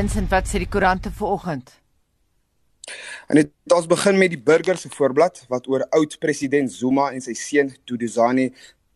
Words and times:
Vincent, 0.00 0.30
wat 0.32 0.46
sê 0.48 0.56
die 0.62 0.68
koerante 0.72 1.10
vanoggend? 1.12 1.74
En 3.28 3.36
dit 3.36 3.74
ons 3.76 3.88
begin 3.90 4.16
met 4.16 4.32
die 4.32 4.40
burger 4.40 4.78
se 4.80 4.88
voorblad 4.94 5.42
wat 5.52 5.68
oor 5.68 5.84
oud-president 5.98 6.72
Zuma 6.72 7.10
en 7.12 7.20
sy 7.20 7.34
seun 7.36 7.68
Duduzane 7.84 8.46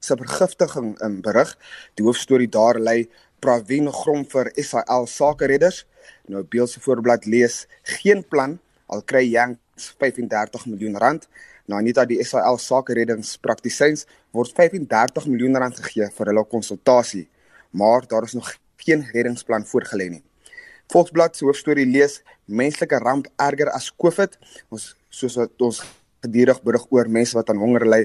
se 0.00 0.16
vergiftiging 0.16 0.94
in 1.04 1.20
berig. 1.26 1.52
Die 2.00 2.08
hoofstorie 2.08 2.48
daar 2.48 2.80
lê 2.80 2.96
Pravin 3.44 3.92
Grom 3.92 4.24
vir 4.32 4.48
SAL 4.56 5.04
sakeredders. 5.18 5.84
Nou 6.32 6.40
Beeld 6.40 6.72
se 6.72 6.80
voorblad 6.80 7.28
lees 7.28 7.66
geen 7.98 8.24
plan 8.24 8.56
al 8.88 9.04
kry 9.04 9.26
Yanks 9.28 9.92
35 10.00 10.68
miljoen 10.72 10.96
rand. 11.04 11.28
Nou 11.68 11.84
Anita 11.84 12.08
die 12.08 12.22
SAL 12.24 12.56
sakereddingspraktisyns 12.70 14.08
word 14.32 14.56
35 14.56 15.28
miljoen 15.28 15.66
rand 15.66 15.84
gegee 15.84 16.08
vir 16.16 16.32
hulle 16.32 16.48
konsultasie, 16.48 17.26
maar 17.76 18.08
daar 18.08 18.24
is 18.24 18.40
nog 18.40 18.56
geen 18.86 19.04
reddingsplan 19.12 19.68
voorgelê 19.68 20.14
nie. 20.16 20.24
Volksblad 20.92 21.36
se 21.36 21.46
hoofstorie 21.46 21.86
lees 21.86 22.20
menslike 22.46 22.98
ramp 23.02 23.28
erger 23.40 23.70
as 23.72 23.90
COVID. 23.90 24.38
Ons 24.70 24.94
soos 25.10 25.36
wat 25.40 25.62
ons 25.64 25.82
gedurig 26.24 26.60
berig 26.64 26.86
oor 26.94 27.10
mense 27.12 27.36
wat 27.36 27.50
aan 27.52 27.60
honger 27.60 27.84
ly 27.88 28.00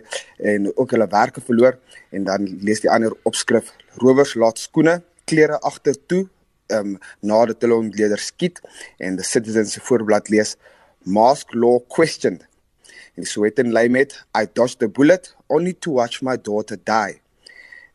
en 0.52 0.68
ook 0.74 0.96
hulle 0.96 1.08
werke 1.12 1.44
verloor 1.44 1.78
en 2.16 2.28
dan 2.28 2.48
lees 2.66 2.84
die 2.84 2.92
ander 2.92 3.16
opskrif 3.30 3.72
rowers 4.04 4.36
laat 4.40 4.60
skoene 4.62 5.00
klere 5.30 5.60
agter 5.70 5.98
toe 6.12 6.26
um, 6.76 6.98
nadat 7.32 7.64
hulle 7.66 7.80
ontleder 7.86 8.22
skiet 8.22 8.62
en 9.00 9.18
the 9.20 9.26
citizens 9.26 9.76
se 9.76 9.84
voorblad 9.88 10.32
lees 10.34 10.56
mask 11.20 11.56
law 11.56 11.80
questioned 11.96 12.46
en 13.16 13.28
so 13.28 13.48
het 13.48 13.60
en 13.64 13.74
lê 13.76 13.88
met 13.92 14.16
i 14.38 14.46
dodged 14.46 14.80
the 14.84 14.92
bullet 15.00 15.34
only 15.48 15.74
to 15.74 15.98
watch 16.00 16.24
my 16.26 16.38
daughter 16.50 16.80
die 16.92 17.20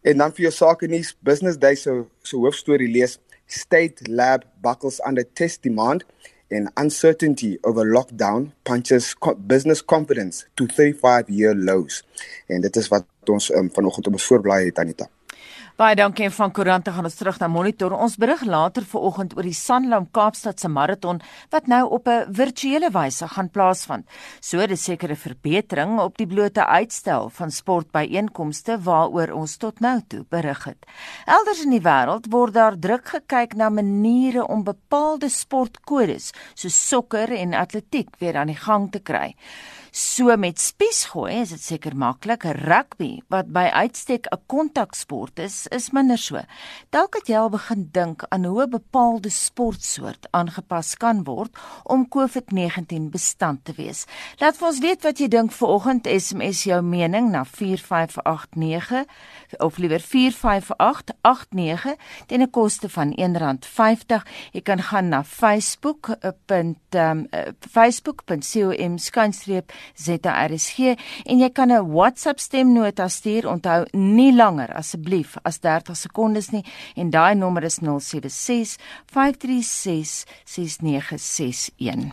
en 0.05 0.21
dan 0.21 0.33
vir 0.37 0.49
jou 0.49 0.55
sake 0.57 0.89
nuus 0.89 1.15
business 1.25 1.61
day 1.61 1.77
so 1.81 2.05
so 2.23 2.45
hoofstorie 2.45 2.91
lees 2.97 3.19
state 3.47 4.09
lab 4.09 4.45
buckles 4.61 5.01
under 5.07 5.25
test 5.33 5.63
demand 5.63 6.05
and 6.51 6.69
uncertainty 6.77 7.59
over 7.65 7.85
lockdown 7.85 8.53
punches 8.65 9.15
co 9.15 9.35
business 9.35 9.83
confidence 9.83 10.47
to 10.57 10.67
35 10.67 11.29
year 11.29 11.55
lows. 11.55 12.05
En 12.47 12.61
dit 12.61 12.77
is 12.77 12.89
wat 12.89 13.07
ons 13.25 13.51
um, 13.55 13.71
vanoggend 13.73 14.07
op 14.07 14.13
ons 14.13 14.27
voorblaai 14.27 14.65
het 14.67 14.79
Anita. 14.79 15.09
Baie 15.75 15.97
dankie 15.99 16.29
van 16.31 16.53
Koerante 16.55 16.93
gaan 16.95 17.09
ons 17.09 17.17
terug 17.19 17.41
na 17.43 17.49
Monitor. 17.51 17.97
Ons 17.99 18.13
berig 18.23 18.45
later 18.47 18.85
vanoggend 18.87 19.33
oor 19.35 19.43
die 19.43 19.57
Sanlam 19.59 20.05
Kaapstad 20.15 20.63
se 20.63 20.69
maraton 20.71 21.19
wat 21.51 21.67
nou 21.67 21.89
op 21.97 22.07
'n 22.07 22.31
virtuele 22.31 22.91
wyse 22.95 23.27
gaan 23.29 23.51
plaasvind. 23.51 24.07
So 24.41 24.67
dis 24.67 24.85
sekere 24.85 25.17
verbetering 25.17 25.99
op 25.99 26.17
die 26.17 26.27
blote 26.27 26.65
uitstel 26.65 27.29
van 27.29 27.51
sportbyeenkomste 27.51 28.79
waaroor 28.79 29.33
ons 29.33 29.57
tot 29.57 29.81
nou 29.81 30.01
toe 30.09 30.25
berig 30.29 30.65
het. 30.65 30.87
Elders 31.27 31.65
in 31.65 31.71
die 31.71 31.83
wêreld 31.83 32.31
word 32.31 32.55
daar 32.55 32.79
druk 32.79 33.09
gekyk 33.09 33.55
na 33.55 33.69
maniere 33.69 34.47
om 34.47 34.63
bepaalde 34.63 35.29
sportkodes 35.29 36.33
soos 36.55 36.89
sokker 36.89 37.33
en 37.33 37.55
atletiek 37.55 38.09
weer 38.19 38.37
aan 38.37 38.47
die 38.47 38.63
gang 38.67 38.93
te 38.93 39.01
kry. 39.01 39.35
So 39.95 40.35
met 40.35 40.59
spiesgooi 40.59 41.37
is 41.39 41.53
dit 41.55 41.63
seker 41.63 41.95
maklik. 41.95 42.43
Rugby 42.67 43.21
wat 43.31 43.53
by 43.55 43.71
uitstek 43.71 44.27
'n 44.27 44.41
kontaksport 44.47 45.39
is, 45.39 45.67
is 45.71 45.91
minder 45.91 46.19
so. 46.19 46.41
Dalk 46.91 47.15
het 47.15 47.29
jy 47.29 47.37
al 47.39 47.49
begin 47.49 47.89
dink 47.93 48.25
aan 48.29 48.45
hoe 48.45 48.63
'n 48.63 48.71
bepaalde 48.71 49.31
sportsoort 49.31 50.27
aangepas 50.31 50.97
kan 50.97 51.25
word 51.25 51.57
om 51.85 52.09
COVID-19 52.09 53.11
bestand 53.11 53.65
te 53.65 53.73
wees. 53.77 54.05
Laat 54.39 54.63
ons 54.63 54.79
weet 54.79 55.03
wat 55.03 55.19
jy 55.19 55.29
dink 55.29 55.53
vanoggend. 55.53 56.07
SMS 56.07 56.65
jou 56.65 56.83
mening 56.83 57.31
na 57.31 57.45
4589 57.45 59.05
of 59.59 59.79
liewer 59.79 60.01
45889 60.01 61.95
teen 62.27 62.43
'n 62.43 62.51
koste 62.51 62.89
van 62.89 63.13
R1.50. 63.13 64.27
Jy 64.53 64.61
kan 64.61 64.83
gaan 64.83 65.09
na 65.09 65.25
facebook.com 65.25 66.77
um, 66.95 67.29
facebook.com 67.61 68.99
skynstreep 68.99 69.73
ZRSG 69.95 70.97
en 71.27 71.39
jy 71.39 71.51
kan 71.53 71.73
'n 71.73 71.93
WhatsApp 71.93 72.39
stemnota 72.39 73.09
stuur. 73.09 73.49
Onthou 73.49 73.87
nie 73.93 74.33
langer 74.33 74.73
asseblief 74.75 75.37
as 75.45 75.59
30 75.59 75.95
sekondes 75.95 76.51
nie 76.51 76.65
en 76.97 77.11
daai 77.11 77.35
nommer 77.35 77.65
is 77.65 77.79
076 77.79 78.77
536 79.07 80.25
6961. 80.45 82.13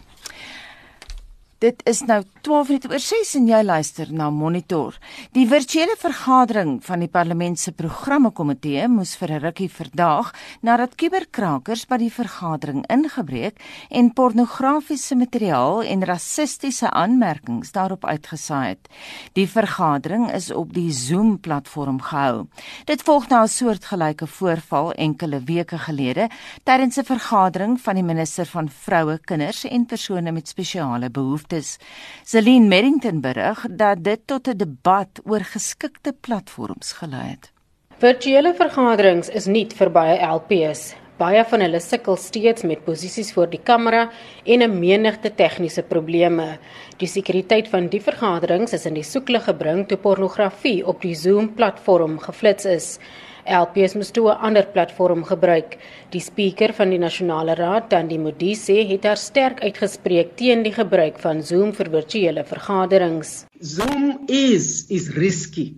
Dit 1.62 1.84
is 1.86 2.00
nou 2.02 2.24
12 2.42 2.70
minute 2.72 2.90
oor 2.90 3.02
6 3.06 3.36
en 3.38 3.44
jy 3.46 3.60
luister 3.62 4.10
na 4.18 4.32
Monitor. 4.34 4.96
Die 5.36 5.44
virtuele 5.46 5.94
vergadering 6.02 6.80
van 6.82 7.04
die 7.04 7.10
Parlement 7.14 7.60
se 7.62 7.70
programme 7.78 8.32
komitee 8.34 8.88
moes 8.90 9.12
vir 9.16 9.30
'n 9.36 9.44
rukkie 9.44 9.70
verdaag 9.70 10.32
nadat 10.66 10.96
kuberkrakers 10.98 11.86
by 11.86 11.98
die 11.98 12.10
vergadering 12.10 12.82
ingebreek 12.90 13.62
en 13.92 14.10
pornografiese 14.10 15.16
materiaal 15.16 15.84
en 15.84 16.04
rassistiese 16.04 16.90
aanmerkings 16.90 17.72
daarop 17.72 18.06
uitgesaai 18.06 18.70
het. 18.70 18.90
Die 19.34 19.48
vergadering 19.48 20.34
is 20.34 20.52
op 20.52 20.74
die 20.74 20.92
Zoom-platform 20.92 22.02
gehou. 22.02 22.48
Dit 22.86 23.04
volg 23.04 23.30
na 23.30 23.44
'n 23.44 23.48
soortgelyke 23.48 24.28
voorval 24.28 24.94
enkele 24.94 25.44
weke 25.46 25.78
gelede 25.78 26.30
tydens 26.64 26.98
'n 26.98 27.06
vergadering 27.06 27.80
van 27.82 27.96
die 27.96 28.04
minister 28.04 28.46
van 28.46 28.70
vroue, 28.70 29.20
kinders 29.20 29.64
en 29.66 29.86
persone 29.86 30.32
met 30.32 30.48
spesiale 30.48 31.10
behoeftes 31.10 31.51
behoeftes. 31.52 31.78
Celine 32.24 32.68
Merrington 32.68 33.22
berig 33.22 33.66
dat 33.70 34.04
dit 34.04 34.20
tot 34.26 34.48
'n 34.48 34.58
debat 34.58 35.22
oor 35.26 35.44
geskikte 35.44 36.14
platforms 36.22 36.94
gelei 36.94 37.30
het. 37.30 37.52
Virtuele 37.98 38.54
vergaderings 38.54 39.30
is 39.30 39.46
nie 39.46 39.68
vir 39.76 39.90
baie 39.90 40.18
LPs. 40.18 40.96
Baie 41.18 41.44
van 41.46 41.60
hulle 41.60 41.80
sukkel 41.80 42.16
steeds 42.16 42.64
met 42.64 42.84
posisies 42.84 43.34
voor 43.34 43.50
die 43.50 43.62
kamera 43.64 44.10
en 44.46 44.62
'n 44.62 44.80
menigte 44.80 45.30
tegniese 45.36 45.84
probleme. 45.84 46.58
Die 46.98 47.08
sekuriteit 47.08 47.68
van 47.68 47.88
die 47.88 48.02
vergaderings 48.02 48.74
is 48.74 48.86
in 48.86 48.94
die 48.94 49.04
soeklig 49.04 49.44
gebring 49.44 49.88
toe 49.88 49.98
pornografie 49.98 50.88
op 50.88 51.02
die 51.02 51.16
Zoom-platform 51.16 52.20
geflits 52.20 52.66
is. 52.66 53.00
LPS 53.46 53.96
moes 53.96 54.12
toe 54.12 54.30
'n 54.32 54.42
ander 54.48 54.68
platform 54.68 55.24
gebruik. 55.24 55.78
Die 56.10 56.22
spreker 56.22 56.74
van 56.74 56.90
die 56.90 57.00
Nasionale 57.00 57.56
Raad, 57.56 57.90
Tandi 57.90 58.18
Modise, 58.18 58.86
het 58.88 59.04
haar 59.04 59.18
sterk 59.18 59.62
uitgespreek 59.62 60.36
teen 60.36 60.64
die 60.64 60.74
gebruik 60.74 61.20
van 61.20 61.44
Zoom 61.44 61.74
vir 61.74 61.90
virtuele 61.90 62.44
vergaderings. 62.44 63.46
Zoom 63.60 64.24
is 64.28 64.86
is 64.88 65.10
risky. 65.10 65.76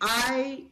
I 0.00 0.64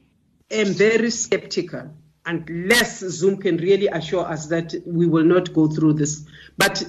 am 0.51 0.75
very 0.75 1.11
skeptical 1.11 1.91
unless 2.27 3.01
Zoom 3.01 3.37
can 3.37 3.57
really 3.57 3.89
assure 3.89 4.27
us 4.33 4.47
that 4.47 4.75
we 4.87 5.07
will 5.07 5.25
not 5.25 5.53
go 5.53 5.69
through 5.69 5.95
this. 5.95 6.25
But 6.57 6.85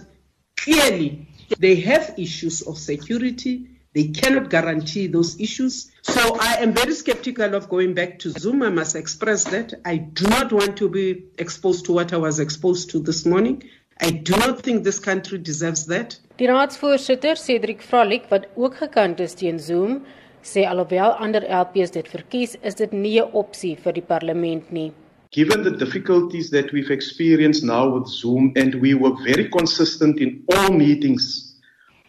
clearly 0.56 1.28
they 1.60 1.76
have 1.76 2.14
issues 2.18 2.62
of 2.62 2.78
security 2.78 3.75
They 3.96 4.10
cannot 4.10 4.50
guarantee 4.50 5.08
those 5.08 5.40
issues. 5.40 5.90
So 6.02 6.38
I 6.38 6.56
am 6.56 6.74
very 6.74 6.94
skeptical 6.94 7.56
of 7.56 7.70
going 7.70 7.94
back 7.94 8.20
to 8.20 8.30
Zoom. 8.30 8.62
I 8.62 8.70
must 8.70 8.94
express 8.94 9.46
that. 9.46 9.74
I 9.86 9.96
do 9.96 10.28
not 10.28 10.52
want 10.52 10.76
to 10.78 10.90
be 10.90 11.24
exposed 11.38 11.86
to 11.86 11.94
what 11.94 12.12
I 12.12 12.18
was 12.18 12.40
exposed 12.40 12.90
to 12.90 13.00
this 13.00 13.26
morning. 13.26 13.64
I 14.02 14.12
do 14.12 14.36
not 14.36 14.62
think 14.64 14.84
this 14.84 15.00
country 15.00 15.38
deserves 15.38 15.86
that. 15.86 16.20
Die 16.38 16.48
raadsvoorsitter 16.52 17.38
Cedric 17.40 17.88
Vrolik 17.88 18.28
wat 18.30 18.50
ook 18.58 18.76
gekant 18.82 19.24
is 19.24 19.34
teen 19.40 19.60
Zoom, 19.60 20.02
sê 20.44 20.68
alhoewel 20.68 21.16
ander 21.16 21.48
LPs 21.48 21.96
dit 21.96 22.12
verkies, 22.12 22.58
is 22.62 22.76
dit 22.76 22.92
nie 22.92 23.22
'n 23.22 23.32
opsie 23.32 23.78
vir 23.80 23.94
die 23.94 24.08
parlement 24.12 24.72
nie. 24.72 24.92
Given 25.32 25.64
the 25.64 25.72
difficulties 25.72 26.50
that 26.50 26.74
we've 26.74 26.92
experienced 26.92 27.64
now 27.64 27.88
with 27.96 28.08
Zoom 28.08 28.52
and 28.58 28.76
we 28.76 28.94
were 28.94 29.16
very 29.24 29.48
consistent 29.50 30.20
in 30.20 30.44
all 30.52 30.72
meetings 30.72 31.55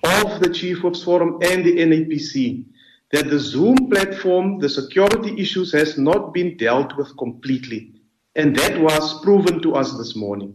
of 0.07 0.41
the 0.41 0.51
Chief 0.51 0.85
Ops 0.85 1.03
Forum 1.03 1.39
and 1.43 1.65
the 1.65 1.77
NAPC 1.77 2.65
that 3.13 3.31
the 3.31 3.39
Zoom 3.39 3.89
platform, 3.89 4.59
the 4.59 4.69
security 4.69 5.41
issues 5.41 5.73
has 5.73 5.97
not 5.97 6.35
been 6.35 6.57
dealt 6.57 6.97
with 6.97 7.17
completely. 7.17 7.93
And 8.35 8.55
that 8.57 8.81
was 8.81 9.23
proven 9.23 9.63
to 9.63 9.75
us 9.75 9.97
this 9.97 10.17
morning. 10.17 10.55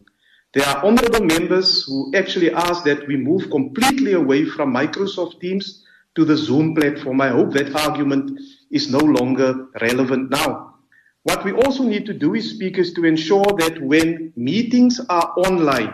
There 0.54 0.68
are 0.68 0.86
honorable 0.86 1.26
members 1.26 1.84
who 1.84 2.12
actually 2.14 2.52
asked 2.52 2.84
that 2.84 3.08
we 3.08 3.16
move 3.16 3.50
completely 3.50 4.14
away 4.14 4.46
from 4.46 4.74
Microsoft 4.74 5.40
Teams 5.40 5.84
to 6.16 6.26
the 6.26 6.36
Zoom 6.36 6.76
platform. 6.76 7.22
I 7.22 7.30
hope 7.30 7.54
that 7.54 7.74
argument 7.76 8.38
is 8.70 8.92
no 8.92 9.00
longer 9.00 9.68
relevant 9.82 10.30
now. 10.30 10.76
What 11.24 11.46
we 11.46 11.54
also 11.54 11.84
need 11.84 12.06
to 12.08 12.14
do 12.14 12.34
is 12.36 12.50
speakers 12.50 12.94
to 12.94 13.06
ensure 13.06 13.46
that 13.60 13.82
when 13.82 14.34
meetings 14.36 15.00
are 15.08 15.34
online 15.38 15.94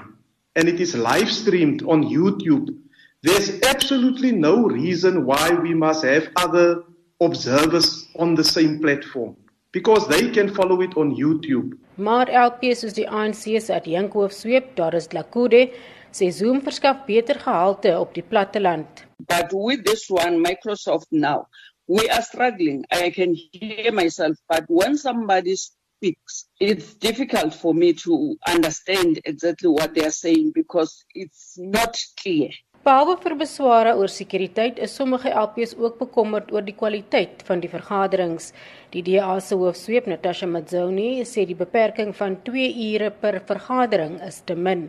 and 0.56 0.68
it 0.68 0.80
is 0.80 0.96
live 0.96 1.32
streamed 1.32 1.84
on 1.84 2.04
YouTube, 2.04 2.76
There's 3.28 3.62
absolutely 3.64 4.32
no 4.32 4.56
reason 4.68 5.26
why 5.26 5.50
we 5.52 5.74
must 5.74 6.06
have 6.06 6.30
other 6.38 6.84
observers 7.20 8.08
on 8.16 8.36
the 8.36 8.44
same 8.44 8.80
platform 8.80 9.36
because 9.74 10.08
they 10.08 10.30
can 10.30 10.48
follow 10.56 10.80
it 10.80 10.96
on 10.96 11.14
YouTube. 11.14 11.76
Maar 11.96 12.30
LPS 12.30 12.86
soos 12.86 12.94
die 12.96 13.08
ANC 13.10 13.60
se 13.60 13.74
adjunkhoof 13.76 14.32
sweep, 14.32 14.70
daar 14.80 14.96
is 14.96 15.12
Lakude, 15.12 15.74
sê 16.16 16.30
Zoom 16.32 16.62
verskaf 16.64 17.04
beter 17.10 17.42
gehalte 17.44 17.98
op 18.00 18.16
die 18.16 18.24
platteland. 18.24 19.04
But 19.28 19.52
with 19.52 19.84
this 19.84 20.08
one 20.10 20.40
Microsoft 20.40 21.12
now, 21.12 21.50
we 21.86 22.08
are 22.08 22.24
struggling. 22.24 22.86
I 22.92 23.10
can 23.10 23.36
hear 23.36 23.92
myself, 23.92 24.40
but 24.48 24.64
when 24.68 24.96
somebody 24.96 25.58
speaks, 25.98 26.46
it's 26.60 26.94
difficult 26.94 27.54
for 27.54 27.74
me 27.74 27.94
to 27.94 28.38
understand 28.48 29.20
exactly 29.26 29.70
what 29.70 29.94
they 29.94 30.06
are 30.06 30.12
saying 30.12 30.52
because 30.54 31.04
it's 31.14 31.56
not 31.58 31.98
clear. 32.22 32.52
Behalwe 32.88 33.18
vir 33.20 33.34
besware 33.36 33.94
oor 34.00 34.08
sekuriteit, 34.08 34.78
is 34.86 34.94
sommige 34.96 35.32
LPs 35.40 35.74
ook 35.76 35.98
bekommerd 36.00 36.54
oor 36.56 36.64
die 36.64 36.76
kwaliteit 36.82 37.42
van 37.44 37.60
die 37.60 37.68
vergaderings. 37.68 38.54
Die 38.94 39.02
DA 39.04 39.34
se 39.44 39.58
hoofsweep 39.60 40.08
Natasha 40.08 40.48
Mazzoni 40.48 41.10
sê 41.28 41.44
die 41.50 41.58
beperking 41.64 42.16
van 42.16 42.38
2 42.48 42.70
ure 42.86 43.10
per 43.26 43.42
vergadering 43.52 44.16
is 44.30 44.40
te 44.40 44.56
min. 44.56 44.86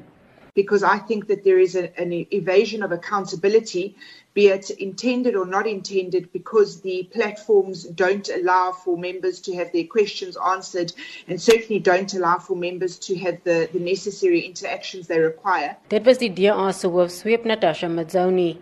Because 0.58 0.82
I 0.82 0.98
think 0.98 1.28
that 1.28 1.44
there 1.44 1.60
is 1.66 1.76
a, 1.76 1.84
an 2.04 2.10
evasion 2.40 2.82
of 2.82 2.90
accountability, 2.90 3.94
be 4.34 4.48
it 4.48 4.70
intended 4.70 5.36
or 5.36 5.46
not 5.46 5.68
intended, 5.68 6.32
because 6.32 6.80
the 6.80 7.08
platforms 7.12 7.84
don't 7.84 8.28
allow 8.28 8.72
for 8.72 8.98
members 8.98 9.38
to 9.46 9.54
have 9.54 9.70
their 9.72 9.84
questions 9.84 10.36
answered 10.54 10.92
and 11.28 11.40
certainly 11.40 11.78
don't 11.78 12.12
allow 12.12 12.38
for 12.38 12.56
members 12.56 12.98
to 13.06 13.16
have 13.18 13.38
the, 13.44 13.68
the 13.72 13.78
necessary 13.78 14.40
interactions 14.40 15.06
they 15.06 15.20
require. 15.20 15.76
Dit 15.88 16.04
was 16.04 16.18
die 16.18 16.32
DA 16.40 16.72
se 16.72 16.88
hoofsweep 16.88 17.46
Natasha 17.46 17.86
Mazzoni, 17.86 18.58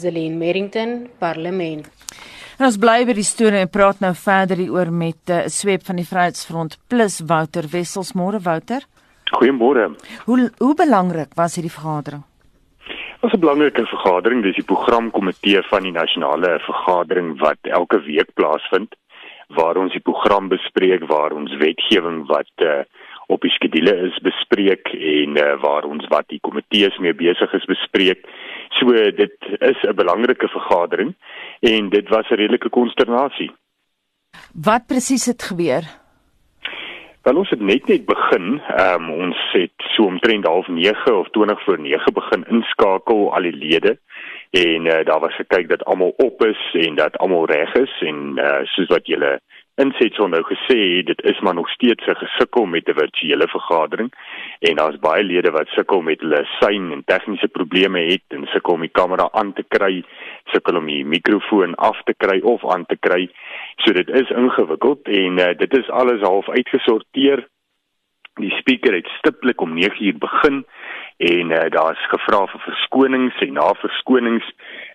Zelene 0.00 0.40
Merrington, 0.40 1.10
Parlement. 1.18 1.84
En 2.56 2.70
ons 2.70 2.80
bly 2.80 3.04
by 3.04 3.18
die 3.20 3.26
storie 3.26 3.60
en 3.66 3.68
praat 3.68 4.00
nou 4.00 4.14
verder 4.16 4.64
hieroor 4.64 4.88
met 5.04 5.20
'n 5.28 5.44
uh, 5.44 5.46
sweep 5.52 5.84
van 5.84 6.00
die 6.00 6.08
Vryheidsfront 6.08 6.78
plus 6.88 7.20
Wouter 7.20 7.68
Wessels. 7.68 8.16
Môre 8.16 8.40
Wouter. 8.40 8.88
Goeiemôre. 9.34 9.90
Hoe 10.24 10.50
hoe 10.58 10.74
belangrik 10.74 11.34
was 11.34 11.54
hierdie 11.54 11.72
vergadering? 11.72 12.22
Dit 12.86 13.20
was 13.20 13.32
'n 13.32 13.40
belangrike 13.40 13.86
vergadering, 13.86 14.42
dis 14.42 14.54
die 14.54 14.70
programkomitee 14.72 15.62
van 15.62 15.82
die 15.82 15.92
nasionale 15.92 16.58
vergadering 16.60 17.38
wat 17.40 17.58
elke 17.62 18.00
week 18.00 18.30
plaasvind 18.34 18.94
waar 19.48 19.76
ons 19.76 19.92
die 19.92 20.00
program 20.00 20.48
bespreek, 20.48 21.06
waar 21.06 21.32
ons 21.32 21.56
wetgewing 21.56 22.26
wat 22.26 22.52
uh, 22.64 22.82
op 23.26 23.40
die 23.40 23.50
skedule 23.50 23.94
is 24.08 24.18
bespreek 24.24 24.88
en 24.92 25.36
uh, 25.36 25.54
waar 25.62 25.84
ons 25.84 26.06
wat 26.12 26.28
die 26.28 26.40
komitees 26.40 26.98
mee 26.98 27.14
besig 27.14 27.52
is 27.52 27.64
bespreek. 27.64 28.24
So 28.78 28.92
dit 28.92 29.36
is 29.60 29.78
'n 29.82 29.94
belangrike 29.94 30.48
vergadering 30.48 31.14
en 31.60 31.88
dit 31.88 32.08
was 32.08 32.30
'n 32.30 32.34
redelike 32.34 32.68
konsternasie. 32.68 33.50
Wat 34.52 34.86
presies 34.86 35.26
het 35.26 35.42
gebeur? 35.42 36.03
Wel 37.24 37.36
ons 37.40 37.50
het 37.50 37.60
net 37.60 37.86
net 37.88 38.02
begin. 38.04 38.60
Ehm 38.60 39.04
um, 39.04 39.10
ons 39.26 39.38
het 39.52 39.84
so 39.94 40.04
omtrent 40.04 40.44
half 40.46 40.66
9 40.68 41.18
of 41.18 41.28
20 41.30 41.62
voor 41.64 41.78
9 41.80 42.12
begin 42.12 42.44
inskakel 42.48 43.34
al 43.34 43.46
die 43.48 43.56
lede 43.56 43.98
en 44.50 44.84
uh, 44.86 45.04
daar 45.04 45.20
was 45.20 45.34
gekyk 45.34 45.68
dat 45.68 45.84
almal 45.84 46.12
op 46.16 46.44
is 46.44 46.74
en 46.86 46.94
dat 46.94 47.16
almal 47.16 47.46
reg 47.46 47.72
is 47.72 47.94
en 48.00 48.36
uh, 48.36 48.60
soos 48.62 48.86
wat 48.86 49.06
julle 49.06 49.40
inset 49.82 50.14
so 50.14 50.26
nou 50.30 50.42
gesê 50.46 51.02
dit 51.02 51.22
is 51.26 51.40
maar 51.42 51.54
nog 51.54 51.68
steeds 51.70 52.06
'n 52.06 52.14
gesukkel 52.14 52.66
met 52.66 52.88
'n 52.88 52.98
virtuele 52.98 53.48
vergadering 53.48 54.12
en 54.58 54.76
daar's 54.76 54.98
baie 54.98 55.24
lede 55.24 55.50
wat 55.50 55.68
sukkel 55.68 56.00
met 56.02 56.20
hulle 56.20 56.46
sein 56.60 56.92
en 56.92 57.02
tegniese 57.04 57.48
probleme 57.48 58.00
het 58.00 58.22
en 58.28 58.46
sukkel 58.46 58.74
om 58.74 58.80
die 58.80 58.98
kamera 59.00 59.28
aan 59.32 59.52
te 59.52 59.64
kry, 59.68 60.04
sukkel 60.52 60.76
om 60.76 60.86
die 60.86 61.04
mikrofoon 61.04 61.74
af 61.74 62.02
te 62.04 62.14
kry 62.16 62.40
of 62.40 62.64
aan 62.72 62.86
te 62.86 62.96
kry. 62.96 63.30
So 63.76 63.92
dit 63.92 64.08
is 64.08 64.30
ingewikkeld 64.30 65.08
en 65.08 65.38
uh, 65.38 65.56
dit 65.56 65.76
is 65.78 65.90
alles 65.90 66.20
half 66.20 66.48
uitgesorteer. 66.48 67.46
Die 68.34 68.50
spreker 68.50 68.94
het 68.94 69.06
stiptelik 69.18 69.60
om 69.60 69.74
9uur 69.74 70.18
begin 70.18 70.64
en 71.16 71.50
uh, 71.50 71.70
daar's 71.70 72.06
gevra 72.08 72.46
vir 72.46 72.60
verskonings 72.60 73.36
en 73.40 73.52
na 73.52 73.74
verskonings 73.74 74.46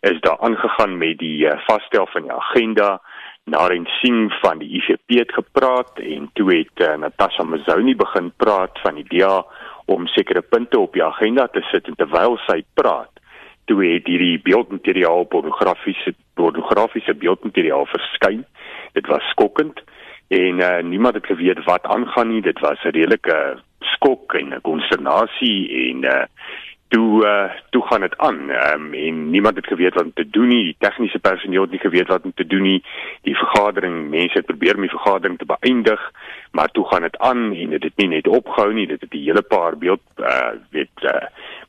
is 0.02 0.20
daar 0.20 0.40
aangegaan 0.40 0.98
met 0.98 1.18
die 1.18 1.46
uh, 1.46 1.60
vasstel 1.68 2.08
van 2.12 2.22
die 2.22 2.34
agenda 2.34 3.02
Naren 3.50 3.88
Singh 4.00 4.34
van 4.42 4.60
die 4.62 4.70
IFP 4.78 5.18
het 5.20 5.32
gepraat 5.34 6.00
en 6.00 6.30
toe 6.34 6.50
het 6.54 6.84
uh, 6.86 6.96
Natasha 6.98 7.44
Mazoni 7.44 7.96
begin 7.96 8.32
praat 8.38 8.80
van 8.84 8.96
die 8.96 9.08
DA 9.10 9.46
om 9.86 10.08
sekere 10.08 10.42
punte 10.42 10.80
op 10.80 10.94
die 10.94 11.04
agenda 11.04 11.48
te 11.48 11.62
sit 11.72 11.88
en 11.88 11.98
terwyl 11.98 12.38
sy 12.46 12.62
praat 12.74 13.12
toe 13.70 13.84
het 13.86 14.08
hierdie 14.10 14.40
beeldmateriaal 14.46 15.28
pornografiese 15.30 16.16
pornografiese 16.40 17.14
beeldmateriaal 17.14 17.86
verskyn. 17.92 18.46
Dit 18.98 19.10
was 19.12 19.26
skokkend 19.34 19.82
en 20.34 20.62
uh, 20.62 20.80
niemand 20.86 21.18
het 21.18 21.26
geweet 21.26 21.64
wat 21.66 21.86
aangaan 21.86 22.34
nie. 22.34 22.42
Dit 22.42 22.60
was 22.66 22.82
'n 22.84 22.94
redelike 22.98 23.60
skok 23.94 24.34
en 24.34 24.54
'n 24.54 24.62
konsternasie 24.62 25.60
en 25.90 26.04
uh, 26.04 26.26
toe 26.90 27.26
uh, 27.26 27.52
toe 27.70 27.84
gaan 27.88 28.02
dit 28.02 28.18
aan. 28.18 28.50
Um, 28.50 28.94
en 28.94 29.30
niemand 29.30 29.56
het 29.56 29.68
geweet 29.68 29.94
wat 29.94 30.04
om 30.04 30.14
te 30.14 30.30
doen 30.30 30.48
nie. 30.48 30.64
Die 30.64 30.76
tegniese 30.80 31.20
personeel 31.20 31.62
het 31.62 31.72
nie 31.72 31.80
geweet 31.80 32.08
wat 32.08 32.24
om 32.24 32.34
te 32.36 32.48
doen 32.48 32.62
nie. 32.62 32.84
Die 33.22 33.36
vergadering 33.38 34.10
mense 34.10 34.38
het 34.38 34.46
probeer 34.46 34.76
om 34.76 34.82
die 34.82 34.98
vergadering 34.98 35.38
te 35.38 35.46
beëindig 35.46 36.12
maar 36.52 36.72
toe 36.72 36.86
gaan 36.86 37.02
dit 37.02 37.18
aan 37.18 37.54
en 37.54 37.70
dit 37.70 37.84
het 37.84 37.96
nie 37.96 38.08
net 38.08 38.28
opgehou 38.28 38.74
nie. 38.74 38.88
Dit 38.88 39.02
het 39.02 39.14
'n 39.14 39.18
hele 39.18 39.42
paar 39.42 39.78
beeld 39.78 40.02
uh, 40.18 40.52
weet 40.70 40.98
uh, 41.02 41.12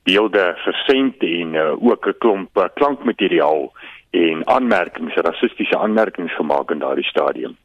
beelde 0.02 0.54
versend 0.56 1.16
en 1.18 1.54
uh, 1.54 1.88
ook 1.88 2.06
'n 2.06 2.18
klomp 2.18 2.56
uh, 2.56 2.64
klankmateriaal 2.74 3.72
en 4.10 4.46
aanmerkings 4.46 5.14
rassistiese 5.14 5.78
aanmerkings 5.78 6.34
gemaak 6.34 6.70
in 6.70 6.78
daardie 6.78 7.04
stadium. 7.04 7.56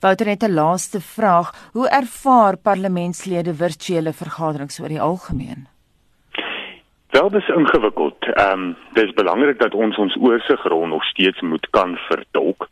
Wouter 0.00 0.26
het 0.26 0.42
'n 0.42 0.52
laaste 0.52 1.00
vraag. 1.00 1.70
Hoe 1.72 1.88
ervaar 1.88 2.56
parlementslede 2.56 3.54
virtuele 3.54 4.12
vergaderings 4.12 4.80
oor 4.80 4.88
die 4.88 5.00
algemeen 5.00 5.79
Wel 7.10 7.30
dis 7.30 7.48
ingewikkeld. 7.48 8.24
Ehm 8.24 8.60
um, 8.60 8.76
dis 8.92 9.12
belangrik 9.12 9.58
dat 9.58 9.74
ons 9.74 9.96
ons 9.96 10.16
oorsigrol 10.20 10.86
nog 10.86 11.04
steeds 11.04 11.40
moet 11.40 11.66
kan 11.70 11.96
vertolk, 11.96 12.68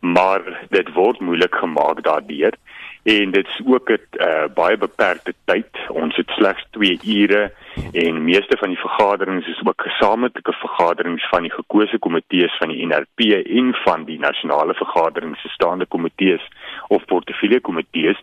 maar 0.00 0.66
dit 0.68 0.92
word 0.92 1.20
moeilik 1.20 1.54
gemaak 1.54 2.02
daardeur 2.02 2.54
en 3.02 3.30
dit 3.30 3.46
is 3.46 3.60
ook 3.66 3.90
'n 3.90 3.98
uh, 4.12 4.44
baie 4.54 4.76
beperkte 4.76 5.34
tyd. 5.44 5.88
Ons 5.88 6.16
het 6.16 6.30
slegs 6.30 6.66
2 6.70 6.98
ure 7.04 7.52
en 7.92 8.24
meeste 8.24 8.56
van 8.56 8.68
die 8.68 8.78
vergaderings 8.78 9.46
is 9.46 9.60
ook 9.64 9.82
gesamentlike 9.82 10.52
vergaderings 10.52 11.28
van 11.28 11.42
die 11.42 11.52
gekose 11.52 11.98
komitees 11.98 12.56
van 12.58 12.68
die 12.68 12.86
NRP 12.86 13.18
en 13.46 13.74
van 13.74 14.04
die 14.04 14.18
nasionale 14.18 14.74
vergaderings 14.74 15.40
se 15.40 15.48
staande 15.48 15.86
komitees 15.86 16.48
of 16.88 17.04
portefeulje 17.04 17.60
komitees 17.60 18.18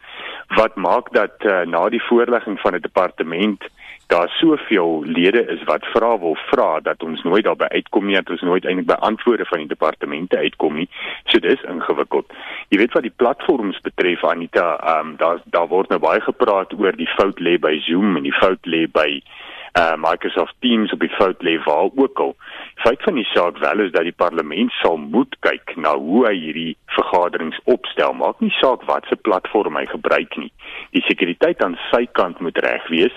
wat 0.48 0.76
maak 0.76 1.14
dat 1.14 1.34
uh, 1.40 1.62
na 1.62 1.90
die 1.90 2.04
voorlegging 2.04 2.60
van 2.60 2.76
'n 2.76 2.82
departement 2.82 3.64
daar 4.08 4.30
soveel 4.30 5.04
lede 5.04 5.46
is 5.46 5.64
wat 5.64 5.86
vra 5.86 6.20
wil 6.20 6.36
vra 6.36 6.80
dat 6.80 7.04
ons 7.04 7.24
nooit 7.24 7.44
daarby 7.44 7.66
uitkom 7.66 8.06
nie 8.06 8.16
dat 8.16 8.30
ons 8.30 8.42
nooit 8.42 8.66
eintlik 8.66 8.88
by 8.88 9.00
antwoorde 9.10 9.46
van 9.46 9.64
die 9.64 9.68
departemente 9.68 10.38
uitkom 10.38 10.80
nie. 10.80 10.88
So 11.26 11.40
dis 11.44 11.64
ingewikkeld. 11.68 12.32
Jy 12.70 12.80
weet 12.80 12.96
wat 12.96 13.04
die 13.04 13.18
platforms 13.24 13.82
betref 13.84 14.24
Anita, 14.24 14.78
ehm 14.78 15.12
um, 15.12 15.16
daar 15.20 15.42
daar 15.46 15.68
word 15.68 15.90
nou 15.90 16.00
baie 16.00 16.24
gepraat 16.24 16.74
oor 16.80 16.96
die 16.96 17.12
fout 17.18 17.40
lê 17.40 17.58
by 17.60 17.76
Zoom 17.90 18.16
en 18.16 18.24
die 18.24 18.38
fout 18.40 18.64
lê 18.66 18.86
by 18.92 19.10
uh 19.78 19.96
Microsoft 20.00 20.56
Teams 20.60 20.94
op 20.96 21.04
die 21.04 21.14
fout 21.20 21.44
lê 21.44 21.58
waar 21.66 21.92
ook 21.96 22.20
al. 22.20 22.36
Feit 22.76 23.04
van 23.04 23.20
die 23.20 23.28
saak 23.34 23.58
wel 23.58 23.80
is 23.80 23.92
dat 23.92 24.08
die 24.08 24.16
parlement 24.16 24.72
sal 24.80 24.98
moet 24.98 25.36
kyk 25.40 25.76
na 25.76 25.98
hoe 25.98 26.24
hy 26.30 26.34
hierdie 26.38 26.78
vergaderings 26.96 27.60
opstel. 27.64 28.14
Maak 28.14 28.40
nie 28.40 28.54
saak 28.62 28.88
wat 28.88 29.06
se 29.10 29.20
platform 29.28 29.76
hy 29.76 29.86
gebruik 29.92 30.38
nie. 30.38 30.52
Die 30.96 31.04
sekuriteit 31.10 31.62
aan 31.64 31.78
sy 31.92 32.06
kant 32.20 32.40
moet 32.40 32.58
reg 32.64 32.88
wees 32.94 33.14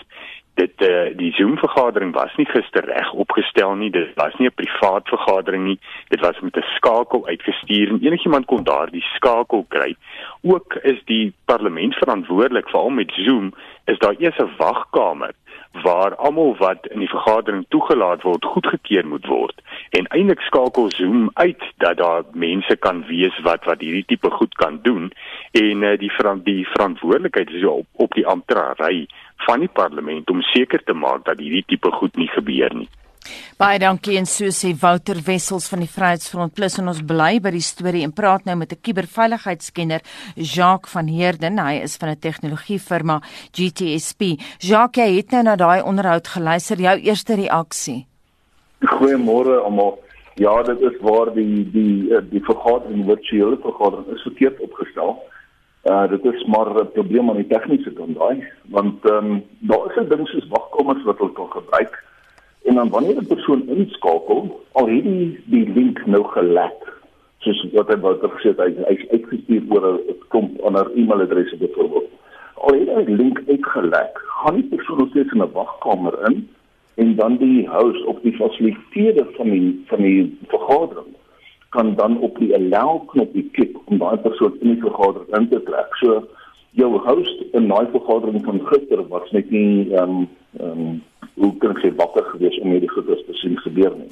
dit 0.55 0.83
uh, 0.83 1.17
die 1.17 1.33
Zoom 1.33 1.57
vergadering 1.59 2.13
was 2.15 2.35
nie 2.37 2.47
gister 2.47 2.85
reg 2.85 3.13
opgestel 3.13 3.75
nie. 3.75 3.91
Dit 3.91 4.15
was 4.15 4.35
nie 4.39 4.49
'n 4.49 4.55
privaat 4.55 5.09
vergadering 5.09 5.65
nie. 5.65 5.79
Dit 6.09 6.21
was 6.21 6.41
met 6.41 6.57
'n 6.57 6.67
skakel 6.77 7.27
uitgestuur 7.27 7.89
en 7.89 8.01
enigiemand 8.03 8.47
kon 8.47 8.65
daardie 8.65 9.05
skakel 9.15 9.65
kry. 9.69 9.97
Ook 10.43 10.75
is 10.83 11.01
die 11.05 11.33
parlement 11.45 11.95
verantwoordelik 11.95 12.69
veral 12.69 12.91
met 12.91 13.13
Zoom 13.13 13.53
is 13.85 13.99
daar 13.99 14.15
eers 14.19 14.39
'n 14.39 14.57
wagkamer 14.57 15.33
waar 15.73 16.15
almal 16.17 16.57
wat 16.59 16.87
in 16.87 16.99
die 16.99 17.09
vergadering 17.09 17.65
toegelaat 17.69 18.23
word 18.23 18.45
goedgekeur 18.45 19.07
moet 19.07 19.27
word 19.27 19.63
en 19.99 20.07
eintlik 20.07 20.41
skakel 20.41 20.91
Zoom 20.91 21.31
uit 21.35 21.63
dat 21.77 21.97
daar 21.97 22.23
mense 22.33 22.77
kan 22.77 23.05
wees 23.07 23.41
wat 23.47 23.65
wat 23.65 23.81
hierdie 23.81 24.05
tipe 24.07 24.31
goed 24.31 24.55
kan 24.55 24.79
doen 24.83 25.13
en 25.53 25.83
uh, 25.83 25.97
die 25.99 26.13
die 26.45 26.69
verantwoordelikheid 26.69 27.51
is 27.51 27.65
op 27.65 27.87
op 27.93 28.15
die 28.15 28.27
amptenary 28.27 29.07
van 29.47 29.61
die 29.61 29.73
parlement 29.73 30.31
om 30.31 30.43
seker 30.43 30.83
te 30.85 30.93
maak 30.93 31.25
dat 31.25 31.39
hierdie 31.39 31.65
tipe 31.67 31.91
goed 31.91 32.17
nie 32.17 32.29
gebeur 32.29 32.75
nie. 32.75 32.89
Baie 33.61 33.79
dankie 33.79 34.17
en 34.17 34.25
so 34.25 34.49
sê 34.49 34.71
Wouter 34.81 35.19
Wessels 35.27 35.69
van 35.69 35.83
die 35.85 35.91
Vryheidsfront 35.91 36.55
Plus 36.57 36.79
en 36.81 36.89
ons 36.89 37.03
bly 37.05 37.41
by 37.45 37.51
die 37.53 37.61
storie 37.61 38.05
en 38.07 38.13
praat 38.17 38.47
nou 38.49 38.57
met 38.57 38.73
'n 38.73 38.81
kuberveiligheidskenner 38.81 40.01
Jacques 40.37 40.93
van 40.93 41.07
Heerden. 41.09 41.59
Hy 41.59 41.83
is 41.83 41.97
van 41.97 42.09
'n 42.11 42.19
tegnologiefirma 42.19 43.21
GTSP. 43.53 44.41
Jacques, 44.59 45.05
jy 45.05 45.17
het 45.17 45.31
nou 45.33 45.43
na 45.43 45.57
daai 45.57 45.83
onderhoud 45.83 46.27
geluister. 46.27 46.81
Jou 46.81 46.97
eerste 46.99 47.35
reaksie. 47.35 48.07
Goeiemôre 48.81 49.61
almal. 49.65 49.99
Ja, 50.37 50.63
dit 50.63 50.81
is 50.81 50.97
waar 51.01 51.35
die 51.35 51.71
die 51.71 52.21
die 52.31 52.45
vergadering 52.45 53.05
virtuele 53.05 53.59
vergadering 53.61 54.07
is 54.15 54.23
verkeerd 54.23 54.61
opgestel. 54.61 55.19
Uh 55.85 56.09
dit 56.09 56.25
is 56.25 56.45
maar 56.47 56.71
'n 56.81 56.93
probleem 56.93 57.31
aan 57.31 57.37
die 57.37 57.47
tegniese 57.47 57.93
kant 57.93 58.17
daai, 58.17 58.45
want 58.69 59.05
ehm 59.05 59.17
um, 59.17 59.45
daar 59.59 59.85
is 59.91 59.97
'n 59.97 60.09
ding 60.09 60.29
soos 60.29 60.49
wagkamers 60.49 61.03
wat 61.05 61.19
hulle 61.19 61.33
kan 61.33 61.51
gebruik 61.51 62.05
en 62.65 62.75
dan 62.75 62.89
wanneer 62.89 63.17
'n 63.17 63.27
persoon 63.27 63.63
inskakel, 63.69 64.61
al 64.73 64.87
het 64.87 65.05
die 65.05 65.41
die 65.45 65.69
link 65.75 66.07
nou 66.07 66.25
gelek, 66.25 66.81
soos 67.39 67.67
wat 67.73 67.89
hy 67.89 67.99
wou 68.01 68.15
gesê 68.21 68.49
het, 68.53 68.59
hy 68.59 68.73
hy's 68.89 69.09
uitgestuur 69.11 69.63
oor 69.69 69.85
'n 69.95 70.17
klomp 70.29 70.61
ander 70.63 70.91
e-mailadresse 70.95 71.57
byvoorbeeld. 71.57 72.09
al 72.55 72.75
het 72.75 72.89
hy 72.89 73.05
link 73.13 73.43
uitgelek, 73.49 74.15
gaan 74.41 74.55
die 74.55 74.69
persoon 74.77 75.09
steeds 75.11 75.33
in 75.33 75.43
'n 75.43 75.53
wagkamer 75.53 76.15
in 76.31 76.49
en 76.95 77.15
dan 77.17 77.37
die 77.37 77.69
host 77.69 78.05
of 78.05 78.21
die 78.23 78.37
fasiliteerder 78.37 79.27
van 79.37 79.51
die 79.51 79.83
van 79.87 80.03
die 80.03 80.39
vergadering 80.47 81.15
kan 81.69 81.95
dan 81.95 82.19
op 82.19 82.39
die 82.39 82.55
allow 82.55 83.07
knoppie 83.07 83.49
klik 83.53 83.77
om 83.85 83.99
daai 83.99 84.17
persoon 84.17 84.57
in 84.61 84.75
die 84.75 84.83
vergadering 84.83 85.37
in 85.39 85.49
te 85.49 85.63
trek. 85.63 85.95
So 86.03 86.25
jou 86.71 86.91
host 87.07 87.43
in 87.53 87.69
daai 87.69 87.87
vergadering 87.93 88.45
van 88.45 88.61
gister 88.67 89.09
was 89.09 89.31
net 89.31 89.51
nie 89.51 89.95
ehm 89.95 90.19
um, 90.19 90.29
ehm 90.59 90.81
um, 90.81 91.03
hoe 91.35 91.57
kan 91.59 91.71
ek 91.77 91.85
sê 91.85 91.91
wakker 91.97 92.25
gewees 92.33 92.59
om 92.61 92.73
hierdie 92.75 92.91
goeie 92.91 93.17
te 93.25 93.35
sien 93.41 93.57
gebeur 93.65 93.95
nie. 93.97 94.11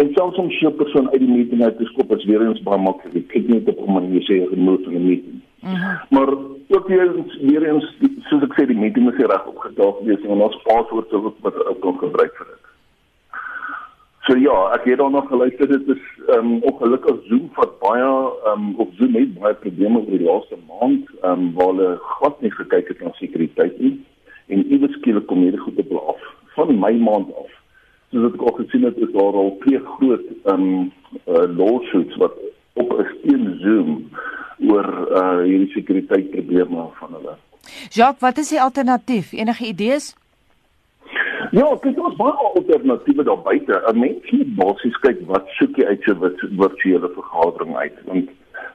En 0.00 0.12
selfs 0.14 0.38
om 0.38 0.50
so 0.50 0.68
'n 0.68 0.76
persoon 0.76 1.10
uit 1.10 1.20
die 1.20 1.28
meeting 1.28 1.62
uit 1.62 1.76
te 1.78 1.84
skop 1.84 2.12
is 2.16 2.24
weer 2.24 2.42
eens 2.42 2.62
baie 2.62 2.80
maklik. 2.80 3.28
Kyk 3.28 3.48
net 3.48 3.68
op 3.68 3.78
hoe 3.78 4.02
jy 4.02 4.22
sê 4.28 4.48
genoeg 4.48 4.84
van 4.84 4.94
'n 4.94 5.06
meeting. 5.06 5.40
Uh 5.62 5.70
-huh. 5.72 6.00
Maar 6.10 6.28
ook 6.68 6.86
weer 6.88 7.16
eens 7.16 7.36
weer 7.40 7.62
eens 7.62 7.96
soos 8.28 8.42
ek 8.42 8.54
sê 8.56 8.66
die 8.66 8.78
meeting 8.84 9.12
is 9.12 9.26
reg 9.26 9.46
opgedaag 9.46 9.98
wees 10.02 10.22
en 10.22 10.40
ons 10.40 10.62
paswoord 10.62 11.08
sou 11.08 11.32
wat 11.40 11.54
ek 11.54 11.80
kan 11.80 11.98
gebruik 11.98 12.34
vir 12.36 12.46
dit. 12.46 12.62
So 14.26 14.36
ja, 14.38 14.72
ek 14.74 14.84
het 14.84 14.98
dan 14.98 15.12
nog 15.12 15.28
geluister 15.28 15.68
dit 15.68 15.88
is 15.88 16.02
ehm 16.28 16.38
um, 16.38 16.62
ongelukkig 16.62 17.16
Zoom 17.28 17.50
vat 17.52 17.78
baie 17.78 18.02
ehm 18.02 18.52
um, 18.52 18.74
op 18.76 18.90
Zoom 18.98 19.14
het 19.14 19.38
baie 19.38 19.54
probleme 19.54 19.98
oor 19.98 20.18
die 20.18 20.26
laaste 20.30 20.56
maand 20.68 21.04
ehm 21.22 21.32
um, 21.32 21.52
waar 21.54 21.66
hulle 21.66 21.98
glad 22.00 22.40
nie 22.40 22.50
gekyk 22.50 22.88
het 22.88 23.00
na 23.00 23.10
sekuriteit 23.12 23.78
nie 23.80 24.00
en 24.46 24.66
iewers 24.72 24.94
skielik 24.98 25.26
kom 25.26 25.42
hierdie 25.44 25.60
goed 25.60 25.78
op 25.78 25.92
af 26.14 26.22
van 26.54 26.78
my 26.78 26.92
maand 26.98 27.34
af 27.36 27.52
soos 28.12 28.22
wat 28.22 28.34
ek 28.34 28.46
al 28.48 28.56
gesien 28.60 28.84
het 28.84 28.96
is 28.96 29.12
daar 29.12 29.36
al 29.42 29.56
twee 29.64 29.80
groot 29.96 30.26
um 30.52 30.66
uh, 31.26 31.46
lawsuits 31.58 32.16
wat 32.16 32.34
op 32.74 32.92
'n 32.98 33.06
steen 33.18 33.58
Zoom 33.60 34.10
oor 34.70 34.88
uh 35.10 35.42
hierdie 35.44 35.72
sekuriteitprobleme 35.72 36.86
van 36.98 37.14
hulle. 37.16 37.36
Jacques, 37.90 38.20
wat 38.20 38.38
is 38.38 38.48
die 38.48 38.60
alternatief? 38.60 39.32
Enige 39.32 39.66
idees? 39.66 40.14
Ja, 41.52 41.66
kyk 41.80 41.98
ons 42.00 42.16
baie 42.16 42.32
alternatiewe 42.32 43.24
daar 43.24 43.42
buite. 43.42 43.82
'n 43.92 43.98
Mens 43.98 44.30
moet 44.30 44.54
basies 44.56 44.96
kyk 45.00 45.18
wat 45.26 45.48
soek 45.58 45.76
jy 45.76 45.84
uit 45.84 46.06
'n 46.06 46.56
virtuele 46.56 47.10
vergadering 47.14 47.76
uit. 47.76 47.98
Want 48.04 48.30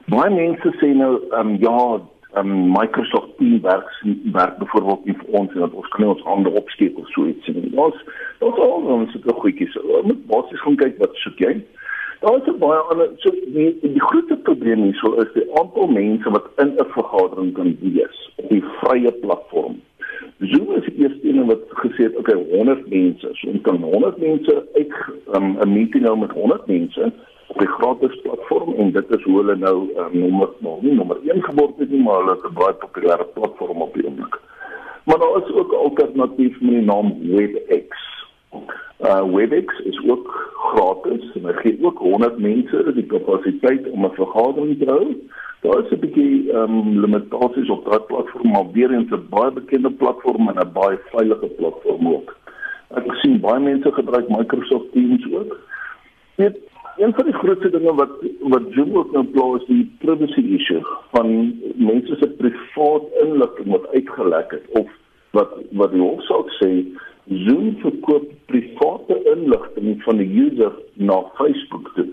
baie 0.06 0.30
mense 0.30 0.68
sê 0.80 0.94
nou, 0.94 1.22
ehm 1.30 1.48
um, 1.48 1.56
ja, 1.60 2.00
um, 2.36 2.70
Microsoft 2.72 3.36
Teams 3.38 3.60
werk 3.60 4.02
werk 4.32 4.58
byvoorbeeld 4.58 5.04
nie 5.04 5.16
vir 5.16 5.40
ons 5.40 5.52
en 5.52 5.60
dat 5.60 5.72
ons 5.72 5.88
kan 5.88 6.04
nie 6.04 6.10
ons 6.12 6.22
hande 6.22 6.50
opsteek 6.50 6.98
of 6.98 7.08
so 7.14 7.26
iets 7.26 7.46
nie. 7.46 7.72
Ons 7.74 7.96
ons 8.38 8.60
al 8.66 8.88
ons 8.98 9.12
het 9.12 9.26
'n 9.26 9.40
goedjies. 9.40 9.76
Ons 9.82 10.06
moet 10.10 10.26
basies 10.26 10.60
gaan 10.60 10.76
kyk 10.76 10.98
wat 10.98 11.14
soek 11.24 11.38
jy. 11.38 11.54
Daar 12.20 12.36
is 12.36 12.58
baie 12.58 12.78
ander 12.90 13.10
so 13.22 13.30
die, 13.30 13.78
die 13.82 14.00
grootste 14.00 14.36
probleem 14.36 14.82
hier 14.82 14.94
sou 14.94 15.14
is 15.22 15.32
die 15.34 15.46
aantal 15.60 15.86
mense 15.86 16.30
wat 16.30 16.46
in 16.56 16.74
'n 16.74 16.90
vergadering 16.94 17.52
kan 17.54 17.76
wees 17.80 18.18
op 18.36 18.48
die 18.48 18.64
vrye 18.80 19.12
platform. 19.12 19.80
Zoom 20.38 20.74
is 20.76 20.84
die 20.84 21.02
eerste 21.02 21.28
een 21.28 21.46
wat 21.46 21.62
gesê 21.68 22.02
het, 22.02 22.16
okay, 22.16 22.34
100 22.34 22.88
mense. 22.88 23.28
So 23.32 23.48
ons 23.48 23.62
kan 23.62 23.76
100 23.82 24.18
mense 24.18 24.66
uit 24.74 24.92
um, 25.34 25.56
'n 25.60 25.72
meeting 25.72 26.04
hou 26.06 26.18
met 26.18 26.30
100 26.30 26.66
mense 26.66 27.12
op 27.48 27.58
die 27.58 27.68
gratis 27.68 28.20
platform 28.22 28.74
en 28.74 28.92
dit 28.92 29.16
is 29.16 29.22
hoe 29.22 29.36
hulle 29.40 29.56
nou 29.56 29.76
um, 29.96 30.18
nommer 30.18 30.48
nou 30.58 30.76
nie 30.80 30.94
nommer 30.94 31.16
1 31.24 31.42
geword 31.42 31.78
het 31.78 31.90
nie 31.90 32.02
maar 32.02 32.20
hulle 32.20 32.36
het 32.36 32.44
'n 32.50 32.58
baie 32.60 32.74
populêre 32.82 33.26
platform 33.34 33.82
op 33.82 33.94
die 33.94 34.06
oomblik. 34.06 34.40
Maar 35.04 35.18
daar 35.18 35.36
is 35.42 35.52
ook 35.54 35.72
'n 35.72 35.84
alternatief 35.86 36.60
met 36.60 36.70
die 36.70 36.84
naam 36.84 37.14
WebEx. 37.36 37.86
Uh 39.00 39.22
WebEx 39.34 39.78
is 39.78 40.00
ook 40.08 40.28
gratis 40.72 41.32
en 41.34 41.44
hy 41.44 41.52
gee 41.52 41.78
ook 41.82 41.98
100 41.98 42.38
mense 42.38 42.92
die 42.94 43.06
kapasiteit 43.06 43.90
om 43.90 44.04
'n 44.04 44.14
vergadering 44.14 44.78
te 44.78 44.90
hou. 44.90 45.16
Daar 45.60 45.78
is 45.84 45.90
'n 45.90 46.00
bietjie 46.00 46.52
ehm 46.52 46.78
um, 46.78 47.00
limitasies 47.00 47.70
op 47.70 47.84
daardie 47.84 48.06
platform 48.06 48.50
maar 48.50 48.70
weer 48.72 48.90
eens 48.92 49.10
'n 49.10 49.26
baie 49.30 49.52
bekende 49.52 49.90
platform 49.90 50.48
en 50.48 50.60
'n 50.60 50.72
baie 50.72 50.98
veilige 51.04 51.46
platform 51.46 52.08
ook. 52.08 52.36
Ek 52.94 53.14
sien 53.14 53.40
baie 53.40 53.60
mense 53.60 53.92
gebruik 53.92 54.28
Microsoft 54.28 54.92
Teams 54.92 55.32
ook. 55.32 55.58
Net 56.34 56.58
Een 56.98 57.14
van 57.14 57.24
die 57.24 57.34
grootste 57.34 57.70
dinge 57.70 57.94
wat 57.94 58.10
wat 58.40 58.62
Zoom 58.70 58.96
ook 58.96 59.12
nou 59.12 59.24
pla 59.24 59.44
is 59.56 59.66
die 59.66 59.84
privacy 60.02 60.42
issue 60.56 60.80
van 61.14 61.28
mense 61.74 62.16
se 62.18 62.28
privaat 62.40 63.04
inligting 63.22 63.68
wat 63.70 63.86
uitgelek 63.92 64.50
het 64.50 64.64
of 64.80 64.88
wat 65.30 65.52
wat 65.80 65.94
die 65.94 66.00
hof 66.02 66.24
sou 66.26 66.40
sê 66.56 66.70
Zoom 67.44 67.76
verkoop 67.84 68.32
private 68.50 69.18
inligting 69.34 70.02
van 70.02 70.18
die 70.18 70.26
user 70.46 70.72
na 70.94 71.20
Facebook 71.36 71.92
toe. 71.94 72.08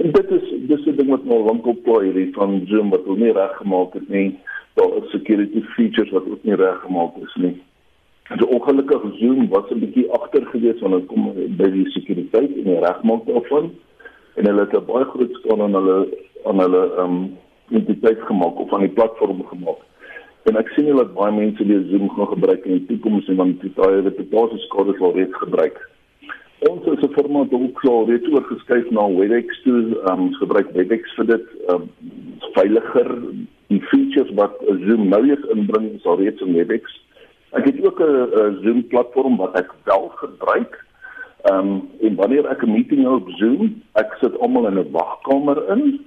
En 0.00 0.16
dit 0.16 0.32
is 0.38 0.48
dis 0.72 0.86
'n 0.86 0.96
ding 0.96 1.12
wat 1.12 1.24
nou 1.24 1.42
lank 1.50 1.66
op 1.66 1.82
pla 1.82 2.00
hierdie 2.00 2.32
van 2.32 2.62
Zoom 2.72 2.90
wat 2.96 3.04
hulle 3.04 3.24
nie 3.24 3.36
reggemaak 3.36 3.92
het 3.92 4.08
nie. 4.08 4.38
Daar 4.80 4.96
is 5.02 5.10
security 5.10 5.62
features 5.76 6.10
wat 6.10 6.30
ook 6.30 6.42
nie 6.44 6.54
reggemaak 6.54 7.20
is 7.26 7.34
nie. 7.34 7.60
So 8.38 8.46
ongelukkig 8.46 9.02
Zoom 9.20 9.48
was 9.48 9.70
'n 9.70 9.78
bietjie 9.84 10.10
agter 10.12 10.46
gewees 10.46 10.80
wanneer 10.80 10.98
dit 11.00 11.08
kom 11.08 11.32
by 11.56 11.70
die 11.70 11.90
sekuriteit 11.90 12.56
en 12.56 12.64
die 12.64 12.80
regmaak 12.80 13.26
daarvan 13.26 13.70
en 14.40 14.46
hulle 14.46 14.64
het 14.64 14.74
'n 14.76 14.84
baie 14.92 15.04
groot 15.04 15.32
skade 15.38 15.62
aan 15.62 15.74
hulle 15.74 15.96
aan 16.48 16.60
hulle 16.60 16.82
ehm 16.96 17.04
um, 17.04 17.36
identiteit 17.68 18.20
gemaak 18.20 18.58
of 18.58 18.72
aan 18.72 18.86
die 18.86 18.96
platform 18.98 19.44
gemaak. 19.46 19.80
En 20.48 20.56
ek 20.56 20.68
sien 20.74 20.86
hulle 20.86 21.04
baie 21.04 21.32
mense 21.32 21.66
weer 21.66 21.82
Zoom 21.90 22.08
gaan 22.10 22.26
gebruik 22.26 22.64
in 22.64 22.78
die 22.78 22.86
toekoms 22.86 23.28
en 23.28 23.36
dan 23.36 23.58
die 23.60 23.72
daai 23.74 24.00
reputasie 24.00 24.58
skade 24.58 24.94
sal 24.98 25.12
reeds 25.12 25.36
gebruik. 25.42 25.76
Ons 26.70 26.86
is 26.86 27.04
'n 27.04 27.12
firma 27.18 27.38
wat 27.38 27.52
ook 27.52 27.84
al 27.84 28.08
reeds 28.08 28.32
oorgeskuif 28.32 28.90
na 28.90 29.06
WebEx 29.20 29.62
toe, 29.62 30.00
ehm 30.06 30.20
um, 30.20 30.34
gebruik 30.34 30.72
WebEx 30.72 31.14
vir 31.14 31.26
dit 31.26 31.46
ehm 31.68 31.74
um, 31.74 31.90
veiliger 32.56 33.10
die 33.66 33.82
features 33.82 34.30
wat 34.34 34.56
Zoom 34.86 35.08
nou 35.08 35.22
eens 35.28 35.46
inbring, 35.54 35.92
is 35.94 36.04
al 36.04 36.16
reeds 36.16 36.40
in 36.40 36.54
WebEx. 36.54 37.00
Ek 37.50 37.64
het 37.64 37.84
ook 37.84 38.00
'n 38.00 38.58
Zoom 38.62 38.86
platform 38.86 39.36
wat 39.36 39.58
ek 39.58 39.70
wel 39.84 40.08
gebruik 40.08 40.84
Ehm 41.42 41.58
um, 41.58 41.88
en 42.00 42.14
wanneer 42.14 42.46
ek 42.46 42.62
'n 42.62 42.72
meeting 42.72 43.04
hou 43.04 43.16
op 43.16 43.30
Zoom, 43.30 43.82
ek 43.92 44.16
sit 44.20 44.38
almal 44.38 44.66
in 44.66 44.78
'n 44.78 44.90
wagkamer 44.90 45.68
in 45.72 46.00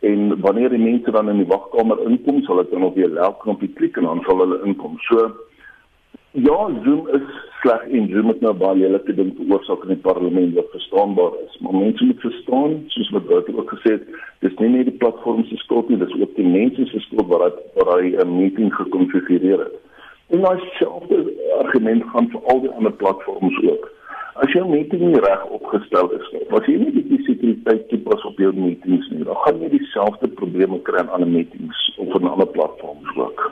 en 0.00 0.40
wanneer 0.40 0.68
die 0.68 0.78
mense 0.78 1.10
dan 1.10 1.28
in 1.28 1.36
die 1.36 1.52
wagkamer 1.52 2.00
inkom, 2.08 2.42
sal 2.42 2.60
ek 2.60 2.70
dan 2.70 2.82
op 2.82 2.94
die 2.94 3.08
knoppie 3.42 3.72
klik 3.74 3.96
en 3.96 4.04
dan 4.04 4.22
sal 4.26 4.38
hulle 4.38 4.60
inkom. 4.64 4.96
So 4.98 5.32
ja, 6.30 6.70
Zoom 6.84 7.08
is 7.08 7.26
sleg 7.60 7.82
en 7.88 8.08
Zoom 8.08 8.28
het 8.28 8.40
nou 8.40 8.54
baie 8.54 8.78
lelike 8.78 9.14
ding 9.14 9.34
veroorsaak 9.36 9.82
in 9.82 9.94
die 9.94 10.04
parlement 10.06 10.54
wat 10.54 10.70
verstaanbaar 10.70 11.32
is. 11.46 11.58
Maar 11.60 11.74
mense 11.74 12.04
moet 12.04 12.20
verstaan, 12.20 12.82
soos 12.86 13.10
wat 13.10 13.26
Bert 13.26 13.54
ook 13.54 13.70
gesê 13.70 13.92
het, 13.92 14.08
dis 14.40 14.56
nie 14.58 14.68
net 14.68 14.90
die 14.90 14.98
platform 14.98 15.44
se 15.44 15.56
skuld 15.56 15.88
nie, 15.88 15.98
dis 15.98 16.16
ook 16.20 16.34
die 16.36 16.46
mense 16.46 16.86
se 16.86 17.00
skuld 17.06 17.28
wat 17.28 17.60
wat 17.74 17.92
hy 17.94 18.16
'n 18.16 18.36
meeting 18.36 18.74
gekonfigureer 18.74 19.58
het. 19.58 19.76
En 20.28 20.40
daai 20.40 20.60
selfde 20.78 21.32
argument 21.58 22.02
gaan 22.12 22.30
vir 22.30 22.40
al 22.50 22.60
die 22.60 22.70
ander 22.70 22.92
platforms 22.92 23.62
ook. 23.62 23.93
As 24.34 24.50
jou 24.50 24.64
meeting 24.66 25.02
nie 25.12 25.20
reg 25.22 25.42
opgestel 25.54 26.08
is 26.16 26.30
nie, 26.34 26.42
as 26.58 26.66
jy 26.66 26.74
nie 26.80 26.92
die 26.96 27.20
sekuriteit 27.22 27.84
toepas 27.92 28.24
op 28.26 28.40
jou 28.42 28.50
meetings 28.56 29.06
nie, 29.12 29.22
dan 29.22 29.38
gaan 29.44 29.60
jy 29.62 29.68
dieselfde 29.76 30.30
probleme 30.40 30.80
kry 30.88 31.04
aan 31.04 31.12
ander 31.14 31.30
meetings 31.30 31.84
of 32.02 32.10
op 32.10 32.26
ander 32.26 32.50
platforms 32.56 33.14
ook. 33.14 33.44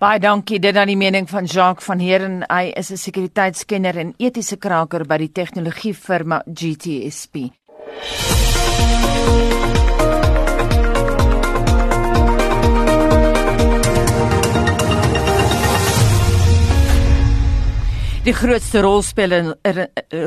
Baie 0.00 0.20
dankie. 0.20 0.58
Dit 0.60 0.74
dan 0.74 0.88
die 0.88 0.96
mening 0.96 1.28
van 1.30 1.44
Jacques 1.44 1.84
van 1.84 2.00
Heeren. 2.00 2.42
Hy 2.48 2.72
is 2.72 2.90
'n 2.90 2.96
sekuriteitskenner 2.96 3.96
en 3.96 4.14
etiese 4.16 4.56
kraker 4.56 5.04
by 5.06 5.18
die 5.18 5.32
tegnologiefirma 5.32 6.42
GTSP. 6.46 7.52
Die 18.24 18.32
grootste 18.32 18.80
rolspeler 18.80 19.50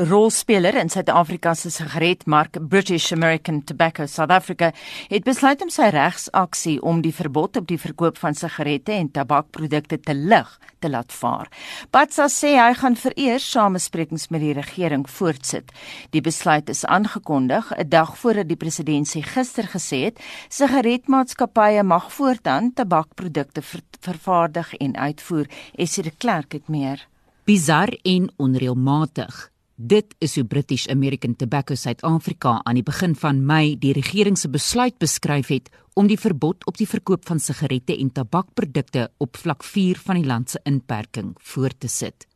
rolspeler 0.06 0.76
in 0.78 0.86
Suid-Afrika 0.86 1.56
se 1.58 1.70
sigaretmark, 1.74 2.60
British 2.70 3.10
American 3.12 3.64
Tobacco 3.64 4.06
South 4.06 4.30
Africa, 4.30 4.68
het 5.10 5.24
besluit 5.26 5.64
om 5.64 5.72
sy 5.74 5.88
regsaksie 5.90 6.76
om 6.78 7.00
die 7.02 7.10
verbod 7.10 7.58
op 7.58 7.66
die 7.66 7.80
verkoop 7.82 8.20
van 8.22 8.38
sigarette 8.38 8.94
en 8.94 9.10
tabakprodukte 9.10 9.98
te 9.98 10.14
lig 10.14 10.54
te 10.78 10.92
laat 10.94 11.10
vaar. 11.10 11.50
Patsa 11.90 12.28
sê 12.30 12.54
hy 12.60 12.70
gaan 12.78 12.94
vereers 12.94 13.50
samesprekings 13.50 14.28
met 14.30 14.46
die 14.46 14.54
regering 14.54 15.02
voortsit. 15.10 15.74
Die 16.14 16.22
besluit 16.22 16.70
is 16.70 16.86
aangekondig 16.86 17.74
'n 17.74 17.88
dag 17.90 18.14
voordat 18.14 18.46
die 18.46 18.62
president 18.62 19.10
gister 19.10 19.66
gesê 19.74 20.04
het 20.06 20.22
sigaretmaatskappye 20.48 21.82
mag 21.82 22.12
voortaan 22.12 22.72
tabakprodukte 22.74 23.62
ver 23.62 23.82
vervaardig 24.00 24.74
en 24.74 24.96
uitvoer. 24.96 25.46
Esie 25.74 26.02
de 26.02 26.12
Klerk 26.14 26.52
het 26.52 26.68
meer 26.68 27.08
bizar 27.48 27.88
en 28.04 28.26
onreëlmatig. 28.36 29.36
Dit 29.74 30.14
is 30.20 30.34
hoe 30.36 30.44
British 30.44 30.86
American 30.92 31.36
Tobacco 31.36 31.74
Suid-Afrika 31.74 32.58
aan 32.62 32.76
die 32.76 32.84
begin 32.84 33.14
van 33.16 33.40
Mei 33.46 33.78
die 33.80 33.94
regering 33.96 34.36
se 34.36 34.50
besluit 34.52 34.98
beskryf 35.00 35.48
het 35.48 35.70
om 35.96 36.10
die 36.10 36.18
verbod 36.20 36.66
op 36.68 36.76
die 36.76 36.88
verkoop 36.88 37.24
van 37.24 37.40
sigarette 37.40 37.96
en 37.96 38.12
tabakprodukte 38.12 39.06
op 39.16 39.40
vlak 39.40 39.64
4 39.64 39.96
van 40.04 40.20
die 40.20 40.26
land 40.28 40.50
se 40.50 40.60
inperking 40.68 41.32
voort 41.40 41.80
te 41.80 41.88
sit. 41.88 42.26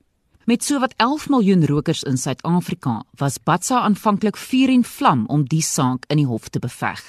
Met 0.48 0.64
sowat 0.64 0.94
11 0.96 1.28
miljoen 1.28 1.66
rokers 1.66 2.02
in 2.08 2.16
Suid-Afrika 2.16 3.02
was 3.20 3.36
Batsa 3.42 3.82
aanvanklik 3.84 4.40
vuur 4.40 4.72
en 4.72 4.84
vlam 4.84 5.26
om 5.28 5.44
die 5.44 5.62
saak 5.62 6.08
in 6.08 6.24
die 6.24 6.30
hof 6.30 6.48
te 6.48 6.58
beveg. 6.58 7.04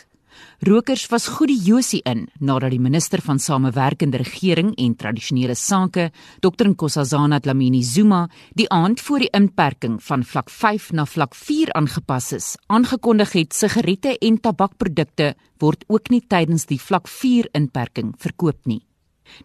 Rokers 0.64 1.08
was 1.12 1.28
goed 1.28 1.52
die 1.52 1.60
Josie 1.60 2.02
in 2.08 2.28
nadat 2.40 2.72
die 2.72 2.80
minister 2.80 3.22
van 3.22 3.40
Samewerkende 3.40 4.22
Regering 4.22 4.72
en 4.80 4.96
Tradisionele 4.96 5.56
Sake, 5.56 6.12
Dr 6.40 6.70
Nkosazana 6.70 7.40
Dlamini 7.40 7.84
Zuma, 7.84 8.30
die 8.56 8.70
aand 8.72 9.02
voor 9.02 9.20
die 9.26 9.32
inperking 9.36 9.98
van 10.04 10.24
vlak 10.24 10.50
5 10.50 10.92
na 10.94 11.06
vlak 11.06 11.36
4 11.36 11.74
aangepas 11.74 12.32
is, 12.38 12.48
aangekondig 12.68 13.34
het 13.34 13.54
sigarette 13.54 14.16
en 14.22 14.40
tabakprodukte 14.40 15.34
word 15.60 15.84
ook 15.88 16.10
nie 16.10 16.24
tydens 16.28 16.66
die 16.72 16.80
vlak 16.80 17.12
4 17.12 17.52
inperking 17.54 18.14
verkoop 18.18 18.64
nie. 18.66 18.82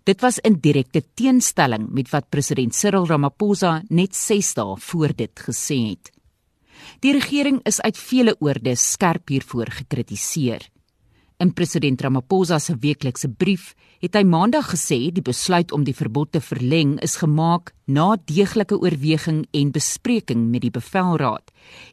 Dit 0.05 0.23
was 0.23 0.39
in 0.39 0.61
direkte 0.61 1.03
teenstelling 1.15 1.89
met 1.95 2.11
wat 2.13 2.31
president 2.31 2.75
Cyril 2.75 3.07
Ramaphosa 3.07 3.83
net 3.89 4.15
6 4.15 4.55
dae 4.59 4.79
voor 4.91 5.15
dit 5.17 5.45
gesê 5.49 5.79
het. 5.91 6.13
Die 7.03 7.13
regering 7.13 7.61
is 7.67 7.81
uit 7.81 7.99
vele 7.99 8.35
oorde 8.41 8.75
skerp 8.77 9.29
hiervoor 9.29 9.71
gekritiseer. 9.83 10.69
In 11.39 11.53
president 11.55 12.01
Ramaphosa 12.03 12.59
se 12.59 12.75
weeklikse 12.83 13.29
brief 13.31 13.77
het 14.03 14.17
hy 14.19 14.25
maandag 14.27 14.73
gesê 14.73 14.97
die 15.15 15.23
besluit 15.23 15.71
om 15.71 15.85
die 15.87 15.95
verbod 15.95 16.33
te 16.35 16.41
verleng 16.43 16.97
is 17.07 17.15
gemaak 17.21 17.71
na 17.87 18.17
deeglike 18.27 18.75
oorweging 18.75 19.45
en 19.55 19.71
bespreking 19.71 20.49
met 20.51 20.65
die 20.67 20.73
bevelraad 20.75 21.53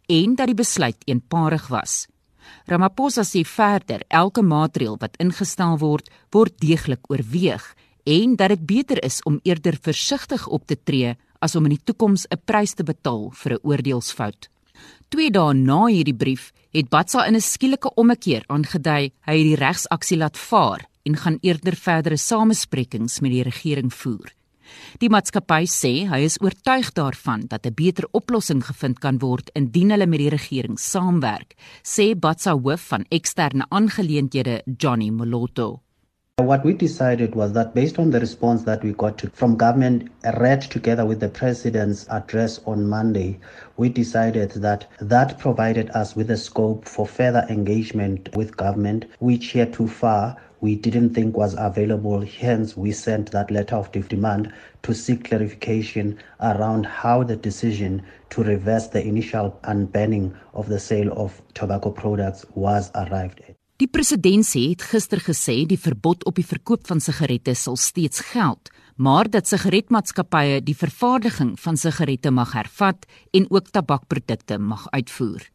en 0.09 0.33
dat 0.39 0.49
die 0.49 0.57
besluit 0.57 0.97
eenparig 1.05 1.67
was. 1.69 2.07
Ramaphosa 2.65 3.21
sê 3.21 3.43
verder 3.45 4.01
elke 4.09 4.41
maatreël 4.41 4.97
wat 4.97 5.21
ingestel 5.21 5.77
word, 5.77 6.09
word 6.33 6.57
deeglik 6.65 7.05
oorweeg 7.13 7.69
en 8.17 8.33
dat 8.41 8.49
dit 8.55 8.65
beter 8.65 9.03
is 9.05 9.21
om 9.29 9.37
eerder 9.45 9.77
versigtig 9.77 10.49
op 10.49 10.65
te 10.65 10.79
tree 10.81 11.13
as 11.37 11.53
om 11.53 11.69
in 11.69 11.77
die 11.77 11.85
toekoms 11.85 12.25
'n 12.33 12.41
prys 12.49 12.73
te 12.73 12.83
betaal 12.83 13.29
vir 13.29 13.53
'n 13.53 13.61
oordeelsfout. 13.61 14.49
2 15.13 15.29
dae 15.29 15.53
na 15.53 15.85
hierdie 15.85 16.17
brief 16.17 16.51
het 16.73 16.89
Batsa 16.89 17.25
in 17.27 17.35
'n 17.35 17.41
skielike 17.41 17.93
ommekeer 17.95 18.43
aangedui 18.47 19.11
hy 19.27 19.35
het 19.37 19.49
die 19.49 19.55
regsaksie 19.55 20.17
laat 20.17 20.37
vaar 20.37 20.81
en 21.05 21.15
gaan 21.15 21.37
eerder 21.41 21.75
verdere 21.75 22.17
samesprekings 22.17 23.19
met 23.21 23.31
die 23.31 23.43
regering 23.43 23.93
voer. 23.93 24.33
Die 24.97 25.09
maatskappy 25.09 25.65
sê 25.69 26.07
hy 26.09 26.23
is 26.25 26.39
oortuig 26.41 26.91
daarvan 26.97 27.45
dat 27.47 27.65
'n 27.65 27.73
beter 27.73 28.07
oplossing 28.11 28.65
gevind 28.65 28.99
kan 28.99 29.19
word 29.19 29.49
indien 29.53 29.91
hulle 29.91 30.07
met 30.07 30.19
die 30.19 30.29
regering 30.29 30.79
saamwerk, 30.79 31.55
sê 31.83 32.15
Batsa 32.15 32.53
hoof 32.57 32.81
van 32.81 33.05
eksterne 33.09 33.65
aangeleenthede 33.69 34.63
Johnny 34.77 35.09
Moloto. 35.09 35.84
What 36.37 36.65
we 36.65 36.73
decided 36.73 37.33
was 37.33 37.53
that 37.53 37.73
based 37.73 37.97
on 37.97 38.11
the 38.11 38.19
response 38.19 38.63
that 38.63 38.83
we 38.83 38.91
got 38.91 39.17
to, 39.19 39.29
from 39.29 39.55
government 39.55 40.09
read 40.37 40.63
together 40.63 41.05
with 41.05 41.21
the 41.21 41.29
president's 41.29 42.09
address 42.09 42.59
on 42.65 42.89
Monday, 42.89 43.39
we 43.77 43.87
decided 43.87 44.51
that 44.51 44.85
that 44.99 45.39
provided 45.39 45.89
us 45.91 46.13
with 46.13 46.29
a 46.29 46.35
scope 46.35 46.89
for 46.89 47.07
further 47.07 47.45
engagement 47.49 48.35
with 48.35 48.57
government, 48.57 49.05
which 49.19 49.51
heretofar 49.51 50.35
we 50.59 50.75
didn't 50.75 51.11
think 51.13 51.37
was 51.37 51.55
available. 51.57 52.19
Hence, 52.19 52.75
we 52.75 52.91
sent 52.91 53.31
that 53.31 53.49
letter 53.49 53.77
of 53.77 53.89
demand 54.09 54.51
to 54.83 54.93
seek 54.93 55.23
clarification 55.29 56.17
around 56.41 56.85
how 56.85 57.23
the 57.23 57.37
decision 57.37 58.03
to 58.31 58.43
reverse 58.43 58.87
the 58.87 59.01
initial 59.01 59.57
unbanning 59.63 60.35
of 60.53 60.67
the 60.67 60.79
sale 60.81 61.13
of 61.13 61.41
tobacco 61.53 61.91
products 61.91 62.45
was 62.55 62.91
arrived 62.93 63.41
at. 63.47 63.55
Die 63.75 63.89
president 63.91 64.47
het 64.55 64.83
gister 64.87 65.19
gesê 65.19 65.65
die 65.67 65.79
verbod 65.79 66.21
op 66.23 66.37
die 66.39 66.47
verkoop 66.47 66.85
van 66.87 67.01
sigarette 67.03 67.51
sal 67.59 67.75
steeds 67.75 68.21
geld, 68.31 68.69
maar 68.95 69.27
dat 69.27 69.49
sigaretmaatskappye 69.51 70.61
die 70.63 70.77
vervaardiging 70.79 71.57
van 71.59 71.75
sigarette 71.75 72.31
mag 72.31 72.53
hervat 72.55 73.03
en 73.35 73.49
ook 73.51 73.67
tabakprodukte 73.75 74.57
mag 74.59 74.87
uitvoer. 74.95 75.49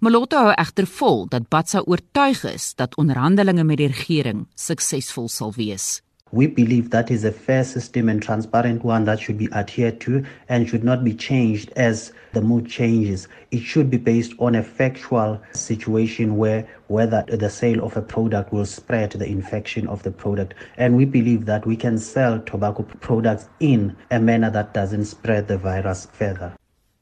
Moloto 0.00 0.36
hou 0.36 0.52
egter 0.60 0.84
vol 0.86 1.24
dat 1.32 1.48
Batsa 1.48 1.80
oortuig 1.86 2.44
is 2.52 2.74
dat 2.76 2.96
onderhandelinge 3.00 3.64
met 3.64 3.80
die 3.80 3.88
regering 3.94 4.44
suksesvol 4.54 5.32
sal 5.32 5.56
wees. 5.56 6.02
We 6.30 6.46
believe 6.46 6.90
that 6.90 7.10
is 7.10 7.24
a 7.24 7.32
fair 7.32 7.64
system 7.64 8.08
and 8.08 8.22
transparent 8.22 8.84
one 8.84 9.04
that 9.04 9.20
should 9.20 9.38
be 9.38 9.50
adhered 9.52 10.00
to 10.02 10.24
and 10.48 10.68
should 10.68 10.84
not 10.84 11.02
be 11.02 11.14
changed 11.14 11.72
as 11.76 12.12
the 12.32 12.42
mood 12.42 12.66
changes. 12.68 13.28
It 13.50 13.60
should 13.60 13.90
be 13.90 13.96
based 13.96 14.34
on 14.38 14.54
a 14.54 14.62
factual 14.62 15.40
situation 15.52 16.36
where 16.36 16.68
whether 16.88 17.24
the 17.28 17.48
sale 17.48 17.82
of 17.82 17.96
a 17.96 18.02
product 18.02 18.52
will 18.52 18.66
spread 18.66 19.12
the 19.12 19.26
infection 19.26 19.86
of 19.86 20.02
the 20.02 20.10
product. 20.10 20.54
And 20.76 20.96
we 20.96 21.06
believe 21.06 21.46
that 21.46 21.66
we 21.66 21.76
can 21.76 21.96
sell 21.98 22.40
tobacco 22.40 22.82
products 22.82 23.48
in 23.60 23.96
a 24.10 24.20
manner 24.20 24.50
that 24.50 24.74
doesn't 24.74 25.06
spread 25.06 25.48
the 25.48 25.56
virus 25.56 26.06
further. 26.12 26.52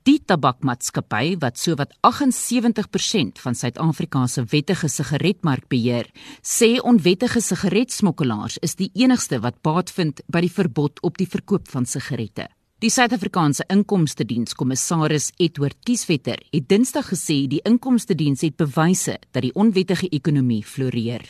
Die 0.06 0.20
tabakmaatskappy 0.22 1.34
wat 1.42 1.56
sowat 1.58 1.90
78% 2.06 3.40
van 3.42 3.56
Suid-Afrika 3.58 4.20
se 4.30 4.44
wettige 4.52 4.86
sigaretmark 4.86 5.64
beheer, 5.66 6.06
sê 6.46 6.76
onwettige 6.78 7.40
sigaretsmokkelaars 7.42 8.60
is 8.62 8.78
die 8.78 8.86
enigste 8.94 9.40
wat 9.42 9.58
baat 9.66 9.90
vind 9.90 10.22
by 10.30 10.44
die 10.44 10.52
verbod 10.52 11.02
op 11.02 11.18
die 11.18 11.26
verkoop 11.26 11.66
van 11.72 11.88
sigarette. 11.90 12.46
Die 12.78 12.90
Suid-Afrikaanse 12.94 13.66
Inkomste 13.72 14.22
Diens 14.22 14.54
kommissaris 14.54 15.32
Edward 15.42 15.80
Kieswetter 15.82 16.38
het 16.54 16.68
Dinsdag 16.70 17.10
gesê 17.10 17.40
die 17.50 17.64
Inkomste 17.66 18.14
Diens 18.14 18.46
het 18.46 18.54
bewyse 18.62 19.18
dat 19.32 19.42
die 19.42 19.54
onwettige 19.58 20.06
ekonomie 20.14 20.62
floreer. 20.62 21.26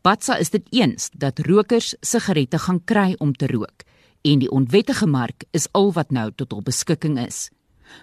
Batsa 0.00 0.38
is 0.40 0.48
dit 0.48 0.64
eens 0.72 1.10
dat 1.12 1.44
rokers 1.44 1.92
sigarette 2.00 2.56
gaan 2.56 2.80
kry 2.88 3.12
om 3.20 3.36
te 3.36 3.52
rook 3.52 3.84
en 4.24 4.40
die 4.40 4.50
onwettige 4.50 5.06
mark 5.06 5.44
is 5.52 5.68
al 5.76 5.92
wat 5.92 6.08
nou 6.10 6.30
tot 6.32 6.56
hul 6.56 6.64
beskikking 6.64 7.20
is. 7.20 7.50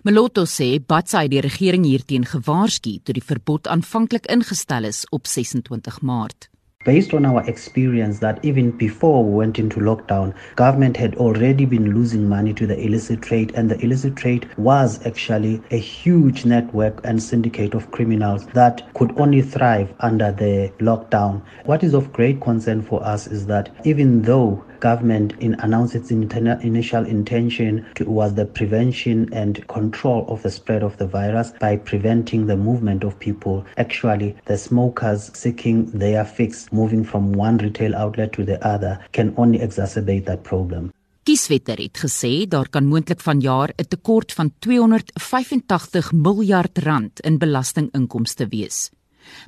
Meloto 0.04 0.46
sê 0.46 0.80
Batsa 0.80 1.22
het 1.26 1.32
die 1.34 1.42
regering 1.42 1.86
hierteen 1.86 2.26
gewaarsku 2.26 2.98
toe 3.04 3.16
die 3.18 3.24
verbod 3.24 3.68
aanvanklik 3.68 4.28
ingestel 4.32 4.86
is 4.92 5.06
op 5.12 5.28
26 5.28 6.02
Maart. 6.02 6.50
Based 6.86 7.16
on 7.16 7.26
our 7.26 7.42
experience 7.50 8.20
that 8.20 8.46
even 8.46 8.70
before 8.70 9.26
we 9.26 9.36
went 9.36 9.58
into 9.58 9.80
lockdown, 9.80 10.36
government 10.56 10.96
had 10.96 11.16
already 11.16 11.66
been 11.66 11.96
losing 11.96 12.30
money 12.30 12.54
to 12.54 12.68
the 12.68 12.80
illicit 12.80 13.24
trade 13.24 13.52
and 13.56 13.72
the 13.72 13.84
illicit 13.84 14.16
trade 14.16 14.48
was 14.60 15.04
actually 15.04 15.64
a 15.72 15.78
huge 15.78 16.46
network 16.46 17.02
and 17.04 17.24
syndicate 17.24 17.74
of 17.74 17.90
criminals 17.90 18.46
that 18.54 18.84
could 18.94 19.20
only 19.20 19.42
thrive 19.42 19.92
under 20.02 20.32
the 20.32 20.72
lockdown. 20.78 21.42
What 21.64 21.82
is 21.82 21.96
of 21.96 22.14
great 22.14 22.40
concern 22.40 22.84
for 22.84 23.04
us 23.04 23.26
is 23.26 23.48
that 23.48 23.76
even 23.84 24.22
though 24.22 24.64
government 24.90 25.30
in 25.46 25.54
announced 25.66 25.96
its 26.00 26.12
initial 26.12 27.04
intention 27.18 27.72
to, 27.96 28.04
was 28.20 28.32
the 28.36 28.46
prevention 28.46 29.18
and 29.34 29.54
control 29.68 30.22
of 30.28 30.42
the 30.44 30.52
spread 30.60 30.84
of 30.84 30.94
the 30.98 31.08
virus 31.20 31.48
by 31.60 31.74
preventing 31.92 32.42
the 32.46 32.60
movement 32.68 33.02
of 33.04 33.18
people. 33.28 33.58
Actually, 33.78 34.30
the 34.46 34.58
smokers 34.58 35.22
seeking 35.34 35.78
their 36.04 36.24
fix, 36.38 36.52
moving 36.72 37.04
from 37.04 37.24
one 37.46 37.58
retail 37.58 37.96
outlet 37.96 38.32
to 38.34 38.44
the 38.52 38.60
other, 38.74 38.94
can 39.12 39.34
only 39.38 39.60
exacerbate 39.68 40.26
that 40.26 40.44
problem. 40.44 40.92
Kieswetter 41.26 41.80
het 41.82 41.98
gesê 41.98 42.46
daar 42.46 42.70
kan 42.70 42.86
moontlik 42.86 43.22
vanjaar 43.28 43.70
'n 43.76 43.88
tekort 43.88 44.34
van 44.38 44.54
285 44.60 46.12
miljard 46.12 46.78
rand 46.78 47.20
in 47.20 47.38
belastinginkomste 47.38 48.46
wees. 48.48 48.92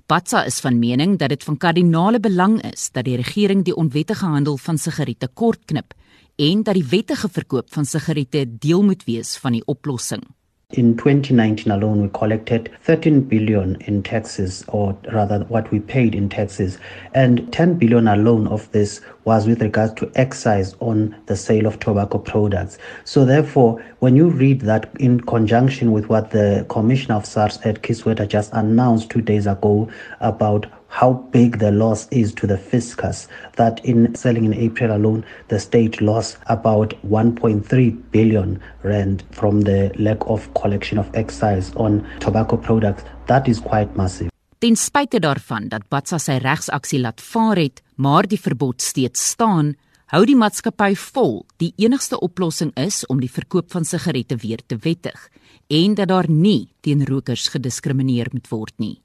Batsa 0.05 0.43
is 0.45 0.59
van 0.59 0.79
mening 0.79 1.17
dat 1.17 1.29
dit 1.29 1.43
van 1.43 1.57
kardinale 1.57 2.19
belang 2.19 2.61
is 2.71 2.89
dat 2.91 3.05
die 3.05 3.15
regering 3.15 3.63
die 3.63 3.75
onwettige 3.75 4.25
handel 4.25 4.57
van 4.57 4.77
sigarette 4.77 5.27
kortknip 5.33 5.93
en 6.35 6.63
dat 6.63 6.77
die 6.77 6.85
wettige 6.85 7.29
verkoop 7.29 7.73
van 7.73 7.85
sigarette 7.85 8.45
deel 8.59 8.83
moet 8.83 9.03
wees 9.03 9.37
van 9.37 9.51
die 9.51 9.65
oplossing. 9.65 10.23
In 10.71 10.97
2019 10.97 11.71
alone, 11.71 12.01
we 12.01 12.09
collected 12.09 12.69
13 12.83 13.21
billion 13.21 13.77
in 13.83 14.03
taxes, 14.03 14.65
or 14.67 14.97
rather, 15.13 15.45
what 15.45 15.71
we 15.71 15.79
paid 15.79 16.13
in 16.13 16.27
taxes, 16.27 16.77
and 17.13 17.49
10 17.53 17.75
billion 17.75 18.05
alone 18.09 18.49
of 18.49 18.69
this 18.73 18.99
was 19.23 19.47
with 19.47 19.61
regards 19.61 19.93
to 19.93 20.11
excise 20.15 20.75
on 20.81 21.15
the 21.27 21.37
sale 21.37 21.67
of 21.67 21.79
tobacco 21.79 22.17
products. 22.17 22.77
So, 23.05 23.23
therefore, 23.23 23.81
when 23.99 24.17
you 24.17 24.27
read 24.27 24.59
that 24.63 24.91
in 24.99 25.21
conjunction 25.21 25.93
with 25.93 26.09
what 26.09 26.31
the 26.31 26.65
Commissioner 26.67 27.15
of 27.15 27.25
SARS, 27.25 27.59
Ed 27.63 27.81
Kisweta, 27.81 28.27
just 28.27 28.51
announced 28.51 29.09
two 29.09 29.21
days 29.21 29.47
ago 29.47 29.89
about 30.19 30.65
how 30.89 31.13
big 31.31 31.59
the 31.59 31.71
loss 31.71 32.07
is 32.11 32.33
to 32.33 32.47
the 32.47 32.57
fiscus 32.57 33.27
that 33.55 33.83
in 33.83 34.15
selling 34.15 34.45
in 34.45 34.53
April 34.53 34.91
alone 34.91 35.25
the 35.47 35.59
state 35.59 36.01
lost 36.01 36.37
about 36.47 36.93
1.3 37.07 38.11
billion 38.11 38.59
rand 38.83 39.23
from 39.31 39.61
the 39.61 39.91
lack 39.99 40.17
of 40.27 40.53
collection 40.53 40.97
of 40.97 41.09
excise 41.13 41.71
on 41.75 42.05
tobacco 42.19 42.57
products 42.57 43.03
that 43.27 43.47
is 43.47 43.59
quite 43.59 43.95
massive 43.95 44.29
Ten 44.59 44.75
spyte 44.75 45.19
daarvan 45.21 45.67
dat 45.69 45.83
Batsa 45.85 46.17
sy 46.17 46.39
regsaksie 46.41 46.97
laat 46.97 47.21
vaar 47.21 47.59
het, 47.61 47.83
maar 48.01 48.25
die 48.25 48.39
verbod 48.41 48.81
steeds 48.81 49.21
staan, 49.35 49.75
hou 50.09 50.23
die 50.25 50.37
maatskappy 50.39 50.95
vol 50.97 51.43
die 51.61 51.75
enigste 51.77 52.17
oplossing 52.25 52.71
is 52.79 53.03
om 53.05 53.21
die 53.21 53.29
verkoop 53.29 53.69
van 53.75 53.85
sigarette 53.85 54.39
weer 54.41 54.63
te 54.65 54.79
wettig 54.81 55.27
en 55.69 55.97
dat 55.99 56.09
daar 56.09 56.29
nie 56.31 56.71
teen 56.81 57.05
rokers 57.05 57.51
gediskrimineer 57.53 58.31
moet 58.31 58.49
word 58.49 58.73
nie. 58.79 58.95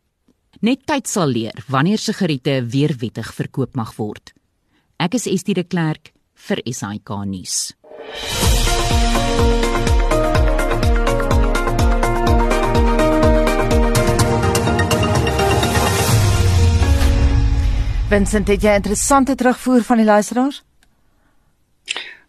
Net 0.63 0.85
tyd 0.87 1.09
sal 1.11 1.33
leer 1.35 1.57
wanneer 1.67 1.99
sigarette 1.99 2.53
weer 2.71 2.93
wettig 3.01 3.33
verkoop 3.35 3.73
mag 3.75 3.89
word. 3.97 4.31
Ek 5.03 5.17
is 5.19 5.25
Estie 5.27 5.57
de 5.59 5.65
Klerk 5.67 6.13
vir 6.39 6.61
SAK 6.71 7.11
nuus. 7.27 7.73
Vincent, 18.13 18.47
het 18.47 18.63
jy 18.63 18.77
interessante 18.79 19.35
terugvoer 19.35 19.83
van 19.89 19.99
die 19.99 20.07
luisteraars? 20.07 20.61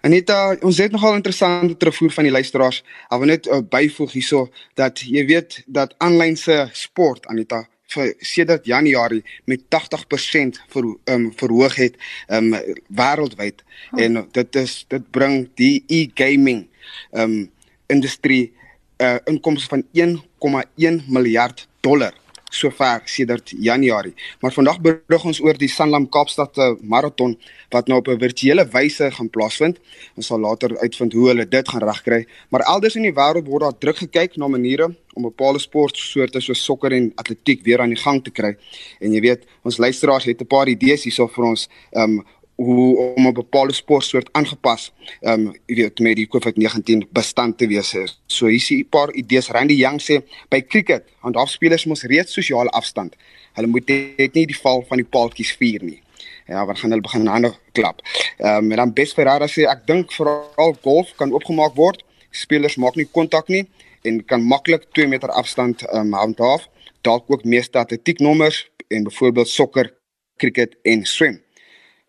Anita, 0.01 0.55
ons 0.65 0.79
het 0.81 0.95
nogal 0.95 1.19
interessante 1.19 1.77
terugvoer 1.77 2.17
van 2.17 2.25
die 2.25 2.33
luisteraars. 2.33 2.81
Ek 3.13 3.21
wil 3.21 3.29
net 3.35 3.45
uh, 3.45 3.61
byvoeg 3.61 4.17
hierso 4.17 4.47
dat 4.73 5.05
jy 5.05 5.21
weet 5.29 5.59
dat 5.69 5.93
aanlyn 6.01 6.33
se 6.33 6.63
sport 6.73 7.29
Anita 7.29 7.61
vir 7.93 8.13
sedert 8.19 8.65
Januarie 8.65 9.23
met 9.49 9.63
80% 9.69 10.59
ver, 10.73 10.89
um, 11.13 11.29
verhoog 11.35 11.75
het 11.81 11.97
um 12.27 12.53
wêreldwyd 12.87 13.63
oh. 13.91 14.01
en 14.01 14.23
dit 14.31 14.59
is 14.61 14.85
dit 14.93 15.11
bring 15.11 15.47
die 15.59 15.83
e-gaming 15.87 16.65
um 17.11 17.51
industrie 17.91 18.53
uh, 18.97 19.17
inkomste 19.29 19.69
van 19.69 19.85
1,1 19.93 21.07
miljard 21.07 21.67
dollar 21.81 22.22
sover 22.53 23.01
sedert 23.09 23.53
Januarie. 23.57 24.13
Maar 24.41 24.53
vandag 24.53 24.79
berig 24.81 25.25
ons 25.25 25.41
oor 25.41 25.57
die 25.57 25.69
Sanlam 25.71 26.07
Kaapstad 26.09 26.57
eh, 26.57 26.73
maraton 26.81 27.35
wat 27.73 27.87
nou 27.89 27.99
op 27.99 28.07
'n 28.07 28.19
virtuele 28.19 28.65
wyse 28.71 29.11
gaan 29.11 29.29
plaasvind. 29.29 29.79
Ons 30.15 30.27
sal 30.27 30.39
later 30.39 30.77
uitvind 30.77 31.13
hoe 31.13 31.27
hulle 31.27 31.47
dit 31.47 31.69
gaan 31.69 31.83
regkry. 31.83 32.25
Maar 32.49 32.61
elders 32.61 32.95
in 32.95 33.01
die 33.01 33.13
wêreld 33.13 33.47
word 33.47 33.61
daar 33.61 33.77
druk 33.77 33.97
gekyk 33.97 34.37
na 34.37 34.47
maniere 34.47 34.95
om 35.13 35.23
bepaalde 35.23 35.59
sportsoorte 35.59 36.41
soos 36.41 36.63
sokker 36.63 36.91
en 36.91 37.11
atletiek 37.15 37.63
weer 37.63 37.81
aan 37.81 37.89
die 37.89 38.01
gang 38.01 38.23
te 38.23 38.31
kry. 38.31 38.55
En 38.99 39.13
jy 39.13 39.21
weet, 39.21 39.45
ons 39.63 39.77
luisteraars 39.77 40.25
het 40.25 40.41
'n 40.41 40.47
paar 40.47 40.67
idees 40.67 41.03
hierso 41.03 41.27
vir 41.27 41.45
ons 41.45 41.69
um 41.91 42.23
hoe 42.55 43.13
om 43.15 43.27
'n 43.27 43.33
bepaalde 43.33 43.73
sportsoort 43.73 44.29
aangepas 44.31 44.91
ehm 45.21 45.47
um, 45.47 45.53
jy 45.65 45.75
weet 45.75 45.99
met 45.99 46.15
die 46.15 46.27
COVID-19 46.27 47.09
bestand 47.09 47.57
te 47.57 47.67
wees. 47.67 47.95
So 48.25 48.45
hier 48.45 48.55
is 48.55 48.69
'n 48.69 48.87
paar 48.89 49.11
idees. 49.13 49.49
Randy 49.49 49.73
Young 49.73 50.01
sê 50.01 50.21
by 50.49 50.61
cricket, 50.61 51.03
want 51.21 51.35
daar 51.35 51.47
spelers 51.47 51.85
mos 51.85 52.03
reeds 52.03 52.33
sosiale 52.33 52.69
afstand. 52.69 53.15
Hulle 53.53 53.67
moet 53.67 53.87
net 53.87 54.33
nie 54.33 54.45
die 54.45 54.57
val 54.57 54.85
van 54.87 54.97
die 54.97 55.05
paaltjies 55.09 55.51
vier 55.51 55.83
nie. 55.83 56.01
Ja, 56.47 56.65
wat 56.65 56.79
gaan 56.79 56.89
hulle 56.89 57.01
begin 57.01 57.29
'n 57.29 57.53
klap. 57.71 58.01
Ehm 58.37 58.65
um, 58.65 58.71
en 58.71 58.77
dan 58.77 58.93
Bes 58.93 59.13
Ferreira 59.13 59.47
sê 59.47 59.61
ek 59.69 59.85
dink 59.85 60.11
veral 60.11 60.75
golf 60.81 61.15
kan 61.15 61.31
oopgemaak 61.31 61.75
word. 61.75 62.03
Spelers 62.31 62.75
maak 62.75 62.95
nie 62.95 63.07
kontak 63.11 63.47
nie 63.47 63.67
en 64.01 64.25
kan 64.25 64.41
maklik 64.41 64.85
2 64.91 65.07
meter 65.07 65.29
afstand 65.29 65.81
ehm 65.81 65.97
um, 65.97 66.13
handhaaf. 66.13 66.67
Dalk 67.01 67.23
ook 67.27 67.43
meeste 67.43 67.77
atletieknommers 67.77 68.69
en 68.87 69.03
byvoorbeeld 69.03 69.47
sokker, 69.47 69.93
cricket 70.37 70.75
en 70.81 71.05
swem. 71.05 71.41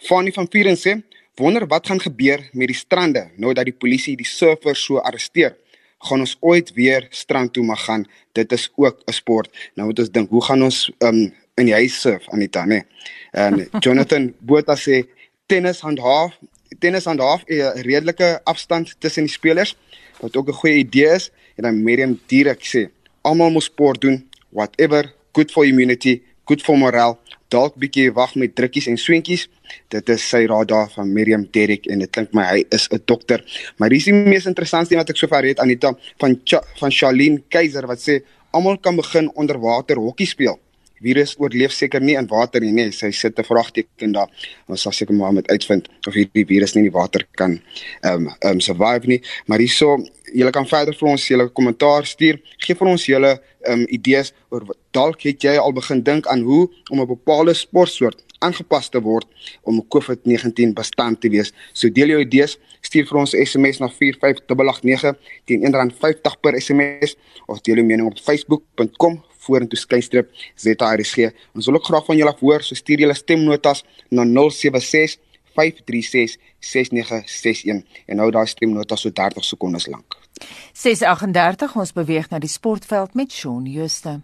Fanny 0.05 0.33
van 0.33 0.49
Vieren 0.53 0.77
sê, 0.77 0.99
wonder 1.41 1.65
wat 1.67 1.87
gaan 1.87 2.01
gebeur 2.01 2.43
met 2.53 2.69
die 2.71 2.77
strande 2.77 3.29
nou 3.41 3.55
dat 3.57 3.65
die 3.65 3.77
polisie 3.77 4.17
die 4.21 4.29
surfers 4.29 4.83
so 4.85 5.01
arresteer. 5.01 5.57
Gaan 6.05 6.21
ons 6.21 6.37
ooit 6.45 6.73
weer 6.77 7.07
strand 7.11 7.55
toe 7.55 7.65
mag 7.65 7.81
gaan? 7.87 8.05
Dit 8.37 8.53
is 8.53 8.69
ook 8.77 9.01
'n 9.07 9.13
sport. 9.13 9.49
Nou 9.75 9.89
moet 9.89 9.99
ons 9.99 10.11
dink, 10.11 10.31
hoe 10.31 10.45
gaan 10.45 10.63
ons 10.63 10.91
um, 10.99 11.33
in 11.57 11.67
die 11.67 11.75
huis 11.75 12.01
surf 12.01 12.29
Anita, 12.29 12.65
né? 12.67 12.85
En 13.33 13.69
Jonathan 13.85 14.35
Botha 14.41 14.77
sê 14.77 15.07
tennis 15.47 15.81
handhaaf, 15.81 16.39
tennis 16.79 17.05
handhaaf 17.05 17.43
'n 17.47 17.81
redelike 17.83 18.41
afstand 18.45 18.97
tussen 18.99 19.25
die 19.25 19.33
spelers 19.33 19.77
wat 20.21 20.37
ook 20.37 20.49
'n 20.49 20.53
goeie 20.53 20.77
idee 20.77 21.15
is. 21.15 21.31
En 21.57 21.63
dan 21.63 21.83
Miriam 21.83 22.21
direk 22.27 22.61
sê, 22.65 22.91
almal 23.23 23.51
moet 23.51 23.63
sport 23.63 24.01
doen, 24.01 24.29
whatever, 24.51 25.13
good 25.33 25.51
for 25.51 25.67
immunity, 25.67 26.23
good 26.45 26.63
for 26.63 26.77
morale 26.77 27.19
dalk 27.55 27.77
bietjie 27.79 28.11
wag 28.15 28.35
met 28.41 28.55
drukkies 28.59 28.89
en 28.91 28.99
swentjies. 28.99 29.47
Dit 29.93 30.09
is 30.13 30.25
sy 30.27 30.45
raad 30.51 30.69
daar 30.73 30.89
van 30.95 31.13
Miriam 31.13 31.45
Derrick 31.55 31.87
en 31.93 32.03
dit 32.03 32.11
klink 32.11 32.35
my 32.35 32.45
hy 32.51 32.65
is 32.75 32.89
'n 32.91 33.03
dokter. 33.07 33.45
Maar 33.79 33.91
hier 33.91 33.99
is 33.99 34.11
die 34.11 34.13
mees 34.13 34.47
interessantste 34.47 34.97
wat 34.97 35.11
ek 35.11 35.17
sover 35.17 35.45
het 35.45 35.61
Anita 35.61 35.95
van 36.19 36.41
Cha, 36.45 36.63
van 36.81 36.91
Charlene 36.91 37.43
Keiser 37.49 37.87
wat 37.87 37.99
sê 37.99 38.23
almal 38.53 38.79
kan 38.79 38.97
begin 38.97 39.31
onder 39.35 39.59
water 39.59 39.97
hokkie 39.97 40.27
speel. 40.27 40.59
Virus 41.05 41.35
oorleef 41.39 41.75
seker 41.77 42.03
nie 42.03 42.17
in 42.19 42.29
water 42.31 42.65
nie, 42.65 42.73
nee, 42.73 42.93
sy 42.93 43.11
sit 43.13 43.39
'n 43.39 43.45
vraagteken 43.45 44.13
daar. 44.13 44.31
Ons 44.69 44.83
sal 44.83 44.93
seker 44.93 45.15
maar 45.15 45.33
met 45.33 45.49
uitvind 45.51 45.89
of 46.09 46.15
hierdie 46.15 46.47
virus 46.47 46.75
nie 46.75 46.85
in 46.85 46.91
die 46.91 46.99
water 46.99 47.27
kan 47.37 47.61
ehm 48.03 48.27
um, 48.27 48.29
ehm 48.41 48.53
um, 48.53 48.61
survive 48.61 49.07
nie. 49.07 49.21
Maar 49.47 49.59
hierso, 49.59 49.99
julle 50.33 50.51
kan 50.51 50.67
verder 50.67 50.95
vir 50.95 51.09
ons 51.09 51.29
julle 51.29 51.49
kommentaar 51.49 52.07
stuur. 52.07 52.41
Geef 52.59 52.79
vir 52.79 52.89
ons 52.89 53.07
julle 53.07 53.41
ehm 53.67 53.81
um, 53.81 53.87
idees 53.89 54.33
oor 54.51 54.65
dalk 54.93 55.23
het 55.23 55.43
jy 55.43 55.57
al 55.59 55.73
begin 55.73 56.03
dink 56.03 56.27
aan 56.27 56.43
hoe 56.43 56.69
om 56.91 57.01
'n 57.01 57.07
bepaalde 57.07 57.55
sportsoort 57.55 58.25
aangepas 58.45 58.91
te 58.93 59.01
word 59.01 59.27
om 59.63 59.83
COVID-19 59.95 60.75
bestand 60.77 61.21
te 61.21 61.31
wees. 61.33 61.53
So 61.73 61.89
deel 61.89 62.15
jou 62.15 62.21
idees, 62.25 62.59
stuur 62.85 63.09
vir 63.09 63.21
ons 63.23 63.37
SMS 63.39 63.81
na 63.83 63.89
45889 63.89 65.15
teen 65.49 65.65
R1.50 65.71 66.41
per 66.45 66.59
SMS 66.61 67.17
of 67.47 67.63
deel 67.65 67.81
jou 67.83 67.87
mening 67.87 68.11
op 68.11 68.21
facebook.com 68.21 69.23
vorentoe 69.47 69.79
skynstreep 69.79 70.33
ZRSG. 70.61 71.31
Ons 71.55 71.69
wil 71.69 71.79
ook 71.79 71.87
graag 71.91 72.09
van 72.09 72.19
julle 72.19 72.35
hoor, 72.41 72.63
so 72.63 72.75
stuur 72.79 73.05
julle 73.05 73.17
stemnotas 73.19 73.85
na 74.11 74.25
076 74.25 75.19
536 75.55 76.39
6961 76.59 77.85
en 78.07 78.23
hou 78.23 78.31
daai 78.35 78.47
stemnota 78.51 78.99
so 78.99 79.11
30 79.11 79.47
sekondes 79.47 79.87
lank. 79.93 80.19
638 80.73 81.77
ons 81.79 81.95
beweeg 81.95 82.31
na 82.31 82.41
die 82.43 82.51
sportveld 82.51 83.15
met 83.15 83.33
Shaun 83.33 83.67
Jooste. 83.71 84.21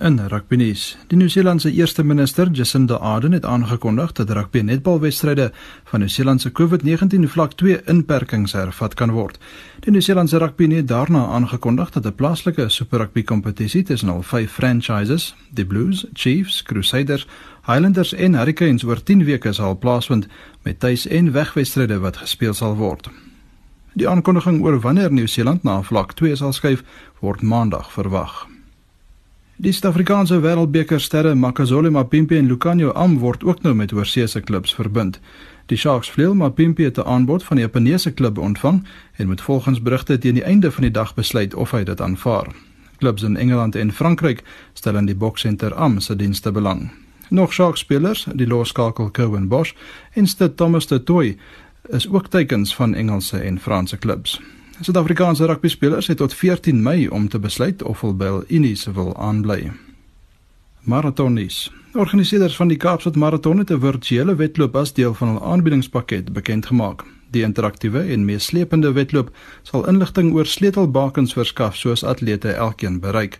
In 0.00 0.16
rugby 0.28 0.56
nuus, 0.56 0.96
die 1.12 1.16
Nieu-Seelandse 1.20 1.68
eerste 1.76 2.00
minister, 2.04 2.48
Jacinda 2.56 2.94
Ardern, 2.94 3.34
het 3.36 3.44
aangekondig 3.44 4.12
dat 4.16 4.30
rugby 4.30 4.60
netbalwedstryde 4.64 5.50
van 5.84 6.00
Nieu-Seeland 6.00 6.40
se 6.40 6.52
COVID-19 6.52 7.26
vlak 7.28 7.52
2 7.52 7.82
inperkings 7.84 8.52
hervat 8.56 8.94
kan 8.94 9.10
word. 9.12 9.36
Die 9.84 9.92
Nieu-Seelandse 9.92 10.38
rugby 10.40 10.70
het 10.72 10.88
daarna 10.88 11.26
aangekondig 11.26 11.90
dat 11.90 12.06
'n 12.06 12.14
plaaslike 12.14 12.68
Super 12.68 12.98
Rugby 12.98 13.22
kompetisie 13.22 13.82
tussen 13.82 14.08
al 14.08 14.22
vyf 14.22 14.52
franchises, 14.52 15.34
die 15.50 15.66
Blues, 15.66 16.06
Chiefs, 16.12 16.62
Crusaders, 16.62 17.26
Highlanders 17.66 18.12
en 18.12 18.34
Hurricanes 18.34 18.84
oor 18.84 19.02
10 19.02 19.24
weke 19.24 19.52
sal 19.52 19.78
plaasvind 19.78 20.26
met 20.62 20.80
tuis- 20.80 21.06
en 21.06 21.32
wegwedstryde 21.32 21.98
wat 21.98 22.16
gespeel 22.16 22.54
sal 22.54 22.76
word. 22.76 23.10
Die 23.92 24.08
aankondiging 24.08 24.62
oor 24.62 24.80
wanneer 24.80 25.12
Nieu-Seeland 25.12 25.62
na 25.62 25.82
vlak 25.82 26.12
2 26.12 26.36
sal 26.36 26.52
skuif, 26.52 26.82
word 27.18 27.42
maandag 27.42 27.92
verwag. 27.92 28.48
Die 29.60 29.72
Suid-Afrikaanse 29.72 30.38
Wêreldbeker 30.40 31.02
sterre 31.04 31.34
Makazole 31.34 31.90
Mapimpi 31.90 32.38
en 32.38 32.46
Lucanio 32.48 32.94
Am 32.96 33.18
word 33.20 33.42
ook 33.44 33.58
nou 33.60 33.74
met 33.76 33.92
oorseese 33.92 34.40
klubs 34.40 34.72
verbind. 34.72 35.18
Die 35.68 35.76
Sharks 35.76 36.08
vleuel 36.10 36.34
Mapimpi 36.34 36.84
het 36.84 36.98
'n 36.98 37.04
aanbod 37.04 37.44
van 37.44 37.56
die 37.56 37.64
Japaneese 37.64 38.10
klub 38.10 38.38
ontvang 38.38 38.86
en 39.16 39.26
moet 39.26 39.40
volgens 39.40 39.82
berigte 39.82 40.18
teen 40.18 40.34
die 40.34 40.44
einde 40.44 40.72
van 40.72 40.82
die 40.82 40.90
dag 40.90 41.14
besluit 41.14 41.54
of 41.54 41.70
hy 41.70 41.84
dit 41.84 42.00
aanvaar. 42.00 42.46
Klubs 42.98 43.22
in 43.22 43.36
Engeland 43.36 43.74
en 43.74 43.92
Frankryk 43.92 44.42
stel 44.72 44.96
in 44.96 45.06
die 45.06 45.16
boksenter 45.16 45.74
Am 45.74 46.00
se 46.00 46.16
dienste 46.16 46.52
belang. 46.52 46.90
Nog 47.28 47.52
Sharks 47.52 47.80
spelers, 47.80 48.26
die 48.34 48.46
losskakel 48.46 49.10
Cowan 49.10 49.48
Bosch 49.48 49.74
en 50.12 50.26
Stud 50.26 50.56
Thomas 50.56 50.86
de 50.86 51.02
Toey, 51.02 51.36
is 51.88 52.08
ook 52.08 52.26
teikens 52.26 52.74
van 52.74 52.94
Engelse 52.94 53.38
en 53.38 53.60
Franse 53.60 53.96
klubs. 53.96 54.40
Suid-Afrikaanse 54.80 55.44
rugbyspelers 55.46 56.06
het 56.06 56.16
tot 56.16 56.34
14 56.34 56.82
Mei 56.82 57.08
om 57.08 57.28
te 57.28 57.38
besluit 57.38 57.82
of 57.82 58.00
hulle 58.00 58.16
by 58.16 58.28
Unis 58.48 58.86
wil 58.96 59.10
aanbly. 59.16 59.72
Maratonies. 60.88 61.66
Organiseerders 61.92 62.56
van 62.56 62.70
die 62.72 62.78
Kaapstad 62.80 63.16
Marathon 63.16 63.58
het 63.58 63.70
'n 63.70 63.80
virtuele 63.80 64.34
wedloop 64.34 64.76
as 64.76 64.92
deel 64.92 65.14
van 65.14 65.28
hul 65.28 65.44
aanbiedingspakket 65.52 66.32
bekend 66.32 66.66
gemaak. 66.66 67.04
Die 67.30 67.42
interaktiewe 67.42 68.00
en 68.00 68.24
meeslepende 68.24 68.92
wedloop 68.92 69.36
sal 69.62 69.88
inligting 69.88 70.32
oor 70.32 70.46
sleutelbakens 70.46 71.32
verskaf 71.32 71.76
soos 71.76 72.04
atlete 72.04 72.52
elkeen 72.52 73.00
bereik. 73.00 73.38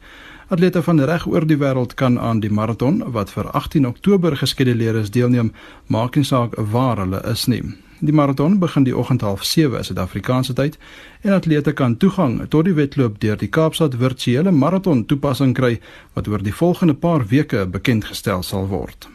Atlete 0.48 0.82
van 0.82 1.00
reg 1.00 1.26
oor 1.26 1.46
die 1.46 1.58
wêreld 1.58 1.94
kan 1.94 2.18
aan 2.18 2.40
die 2.40 2.52
marathon 2.52 3.12
wat 3.12 3.30
vir 3.30 3.50
18 3.50 3.86
Oktober 3.86 4.36
geskeduleer 4.36 4.94
is 4.94 5.10
deelneem, 5.10 5.52
maak 5.86 6.16
nie 6.16 6.24
saak 6.24 6.54
waar 6.56 6.96
hulle 6.96 7.22
is 7.30 7.46
nie. 7.46 7.62
Die 8.00 8.12
maraton 8.12 8.58
begin 8.58 8.84
die 8.84 8.96
oggend 8.96 9.20
half 9.20 9.42
7 9.44 9.84
Suid-Afrikaanse 9.84 10.54
tyd 10.56 10.78
en 11.20 11.34
atlete 11.36 11.72
kan 11.76 11.98
toegang 12.00 12.38
tot 12.48 12.64
die 12.64 12.72
wedloop 12.72 13.18
deur 13.20 13.36
die 13.36 13.50
Kaapstad 13.52 13.98
virtuele 14.00 14.54
maraton 14.56 15.02
toepassing 15.04 15.52
kry 15.58 15.74
wat 16.14 16.28
oor 16.28 16.40
die 16.40 16.54
volgende 16.62 16.94
paar 16.94 17.26
weke 17.28 17.66
bekend 17.66 18.08
gestel 18.08 18.42
sal 18.42 18.70
word. 18.72 19.08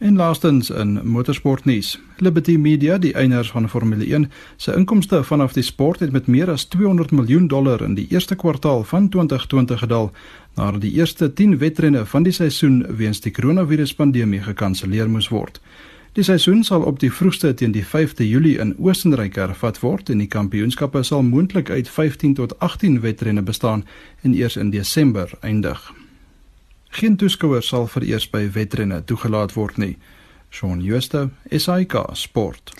En 0.00 0.16
laastens 0.16 0.70
in 0.70 0.96
motorsportnuus. 1.04 1.98
Liberty 2.16 2.56
Media, 2.56 2.96
die 2.98 3.12
eienaars 3.14 3.52
van 3.52 3.68
Formule 3.68 4.08
1, 4.08 4.30
se 4.56 4.72
inkomste 4.74 5.20
vanaf 5.24 5.52
die 5.52 5.62
sport 5.62 6.00
het 6.00 6.16
met 6.16 6.26
meer 6.26 6.50
as 6.50 6.64
200 6.72 7.12
miljoen 7.12 7.46
dollar 7.46 7.84
in 7.84 7.94
die 7.94 8.08
eerste 8.10 8.34
kwartaal 8.34 8.82
van 8.88 9.08
2020 9.08 9.78
gedaal 9.84 10.10
nadat 10.56 10.80
die 10.80 10.96
eerste 10.96 11.32
10 11.32 11.58
wedrenne 11.58 12.06
van 12.06 12.24
die 12.24 12.32
seisoen 12.32 12.86
weens 12.96 13.20
die 13.20 13.36
koronaviruspandemie 13.36 14.42
gekanselleer 14.48 15.10
moes 15.10 15.28
word. 15.28 15.60
Die 16.12 16.22
seisoen 16.22 16.60
sal 16.64 16.82
op 16.82 16.98
die 17.00 17.08
vroegste 17.12 17.54
teen 17.56 17.72
die 17.72 17.84
5de 17.88 18.26
Julie 18.28 18.58
in 18.60 18.74
Oostenryk 18.76 19.38
hervat 19.40 19.78
word 19.80 20.10
en 20.12 20.20
die 20.20 20.28
kampioenskappe 20.28 21.00
sal 21.08 21.22
moontlik 21.24 21.70
uit 21.72 21.88
15 21.88 22.34
tot 22.36 22.52
18 22.58 22.98
wedrenne 23.00 23.42
bestaan 23.42 23.86
en 24.20 24.34
eers 24.36 24.58
in 24.60 24.70
Desember 24.70 25.32
eindig. 25.40 25.80
Geen 26.92 27.16
toeskouers 27.16 27.68
sal 27.72 27.88
vereers 27.88 28.28
by 28.28 28.44
wedrenne 28.52 29.00
toegelaat 29.04 29.56
word 29.56 29.80
nie. 29.80 29.96
Shaun 30.50 30.82
Schuster, 30.84 31.30
SAK 31.48 31.96
Sport. 32.12 32.74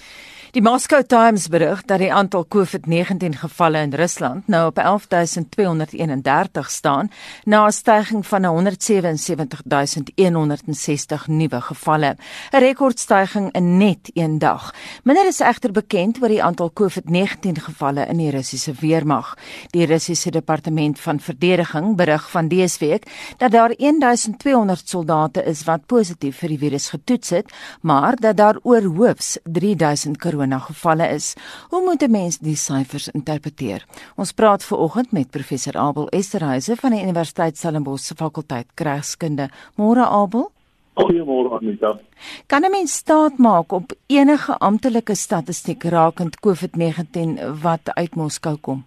Die 0.52 0.60
Moscow 0.60 1.00
Times 1.00 1.46
berig 1.48 1.80
dat 1.88 2.02
die 2.02 2.10
aantal 2.12 2.42
COVID-19 2.44 3.38
gevalle 3.40 3.80
in 3.86 3.94
Rusland 3.96 4.50
nou 4.52 4.66
op 4.68 4.76
11231 4.76 6.68
staan, 6.70 7.08
na 7.44 7.66
'n 7.66 7.72
stygings 7.72 8.28
van 8.28 8.44
177160 8.44 11.26
nuwe 11.26 11.60
gevalle, 11.60 12.16
'n 12.50 12.58
rekordstygings 12.58 13.50
in 13.52 13.76
net 13.76 14.10
een 14.14 14.38
dag. 14.38 14.74
Minder 15.02 15.26
is 15.26 15.40
egter 15.40 15.72
bekend 15.72 16.22
oor 16.22 16.28
die 16.28 16.42
aantal 16.42 16.72
COVID-19 16.72 17.60
gevalle 17.60 18.06
in 18.06 18.16
die 18.16 18.30
Russiese 18.30 18.74
weermag. 18.80 19.34
Die 19.70 19.86
Russiese 19.86 20.30
departement 20.30 21.00
van 21.00 21.20
verdediging 21.20 21.96
berig 21.96 22.30
van 22.30 22.48
dese 22.48 22.78
week 22.78 23.34
dat 23.36 23.50
daar 23.50 23.74
1200 23.76 24.88
soldate 24.88 25.44
is 25.44 25.64
wat 25.64 25.86
positief 25.86 26.38
vir 26.38 26.48
die 26.48 26.58
virus 26.58 26.88
getoets 26.88 27.30
het, 27.30 27.52
maar 27.80 28.16
dat 28.16 28.36
daar 28.36 28.58
oor 28.62 28.82
hoofs 28.82 29.38
3000 29.42 30.16
koronagevalle 30.42 31.08
is. 31.14 31.34
Hoe 31.70 31.82
moet 31.82 32.02
'n 32.02 32.10
mens 32.10 32.38
die 32.38 32.56
syfers 32.56 33.08
interpreteer? 33.08 33.84
Ons 34.16 34.32
praat 34.32 34.64
ver 34.64 34.78
oggend 34.78 35.12
met 35.12 35.30
professor 35.30 35.76
Abel 35.76 36.08
Esterhuise 36.08 36.76
van 36.76 36.90
die 36.90 37.02
Universiteit 37.02 37.56
Stellenbosch 37.56 38.04
se 38.04 38.14
fakulteit 38.14 38.66
Kragskunde. 38.74 39.48
Môre 39.76 40.06
Abel? 40.06 40.50
Goeiemôre 40.94 41.52
Anita. 41.60 41.98
Kan 42.46 42.64
'n 42.64 42.70
mens 42.70 42.92
staat 42.92 43.38
maak 43.38 43.72
op 43.72 43.92
enige 44.06 44.58
amptelike 44.58 45.14
statistiek 45.14 45.84
rakend 45.84 46.36
COVID-19 46.40 47.60
wat 47.62 47.94
uit 47.94 48.14
Moskou 48.14 48.56
kom? 48.56 48.84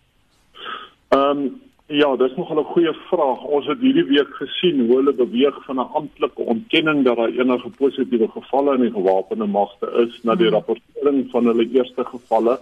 Ehm 1.10 1.38
um, 1.38 1.65
Ja, 1.88 2.16
dis 2.16 2.36
nog 2.36 2.50
'n 2.50 2.64
goeie 2.64 2.94
vraag. 2.94 3.44
Ons 3.44 3.66
het 3.66 3.80
hierdie 3.80 4.04
week 4.04 4.34
gesien 4.36 4.80
hoe 4.86 4.96
hulle 4.96 5.14
beweeg 5.14 5.64
van 5.66 5.76
'n 5.76 5.92
amptelike 5.94 6.42
ontkenning 6.42 7.04
dat 7.04 7.16
daar 7.16 7.30
enige 7.30 7.70
positiewe 7.70 8.28
gevalle 8.28 8.74
in 8.74 8.82
die 8.82 8.92
gewapende 8.92 9.46
magte 9.46 9.92
is 10.08 10.24
na 10.24 10.36
die 10.36 10.48
hmm. 10.48 10.56
rapportering 10.56 11.30
van 11.30 11.46
hulle 11.46 11.70
eerste 11.70 12.06
gevalle 12.06 12.60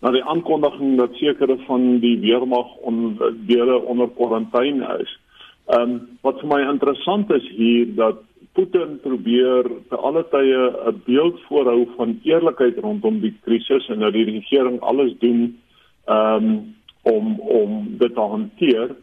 na 0.00 0.10
die 0.10 0.24
aankondiging 0.24 0.96
dat 0.96 1.14
sekere 1.14 1.56
van 1.66 1.98
die 1.98 2.18
weermag 2.18 2.76
onderdele 2.76 3.78
onder 3.82 4.08
kwarantyne 4.08 4.98
is. 5.00 5.18
Ehm 5.66 5.80
um, 5.80 6.08
wat 6.22 6.40
vir 6.40 6.48
my 6.48 6.60
interessant 6.60 7.30
is 7.30 7.48
hier 7.48 7.94
dat 7.94 8.16
Putin 8.52 8.98
probeer 9.02 9.68
te 9.88 9.96
alle 9.96 10.24
tye 10.30 10.72
'n 10.92 11.02
beeld 11.04 11.40
voorhou 11.48 11.88
van 11.96 12.20
eerlikheid 12.22 12.78
rondom 12.78 13.20
die 13.20 13.36
krisis 13.44 13.88
en 13.88 13.98
dat 13.98 14.12
die 14.12 14.24
regering 14.24 14.80
alles 14.80 15.12
doen 15.18 15.60
ehm 16.06 16.44
um, 16.44 16.74
om 17.04 17.40
om 17.40 17.96
dit 17.98 18.14
te 18.14 18.20
hanteer. 18.20 18.94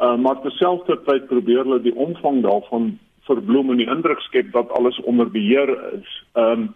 Uh, 0.00 0.16
maar 0.18 0.40
terselfdertyd 0.42 1.26
probeer 1.30 1.62
hulle 1.62 1.80
die 1.82 1.94
omvang 1.94 2.42
daarvan 2.42 2.94
verbloem 3.28 3.70
en 3.70 3.82
die 3.82 3.90
indruk 3.90 4.20
skep 4.26 4.50
dat 4.52 4.72
alles 4.74 4.98
onder 5.02 5.30
beheer 5.30 5.70
is. 5.92 6.16
Ehm 6.32 6.66
um, 6.66 6.72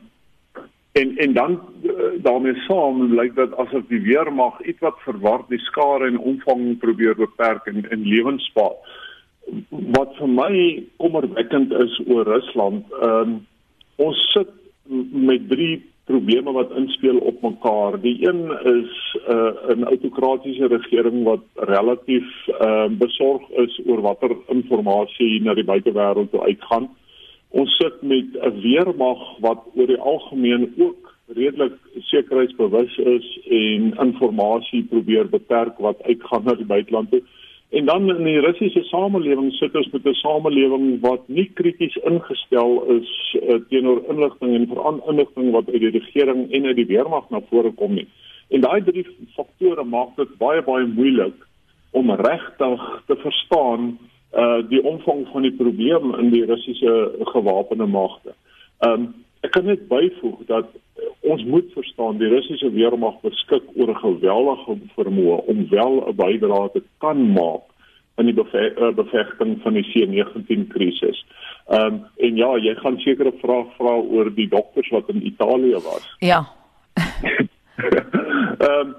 en 0.98 1.16
en 1.16 1.32
dan 1.32 1.60
uh, 1.82 1.92
daarmee 2.22 2.54
saam 2.54 3.14
lyk 3.14 3.34
dit 3.36 3.52
asof 3.56 3.84
die 3.88 4.00
weermag 4.02 4.56
ietwat 4.66 4.96
verward 5.04 5.44
die 5.52 5.60
skare 5.62 6.06
en 6.06 6.18
omvang 6.18 6.78
probeer 6.78 7.14
beperk 7.14 7.66
en 7.66 7.84
en 7.90 8.06
lewens 8.06 8.46
spaar. 8.50 8.74
Wat 9.68 10.16
vir 10.18 10.28
my 10.28 10.54
kommerwekkend 10.96 11.72
is 11.72 12.00
oor 12.06 12.26
Rusland, 12.26 12.86
ehm 13.02 13.20
um, 13.20 13.36
ons 13.98 14.18
sit 14.32 14.50
met 15.28 15.48
drie 15.48 15.82
probleme 16.08 16.52
wat 16.52 16.72
inspel 16.76 17.18
op 17.30 17.42
mekaar. 17.42 18.00
Die 18.00 18.28
een 18.28 18.42
is 18.76 18.92
'n 19.26 19.32
uh, 19.32 19.76
'n 19.76 19.84
autokratiese 19.92 20.66
regering 20.66 21.24
wat 21.24 21.44
relatief 21.54 22.28
uh, 22.48 22.88
besorg 23.04 23.42
is 23.64 23.80
oor 23.86 24.00
watter 24.00 24.32
inligting 24.48 25.44
na 25.44 25.54
die 25.54 25.68
buitewêreld 25.72 26.30
toe 26.30 26.42
uitgaan. 26.50 26.88
Ons 27.48 27.76
sit 27.76 28.02
met 28.02 28.28
'n 28.40 28.60
weermag 28.60 29.20
wat 29.40 29.60
oor 29.74 29.86
die 29.86 30.00
algemeen 30.12 30.72
ook 30.78 31.08
redelik 31.26 31.76
sekuriteitsbewus 31.98 32.96
is 32.96 33.26
en 33.50 33.92
inligting 34.04 34.88
probeer 34.88 35.28
beperk 35.28 35.78
wat 35.78 36.02
uitgaan 36.02 36.44
na 36.44 36.54
die 36.54 36.66
buiteland 36.66 37.10
toe. 37.10 37.22
En 37.68 37.84
dan 37.84 38.16
in 38.16 38.24
die 38.24 38.40
Russiese 38.40 38.82
samelewing 38.82 39.52
sit 39.52 39.74
ons 39.76 39.90
met 39.92 40.04
'n 40.04 40.14
samelewing 40.14 41.00
wat 41.00 41.28
nie 41.28 41.50
krities 41.54 41.96
ingestel 41.96 42.84
is 42.84 43.36
uh, 43.42 43.60
teenoor 43.68 44.02
inligting 44.08 44.54
en 44.54 44.66
veral 44.66 45.02
inligting 45.08 45.50
wat 45.50 45.68
uit 45.68 45.80
die 45.80 45.90
regering 45.90 46.52
en 46.52 46.66
uit 46.66 46.76
die 46.76 46.86
weermag 46.86 47.28
na 47.30 47.40
vore 47.50 47.70
kom 47.70 47.94
nie. 47.94 48.08
En 48.48 48.60
daai 48.60 48.84
drie 48.84 49.06
faktore 49.36 49.84
maak 49.84 50.16
dit 50.16 50.36
baie 50.38 50.62
baie 50.62 50.86
moeilik 50.86 51.34
om 51.90 52.10
regtig 52.10 53.02
te 53.06 53.16
verstaan 53.16 53.98
uh 54.32 54.60
die 54.68 54.82
omvang 54.84 55.26
van 55.32 55.42
die 55.42 55.56
probleem 55.56 56.14
in 56.14 56.30
die 56.30 56.44
Russiese 56.44 57.12
gewapende 57.20 57.86
magte. 57.86 58.34
Um 58.78 59.14
ek 59.40 59.50
kan 59.54 59.64
net 59.64 59.88
byvoeg 59.88 60.44
dat 60.46 60.66
ons 61.20 61.44
moet 61.44 61.72
verstaan 61.72 62.18
die 62.18 62.28
Russiese 62.28 62.70
weermag 62.74 63.20
beskik 63.22 63.64
oor 63.76 63.90
'n 63.90 64.02
geweldige 64.04 64.78
vermoë 64.96 65.38
om 65.46 65.68
wel 65.70 65.94
'n 66.08 66.16
bydrae 66.16 66.70
te 66.72 66.82
kan 66.98 67.32
maak 67.32 67.66
in 68.18 68.26
die 68.26 68.44
eh, 68.52 68.94
bevegting 68.94 69.58
van 69.62 69.72
die 69.72 69.86
C19 69.90 70.66
krisis. 70.68 71.26
Ehm 71.66 71.94
um, 71.94 72.04
en 72.16 72.36
ja, 72.36 72.56
jy 72.56 72.74
gaan 72.74 72.98
sekere 72.98 73.32
vrae 73.42 73.64
vra 73.76 73.94
oor 73.94 74.34
die 74.34 74.48
dokters 74.48 74.88
wat 74.90 75.08
in 75.08 75.26
Italië 75.26 75.78
was. 75.84 76.16
Ja. 76.18 76.46
Ehm 78.58 78.80
um, 78.80 78.94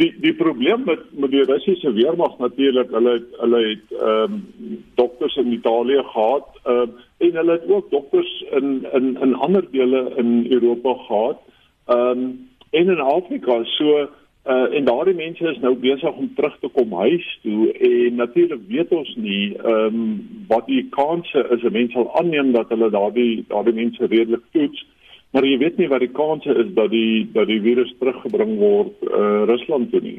die 0.00 0.10
die 0.20 0.34
probleem 0.34 0.84
met 0.88 1.02
met 1.12 1.30
die 1.30 1.44
Russiese 1.44 1.92
weermag 1.92 2.38
natuurlik, 2.38 2.90
hulle 2.96 3.12
het, 3.18 3.28
hulle 3.42 3.60
het 3.68 3.96
ehm 3.98 4.36
um, 4.36 4.84
dokters 4.94 5.36
in 5.36 5.52
Italië 5.52 6.02
gehad. 6.12 6.48
Ehm 6.64 6.76
um, 6.76 6.94
en 7.18 7.34
hulle 7.40 7.58
het 7.58 7.68
ook 7.68 7.90
dokters 7.90 8.44
in 8.60 8.86
in 8.92 9.16
in 9.20 9.34
ander 9.34 9.64
dele 9.70 10.12
in 10.16 10.46
Europa 10.50 10.94
gehad. 10.94 11.38
Ehm 11.86 12.24
um, 12.24 12.48
en 12.70 12.88
in 12.88 13.00
Afrika 13.00 13.64
so 13.64 14.08
uh, 14.46 14.74
en 14.76 14.84
daardie 14.84 15.14
mense 15.14 15.48
is 15.50 15.58
nou 15.58 15.74
besig 15.76 16.16
om 16.16 16.30
terug 16.34 16.56
te 16.60 16.68
kom 16.68 16.92
huis 16.92 17.26
toe 17.42 17.72
en 17.72 18.14
natuurlik 18.14 18.62
weet 18.68 18.92
ons 19.00 19.14
nie 19.16 19.56
ehm 19.56 20.00
um, 20.00 20.06
wat 20.48 20.66
die 20.66 20.86
kanse 20.96 21.46
is 21.56 21.62
'n 21.62 21.72
mens 21.72 21.92
sal 21.92 22.08
aanneem 22.18 22.52
dat 22.52 22.68
hulle 22.68 22.90
daardie 22.90 23.44
daardie 23.48 23.74
mense 23.82 24.06
redelik 24.06 24.46
toets 24.52 24.86
maar 25.30 25.46
jy 25.46 25.58
weet 25.60 25.76
nie 25.78 25.88
wat 25.90 26.02
die 26.02 26.10
kanse 26.10 26.54
is 26.62 26.70
dat 26.74 26.90
die 26.90 27.26
dat 27.34 27.46
die 27.50 27.60
virus 27.62 27.90
teruggebring 27.98 28.56
word 28.58 29.04
uh 29.06 29.44
Rusland 29.50 29.90
toe 29.92 30.00
nie. 30.02 30.16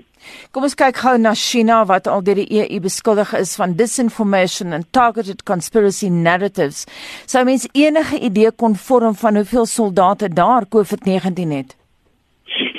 Kom 0.56 0.64
ons 0.68 0.78
kyk 0.80 1.02
gou 1.04 1.18
na 1.20 1.34
China 1.36 1.82
wat 1.90 2.08
al 2.08 2.24
deur 2.24 2.40
die 2.40 2.62
EU 2.62 2.80
beskuldig 2.84 3.34
is 3.40 3.56
van 3.60 3.76
disinformation 3.80 4.74
and 4.78 4.88
targeted 4.96 5.44
conspiracy 5.44 6.08
narratives. 6.10 6.86
Sou 7.26 7.44
mens 7.46 7.68
enige 7.74 8.20
idee 8.20 8.52
kon 8.52 8.76
vorm 8.76 9.16
van 9.16 9.36
hoeveel 9.42 9.66
soldate 9.66 10.30
daar 10.30 10.70
COVID-19 10.78 11.58
het? 11.60 11.76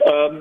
Ehm 0.07 0.41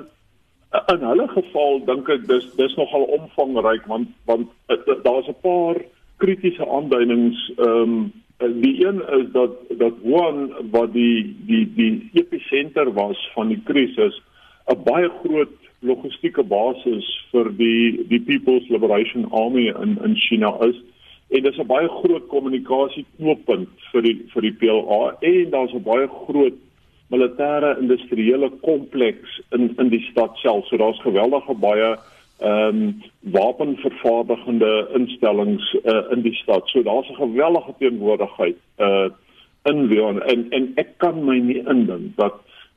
in 0.88 1.02
hulle 1.04 1.28
geval 1.28 1.82
dink 1.84 2.08
ek 2.08 2.22
dis 2.28 2.46
dis 2.56 2.74
nogal 2.80 3.04
omvangryk 3.18 3.84
want 3.90 4.08
want 4.24 4.48
uh, 4.72 4.96
daar's 5.04 5.28
'n 5.28 5.36
paar 5.44 5.76
kritiese 6.16 6.64
aanduidings 6.64 7.52
ehm 7.58 7.82
um, 7.82 8.12
die 8.48 8.86
een 8.86 9.02
is 9.20 9.30
dat 9.32 9.50
dat 9.78 9.92
Wuhan 10.02 10.52
wat 10.70 10.92
die 10.92 11.36
die 11.46 11.72
die 11.74 12.10
episenter 12.12 12.92
was 12.92 13.30
van 13.34 13.48
die 13.48 13.60
krisis 13.64 14.22
'n 14.66 14.82
baie 14.84 15.10
groot 15.22 15.54
logistieke 15.80 16.42
basis 16.42 17.06
vir 17.30 17.50
die 17.56 18.06
die 18.08 18.20
People's 18.20 18.68
Liberation 18.68 19.30
Army 19.30 19.66
in 19.68 19.98
in 20.04 20.16
China 20.16 20.56
is. 20.60 20.76
En 21.28 21.42
dit 21.42 21.52
is 21.52 21.58
'n 21.58 21.66
baie 21.66 21.88
groot 21.88 22.26
kommunikasieknooppunt 22.26 23.68
vir 23.92 24.02
die 24.02 24.16
vir 24.32 24.42
die 24.42 24.52
PLA 24.52 25.16
en 25.20 25.50
daar's 25.50 25.74
'n 25.74 25.82
baie 25.82 26.08
groot 26.08 26.58
militêre 27.10 27.78
industriële 27.80 28.50
kompleks 28.60 29.40
in 29.50 29.74
in 29.78 29.88
die 29.88 30.06
stad 30.10 30.36
self. 30.36 30.66
So 30.66 30.76
daar's 30.76 31.00
geweldige 31.00 31.54
baie 31.54 31.96
ehm 32.42 32.76
um, 32.76 33.02
wapenvervaardigende 33.20 34.88
instellings 34.94 35.76
uh, 35.84 36.10
in 36.10 36.22
die 36.22 36.34
stad. 36.34 36.68
So 36.68 36.82
daar's 36.82 37.08
'n 37.08 37.14
geweldige 37.14 37.74
teenwoordigheid 37.78 38.56
uh 38.78 39.10
in 39.64 39.88
Wuhan 39.88 40.22
en 40.22 40.46
en 40.50 40.72
ek 40.74 40.98
kan 40.98 41.24
my 41.24 41.38
nie 41.38 41.62
indink 41.74 42.16
dat 42.16 42.34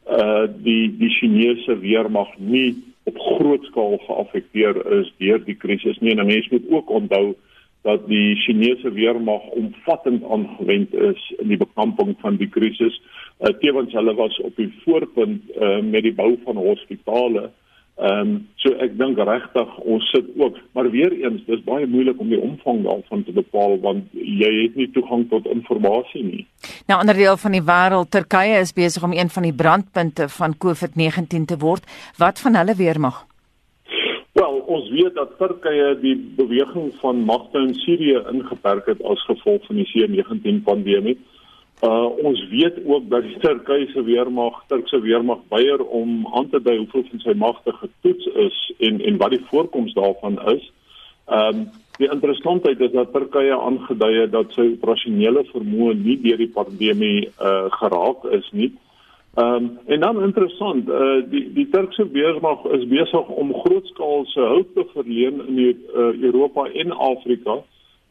uh 0.07 0.45
die 0.63 0.97
die 0.97 1.09
Chinese 1.09 1.79
weermag 1.79 2.37
nie 2.37 2.75
op 3.03 3.17
groot 3.17 3.63
skaal 3.63 3.97
geaffekteer 3.97 4.77
is 4.99 5.13
deur 5.17 5.43
die 5.45 5.57
krisis 5.57 5.97
nie. 5.99 6.15
En 6.15 6.25
mense 6.25 6.49
moet 6.51 6.69
ook 6.69 6.89
onthou 6.89 7.35
dat 7.81 8.07
die 8.07 8.35
Chinese 8.35 8.91
weermag 8.91 9.41
omvattend 9.41 10.23
aangewend 10.23 10.93
is 10.93 11.33
in 11.37 11.47
die 11.47 11.57
bekamping 11.57 12.15
van 12.21 12.37
die 12.41 12.49
krisis. 12.49 13.01
Uh, 13.39 13.53
tevens 13.61 13.93
hulle 13.93 14.13
was 14.15 14.39
op 14.41 14.55
die 14.55 14.71
voorpunt 14.83 15.43
uh, 15.57 15.81
met 15.81 16.03
die 16.03 16.13
bou 16.13 16.33
van 16.43 16.57
hospitale 16.57 17.51
Ehm 17.95 18.19
um, 18.19 18.31
so 18.59 18.73
ek 18.83 18.97
dink 18.99 19.19
regtig 19.23 19.75
ons 19.87 20.07
sit 20.11 20.25
ook 20.35 20.57
maar 20.75 20.89
weer 20.91 21.13
eens 21.15 21.45
dis 21.47 21.61
baie 21.63 21.85
moeilik 21.87 22.19
om 22.19 22.27
die 22.27 22.39
omvang 22.41 22.81
daarvan 22.83 23.21
te 23.23 23.31
bepaal 23.31 23.77
want 23.79 24.09
jy 24.11 24.49
het 24.57 24.75
nie 24.75 24.89
toegang 24.91 25.23
tot 25.31 25.47
inligting 25.47 26.25
nie. 26.31 26.43
Nou 26.91 26.99
ander 26.99 27.15
deel 27.15 27.37
van 27.39 27.55
die 27.55 27.63
wêreld 27.63 28.11
Turkye 28.11 28.59
is 28.59 28.75
besig 28.75 29.03
om 29.03 29.15
een 29.15 29.31
van 29.31 29.47
die 29.47 29.53
brandpunte 29.53 30.27
van 30.27 30.57
COVID-19 30.65 31.47
te 31.47 31.57
word. 31.57 31.87
Wat 32.19 32.41
van 32.43 32.59
hulle 32.59 32.75
weermag? 32.75 33.23
Wel, 34.35 34.59
ons 34.67 34.89
weet 34.91 35.15
dat 35.15 35.37
Turkye 35.39 35.95
die 36.01 36.17
beweging 36.35 36.91
van 36.99 37.23
magte 37.23 37.63
in 37.63 37.73
Sirië 37.79 38.25
ingeperk 38.33 38.91
het 38.91 39.03
as 39.07 39.23
gevolg 39.29 39.63
van 39.69 39.79
die 39.79 39.87
C19 39.93 40.63
pandemie. 40.67 41.15
Uh 41.83 42.07
ons 42.23 42.47
weet 42.49 42.77
ook 42.85 43.09
dat 43.09 43.23
die 43.23 43.37
Turkye 43.37 44.03
weermag, 44.03 44.63
Turkse 44.67 44.99
weermag 45.01 45.41
weier 45.49 45.83
om 45.83 46.27
aan 46.33 46.49
te 46.49 46.61
dui 46.61 46.77
hoeveel 46.77 47.03
van 47.09 47.19
sy 47.19 47.33
magte 47.35 47.73
getoets 47.73 48.25
is 48.25 48.59
en 48.79 49.01
en 49.01 49.17
wat 49.17 49.35
die 49.35 49.43
voorkoms 49.49 49.93
daarvan 49.93 50.39
is. 50.53 50.71
Ehm 51.25 51.55
um, 51.55 51.67
die 51.97 52.09
interessantheid 52.11 52.79
is 52.79 52.91
dat 52.91 53.11
Turkye 53.11 53.59
aangedui 53.59 54.13
het 54.21 54.31
dat 54.31 54.55
sy 54.55 54.69
operasionele 54.71 55.43
vermoë 55.51 55.93
nie 55.99 56.17
deur 56.23 56.39
die 56.39 56.51
pandemie 56.55 57.27
uh 57.27 57.67
geraak 57.75 58.23
is 58.39 58.49
nie. 58.51 58.71
Ehm 59.35 59.55
um, 59.55 59.69
en 59.85 59.99
dan 59.99 60.23
interessant, 60.23 60.89
uh 60.89 61.21
die 61.29 61.53
die 61.53 61.69
Turkse 61.69 62.07
weermag 62.11 62.63
is 62.79 62.87
besig 62.87 63.27
om 63.27 63.53
grootskaalse 63.53 64.47
hulp 64.47 64.73
te 64.75 64.87
verleen 64.93 65.43
in 65.47 65.55
die, 65.55 65.77
uh, 65.91 66.11
Europa 66.23 66.69
en 66.71 66.91
Afrika 66.91 67.59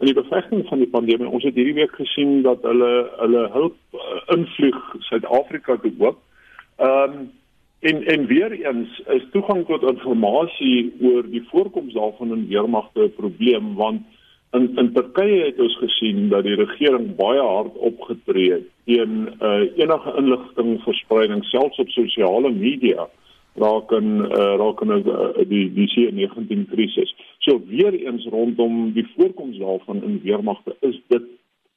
in 0.04 0.12
die 0.12 0.22
bevegting 0.22 0.66
van 0.68 0.82
die 0.82 0.90
pandemie. 0.90 1.28
Ons 1.28 1.46
het 1.48 1.56
hierdie 1.56 1.78
week 1.78 1.94
gesien 1.96 2.42
dat 2.44 2.60
hulle 2.68 2.92
hulle 3.22 3.46
hulp 3.54 3.76
uh, 3.96 4.18
invlieg 4.36 4.76
Suid-Afrika 5.08 5.78
toe 5.80 5.94
ook. 5.98 6.20
Ehm 6.76 7.16
um, 7.16 7.32
en 7.84 7.98
en 8.08 8.26
weer 8.26 8.52
eens 8.52 9.00
is 9.12 9.24
toegang 9.32 9.66
tot 9.68 9.82
inligting 9.84 10.92
oor 11.04 11.26
die 11.28 11.42
voorkoms 11.50 11.92
daarvan 11.92 12.30
in 12.32 12.46
weermagte 12.48 13.02
'n 13.04 13.16
probleem 13.16 13.74
want 13.74 14.00
in 14.56 14.70
in 14.76 14.92
Turkye 14.92 15.44
het 15.44 15.60
ons 15.60 15.76
gesien 15.76 16.28
dat 16.28 16.44
die 16.44 16.54
regering 16.54 17.16
baie 17.16 17.40
hard 17.40 17.76
opgetree 17.76 18.52
het 18.52 18.68
teen 18.84 19.28
uh, 19.40 19.68
enige 19.76 20.14
inligting 20.16 20.80
verspreiding 20.86 21.44
selfs 21.44 21.78
op 21.78 21.88
sosiale 21.88 22.50
media 22.50 23.08
raak 23.54 23.92
in 23.92 24.10
uh, 24.24 24.56
raak 24.58 24.80
in 24.82 24.90
uh, 24.90 25.46
die 25.48 25.72
die 25.72 25.88
C19 25.92 26.66
krisis. 26.70 27.14
So 27.38 27.60
weer 27.66 27.94
eens 27.94 28.26
rondom 28.30 28.92
die 28.92 29.06
voorkoms 29.16 29.58
daarvan 29.58 30.02
in 30.02 30.20
weermagte 30.22 30.76
is 30.80 31.00
dit 31.08 31.22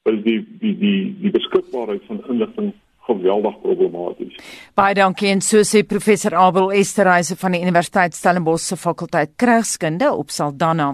is 0.02 0.22
die 0.22 0.40
die 0.60 0.74
die 0.78 1.16
die 1.20 1.30
beskikbaarheid 1.30 2.02
van 2.06 2.22
inligting 2.28 2.72
geweldig 3.08 3.60
problematies. 3.62 4.36
Baie 4.76 4.94
dankie 4.94 5.30
en 5.32 5.40
so 5.42 5.64
sê 5.66 5.80
professor 5.86 6.34
Abel 6.36 6.70
Esterhuise 6.76 7.36
van 7.40 7.54
die 7.56 7.62
Universiteit 7.64 8.14
Stellenbosch 8.14 8.68
se 8.68 8.76
fakulteit 8.76 9.30
Krygskunde 9.40 10.10
op 10.12 10.30
Saldanha. 10.30 10.90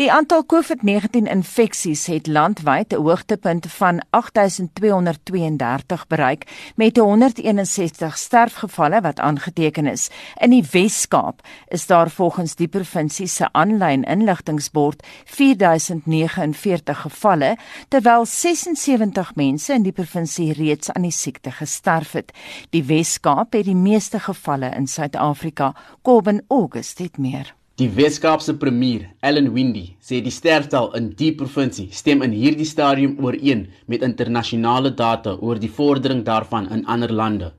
Die 0.00 0.10
aantal 0.12 0.44
COVID-19 0.52 1.30
infeksies 1.30 2.06
het 2.10 2.26
landwyd 2.26 2.92
'n 2.92 3.02
hoogtepunt 3.02 3.66
van 3.78 4.02
8232 4.10 6.06
bereik 6.06 6.44
met 6.76 6.96
161 6.96 8.16
sterfgevalle 8.18 9.00
wat 9.00 9.20
aangeteken 9.20 9.86
is. 9.86 10.10
In 10.40 10.50
die 10.50 10.64
Wes-Kaap 10.72 11.40
is 11.68 11.86
daar 11.86 12.10
volgens 12.10 12.54
die 12.54 12.68
provinsie 12.68 13.26
se 13.26 13.48
aanlyn 13.52 14.02
inligtingbord 14.02 15.06
4049 15.24 17.00
gevalle 17.00 17.56
terwyl 17.88 18.24
76 18.26 19.34
mense 19.34 19.72
in 19.72 19.82
die 19.82 19.92
provinsie 19.92 20.52
reeds 20.52 20.90
aan 20.90 21.02
die 21.02 21.10
siekte 21.10 21.35
gesterf 21.44 22.12
het. 22.12 22.32
Die 22.70 22.84
Wes-Kaap 22.84 23.52
het 23.52 23.64
die 23.64 23.76
meeste 23.76 24.20
gevalle 24.20 24.72
in 24.76 24.86
Suid-Afrika. 24.86 25.74
Kobben 26.02 26.44
August 26.48 26.98
het 26.98 27.18
meer. 27.18 27.54
Die 27.76 27.90
Wes-Kaapse 27.92 28.54
premier, 28.56 29.02
Ellen 29.20 29.52
Windy, 29.52 29.96
sê 30.00 30.22
die 30.24 30.32
sterftal 30.32 30.94
in 30.96 31.10
die 31.18 31.34
provinsie 31.36 31.90
stem 31.92 32.22
in 32.24 32.32
hierdie 32.32 32.64
stadium 32.64 33.18
ooreen 33.20 33.66
met 33.86 34.00
internasionale 34.06 34.94
data 34.96 35.34
oor 35.36 35.60
die 35.60 35.68
vordering 35.68 36.22
daarvan 36.24 36.70
in 36.72 36.86
ander 36.86 37.12
lande. 37.12 37.50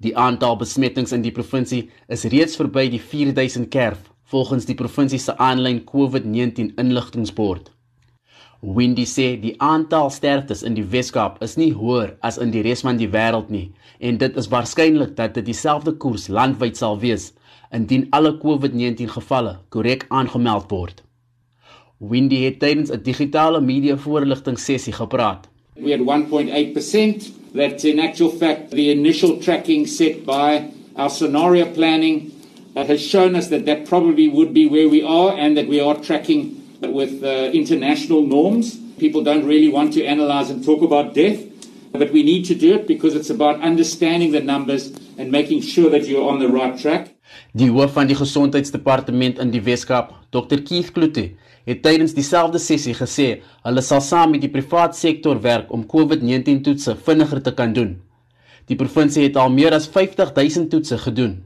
Die 0.00 0.16
aantal 0.16 0.56
besmettings 0.56 1.12
in 1.12 1.20
die 1.22 1.34
provinsie 1.36 1.90
is 2.08 2.24
reeds 2.32 2.56
verby 2.56 2.88
die 2.90 3.02
4000 3.12 3.68
kerf 3.68 4.08
volgens 4.32 4.64
die 4.64 4.74
provinsie 4.78 5.20
se 5.20 5.36
aanlyn 5.36 5.84
COVID-19 5.84 6.72
inligtingbord. 6.80 7.68
Windy 8.62 9.02
sê 9.10 9.32
die 9.42 9.56
aantal 9.58 10.06
sterftes 10.14 10.60
in 10.62 10.76
die 10.76 10.84
Weskaap 10.86 11.40
is 11.42 11.56
nie 11.58 11.72
hoër 11.74 12.12
as 12.22 12.36
in 12.38 12.52
die 12.54 12.60
res 12.62 12.84
van 12.86 12.94
die 13.00 13.08
wêreld 13.10 13.48
nie 13.50 13.72
en 13.98 14.20
dit 14.20 14.38
is 14.38 14.46
waarskynlik 14.52 15.16
dat 15.18 15.34
dit 15.34 15.48
dieselfde 15.48 15.96
koers 16.04 16.28
landwyd 16.30 16.78
sal 16.78 17.00
wees 17.02 17.32
indien 17.74 18.06
alle 18.14 18.36
COVID-19 18.38 19.10
gevalle 19.16 19.56
korrek 19.74 20.06
aangemeld 20.14 20.70
word. 20.70 21.02
Windy 21.98 22.44
het 22.44 22.60
tydens 22.62 22.94
'n 22.94 23.02
digitale 23.02 23.60
media 23.60 23.96
voorligting 23.96 24.58
sessie 24.58 24.94
gepraat. 24.94 25.50
We 25.74 25.90
had 25.90 26.06
1.8% 26.06 27.32
that's 27.54 27.84
in 27.84 27.98
actual 27.98 28.30
fact 28.30 28.70
the 28.70 28.90
initial 28.92 29.38
tracking 29.38 29.88
set 29.88 30.24
by 30.24 30.70
our 30.94 31.10
scenario 31.10 31.66
planning 31.66 32.30
that 32.74 32.86
has 32.86 33.00
shown 33.00 33.34
us 33.34 33.48
that 33.48 33.66
that 33.66 33.88
probably 33.88 34.28
would 34.28 34.52
be 34.52 34.68
where 34.68 34.88
we 34.88 35.02
are 35.02 35.34
and 35.34 35.56
that 35.56 35.66
we 35.66 35.80
are 35.80 35.98
tracking 35.98 36.61
with 36.90 37.22
uh, 37.22 37.50
international 37.52 38.22
norms. 38.22 38.78
People 38.98 39.22
don't 39.22 39.46
really 39.46 39.68
want 39.68 39.92
to 39.94 40.04
analyze 40.04 40.50
and 40.50 40.64
talk 40.64 40.82
about 40.82 41.14
death, 41.14 41.38
but 41.92 42.12
we 42.12 42.22
need 42.22 42.44
to 42.46 42.54
do 42.54 42.74
it 42.74 42.86
because 42.86 43.14
it's 43.14 43.30
about 43.30 43.60
understanding 43.60 44.32
the 44.32 44.40
numbers 44.40 44.92
and 45.18 45.30
making 45.30 45.60
sure 45.62 45.90
that 45.90 46.06
you're 46.06 46.28
on 46.28 46.38
the 46.38 46.48
right 46.48 46.78
track. 46.78 47.14
Die 47.52 47.68
hoof 47.68 47.94
van 47.96 48.08
die 48.08 48.16
gesondheidsdepartement 48.16 49.38
in 49.40 49.52
die 49.52 49.62
Weskaap, 49.64 50.12
Dr 50.32 50.60
Keith 50.64 50.92
Kloete, 50.92 51.30
het 51.68 51.82
tydens 51.84 52.14
dieselfde 52.16 52.60
sessie 52.60 52.94
gesê 52.96 53.28
hulle 53.64 53.84
sal 53.84 54.02
saam 54.04 54.34
met 54.34 54.42
die 54.42 54.50
private 54.52 54.98
sektor 54.98 55.40
werk 55.44 55.70
om 55.72 55.86
COVID-19 55.88 56.62
toetse 56.66 56.96
vinniger 57.06 57.42
te 57.44 57.54
kan 57.56 57.72
doen. 57.76 57.96
Die 58.68 58.76
provinsie 58.78 59.24
het 59.26 59.36
al 59.36 59.52
meer 59.52 59.74
as 59.76 59.88
50 59.90 60.34
000 60.36 60.68
toetse 60.72 60.98
gedoen. 60.98 61.40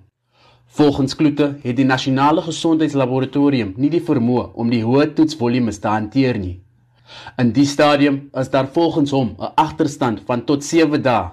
Volgens 0.66 1.16
Kloete 1.16 1.54
het 1.62 1.76
die 1.76 1.84
nasionale 1.84 2.42
gesondheidslaboratorium 2.42 3.74
nie 3.76 3.90
die 3.90 4.02
vermoë 4.02 4.50
om 4.58 4.70
die 4.70 4.82
hoë 4.84 5.12
toetsvolumes 5.14 5.78
te 5.78 5.88
hanteer 5.88 6.38
nie. 6.38 6.58
In 7.38 7.52
die 7.54 7.66
stadium 7.70 8.26
is 8.34 8.50
daar 8.50 8.68
volgens 8.74 9.10
hom 9.10 9.36
'n 9.38 9.52
agterstand 9.54 10.20
van 10.26 10.44
tot 10.44 10.64
7 10.64 11.02
dae. 11.02 11.30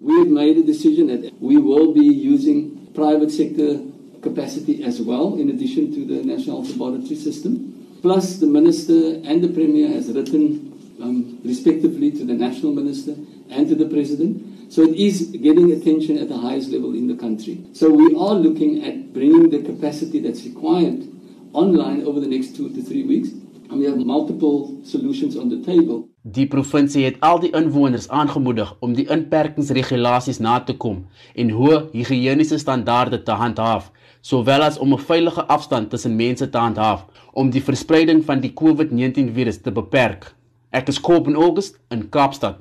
We 0.00 0.12
have 0.12 0.30
made 0.30 0.58
a 0.58 0.64
decision 0.66 1.06
that 1.06 1.30
we 1.38 1.60
will 1.62 1.92
be 1.92 2.08
using 2.32 2.72
private 2.92 3.30
sector 3.30 3.78
capacity 4.20 4.82
as 4.84 5.00
well 5.00 5.36
in 5.38 5.50
addition 5.50 5.90
to 5.92 6.04
the 6.06 6.24
national 6.24 6.64
laboratory 6.64 7.16
system. 7.16 7.74
Plus 8.00 8.38
the 8.38 8.46
minister 8.46 9.20
and 9.24 9.42
the 9.42 9.48
premier 9.48 9.88
has 9.88 10.06
written 10.06 10.71
um, 11.02 11.38
respectively 11.44 12.10
to 12.10 12.24
the 12.24 12.34
national 12.34 12.72
minister 12.72 13.14
and 13.50 13.68
to 13.68 13.74
the 13.74 13.86
president 13.86 14.52
So 14.72 14.80
it 14.84 14.96
is 14.96 15.28
getting 15.36 15.70
attention 15.72 16.16
at 16.16 16.30
the 16.30 16.38
highest 16.38 16.70
level 16.70 16.94
in 16.94 17.06
the 17.06 17.14
country. 17.14 17.60
So 17.74 17.90
we 17.90 18.06
are 18.16 18.32
looking 18.32 18.82
at 18.82 19.12
bringing 19.12 19.50
the 19.50 19.60
capacity 19.60 20.18
that's 20.18 20.46
required 20.46 21.04
online 21.52 22.06
over 22.06 22.20
the 22.20 22.26
next 22.26 22.56
2 22.56 22.70
to 22.70 22.82
3 22.82 23.04
weeks. 23.04 23.28
And 23.68 23.80
we 23.80 23.84
have 23.84 23.98
multiple 23.98 24.80
solutions 24.82 25.36
on 25.36 25.50
the 25.50 25.60
table. 25.60 26.08
Die 26.24 26.46
provinsie 26.48 27.04
het 27.04 27.20
al 27.20 27.44
die 27.44 27.52
inwoners 27.52 28.08
aangemoedig 28.08 28.72
om 28.80 28.96
die 28.96 29.04
inperkingsregulasies 29.12 30.40
na 30.40 30.58
te 30.64 30.72
kom 30.72 31.04
en 31.36 31.52
hoë 31.52 31.82
higiëniese 31.92 32.56
standaarde 32.64 33.20
te 33.28 33.36
handhaaf, 33.44 33.90
sowel 34.24 34.64
as 34.64 34.78
om 34.80 34.94
'n 34.96 35.04
veilige 35.08 35.44
afstand 35.52 35.90
tussen 35.90 36.16
mense 36.16 36.48
te 36.48 36.58
handhaaf 36.58 37.04
om 37.32 37.50
die 37.50 37.64
verspreiding 37.68 38.24
van 38.24 38.40
die 38.40 38.54
COVID-19 38.56 39.34
virus 39.36 39.60
te 39.60 39.72
beperk. 39.72 40.32
Ek 40.72 40.88
is 40.88 40.98
Koop 40.98 41.26
in 41.28 41.36
August 41.36 41.76
in 41.90 42.08
Kaapstad. 42.08 42.56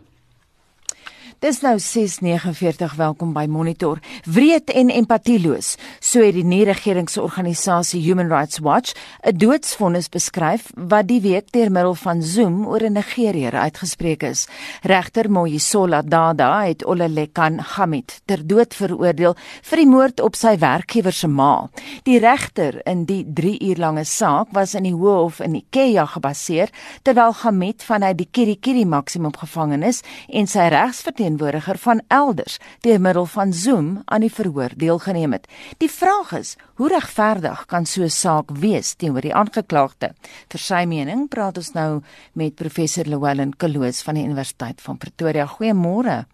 Dis 1.42 1.58
nou 1.66 1.80
6:49 1.80 2.92
welkom 2.96 3.32
by 3.34 3.48
Monitor. 3.50 3.98
Wreed 4.30 4.70
en 4.70 4.92
empatieloos, 4.94 5.72
so 6.00 6.22
het 6.22 6.36
die 6.38 6.44
nie-regeringsorganisasie 6.46 8.02
Human 8.04 8.28
Rights 8.30 8.60
Watch 8.62 8.94
'n 9.26 9.38
doodsvonnis 9.38 10.10
beskryf 10.10 10.70
wat 10.76 11.08
die 11.08 11.22
week 11.22 11.52
deur 11.52 11.72
middel 11.72 11.96
van 11.96 12.22
Zoom 12.22 12.68
oor 12.68 12.84
'n 12.84 12.94
Nigeriër 12.94 13.54
uitgespreek 13.54 14.24
is. 14.24 14.48
Regter 14.82 15.32
Moyisola 15.32 16.02
Dada 16.02 16.64
het 16.64 16.86
Olalekan 16.86 17.60
Hamid 17.60 18.22
ter 18.26 18.48
dood 18.48 18.74
veroordeel 18.74 19.36
vir 19.62 19.78
die 19.78 19.88
moord 19.88 20.20
op 20.20 20.36
sy 20.36 20.58
werkgewer 20.58 21.14
se 21.14 21.28
ma. 21.28 21.70
Die 22.04 22.20
regter 22.20 22.82
in 22.86 23.06
die 23.06 23.26
3 23.34 23.60
uur 23.62 23.78
lange 23.78 24.04
saak 24.04 24.48
was 24.52 24.74
in 24.74 24.84
die 24.84 24.94
Hof 24.96 25.40
in 25.40 25.56
Ikeja 25.56 26.06
gebaseer 26.06 26.70
terwyl 27.02 27.34
Hamid 27.34 27.84
vanuit 27.84 28.18
die 28.18 28.30
Kirikiri 28.32 28.86
maksimum 28.86 29.34
gevangenis 29.38 30.02
en 30.30 30.48
sy 30.48 30.68
regsverteen 30.68 31.31
verteenwoordiger 31.32 31.78
van 31.78 32.02
elders 32.08 32.60
deur 32.82 33.02
middel 33.02 33.26
van 33.26 33.54
Zoom 33.54 34.02
aan 34.06 34.22
die 34.22 34.32
verhoor 34.32 34.70
deelgeneem 34.76 35.32
het. 35.32 35.48
Die 35.78 35.90
vraag 35.90 36.32
is, 36.32 36.58
hoe 36.76 36.88
regverdig 36.88 37.66
kan 37.66 37.86
so 37.86 38.04
'n 38.04 38.10
saak 38.10 38.52
wees 38.52 38.94
teenoor 38.96 39.22
die 39.22 39.34
aangeklaagde? 39.34 40.14
Vir 40.50 40.60
sy 40.60 40.86
mening 40.86 41.30
praat 41.30 41.58
ons 41.58 41.74
nou 41.74 42.02
met 42.34 42.56
professor 42.56 43.06
Llewellyn 43.06 43.58
Kloos 43.58 44.02
van 44.02 44.16
die 44.16 44.24
Universiteit 44.24 44.82
van 44.82 44.98
Pretoria. 44.98 45.46
Goeiemôre. 45.46 46.26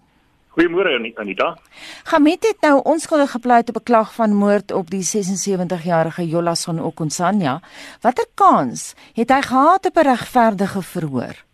Goeiemôre 0.57 1.13
Anita. 1.15 1.57
Gamet 2.03 2.43
het 2.43 2.61
nou 2.61 2.82
onskuldig 2.84 3.32
gepleit 3.32 3.69
op 3.69 3.78
'n 3.78 3.84
klag 3.84 4.13
van 4.13 4.34
moord 4.34 4.72
op 4.72 4.89
die 4.89 5.03
76-jarige 5.03 6.28
Jolason 6.28 6.80
Okunsanya. 6.80 7.61
Watter 8.01 8.26
kans 8.34 8.95
het 9.13 9.30
hy 9.30 9.41
gehad 9.41 9.86
op 9.86 9.97
'n 9.97 10.07
regverdige 10.07 10.82
verhoor? 10.82 11.47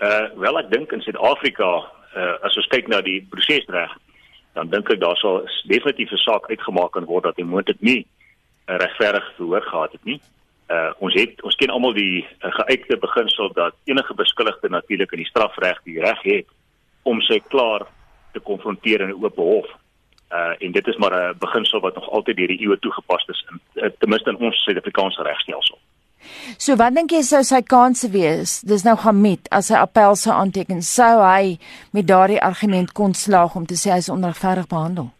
Uh 0.00 0.26
wel 0.36 0.58
ek 0.58 0.70
dink 0.70 0.92
in 0.92 1.02
Suid-Afrika 1.02 1.70
uh 2.16 2.34
as 2.42 2.56
ons 2.56 2.66
kyk 2.66 2.88
na 2.88 3.00
die 3.00 3.20
prosesreg 3.30 3.92
dan 4.54 4.70
dink 4.70 4.90
ek 4.90 5.00
daar 5.00 5.16
sal 5.16 5.46
definitief 5.70 6.10
'n 6.12 6.22
saak 6.26 6.50
uitgemaak 6.50 6.92
kan 6.92 7.04
word 7.04 7.24
dat 7.24 7.36
hy 7.36 7.42
moontlik 7.42 7.80
nie 7.80 8.06
'n 8.66 8.78
regverdige 8.78 9.32
verhoor 9.36 9.62
gehad 9.62 9.92
het 9.92 10.04
nie. 10.04 10.20
Uh 10.70 10.92
ons 10.98 11.14
het 11.14 11.42
ons 11.42 11.56
ken 11.56 11.70
almal 11.70 11.92
die 11.92 12.26
uh, 12.26 12.50
geuite 12.50 12.96
beginsel 12.96 13.52
dat 13.52 13.74
enige 13.84 14.14
beskuldigde 14.14 14.68
natuurlik 14.68 15.12
in 15.12 15.22
die 15.22 15.30
strafreg 15.32 15.80
die 15.84 16.00
reg 16.00 16.22
het 16.22 16.46
om 17.02 17.20
sy 17.20 17.38
klaar 17.48 17.86
te 18.32 18.40
konfronteer 18.40 19.00
in 19.00 19.08
'n 19.08 19.24
oop 19.24 19.36
hof. 19.36 19.68
Uh 20.32 20.54
en 20.58 20.72
dit 20.72 20.86
is 20.86 20.96
maar 20.96 21.14
'n 21.14 21.38
beginsel 21.38 21.80
wat 21.80 21.94
nog 21.94 22.10
altyd 22.10 22.36
deur 22.36 22.48
die 22.48 22.60
eeue 22.60 22.78
toegepas 22.78 23.24
is 23.28 23.44
in 23.50 23.60
uh, 23.74 23.90
ten 23.98 24.08
minste 24.08 24.30
in 24.30 24.36
ons 24.36 24.62
Suid-Afrikaanse 24.64 25.22
regstelsel. 25.22 25.78
So 26.58 26.76
wat 26.76 26.94
dink 26.94 27.12
jy 27.12 27.22
sou 27.22 27.42
sy 27.42 27.60
kanse 27.62 28.10
wees? 28.10 28.60
Dis 28.66 28.84
nou 28.84 28.96
Hamid 28.96 29.48
as 29.50 29.70
hy 29.72 29.80
appel 29.80 30.16
sou 30.16 30.32
aanteken, 30.32 30.82
sou 30.82 31.22
hy 31.22 31.58
met 31.92 32.06
daardie 32.06 32.40
argument 32.42 32.92
kon 32.92 33.14
slaag 33.14 33.56
om 33.56 33.66
te 33.66 33.74
sê 33.74 33.92
hy 33.92 33.98
is 33.98 34.12
onregverdig 34.12 34.68
behandel? 34.68 35.10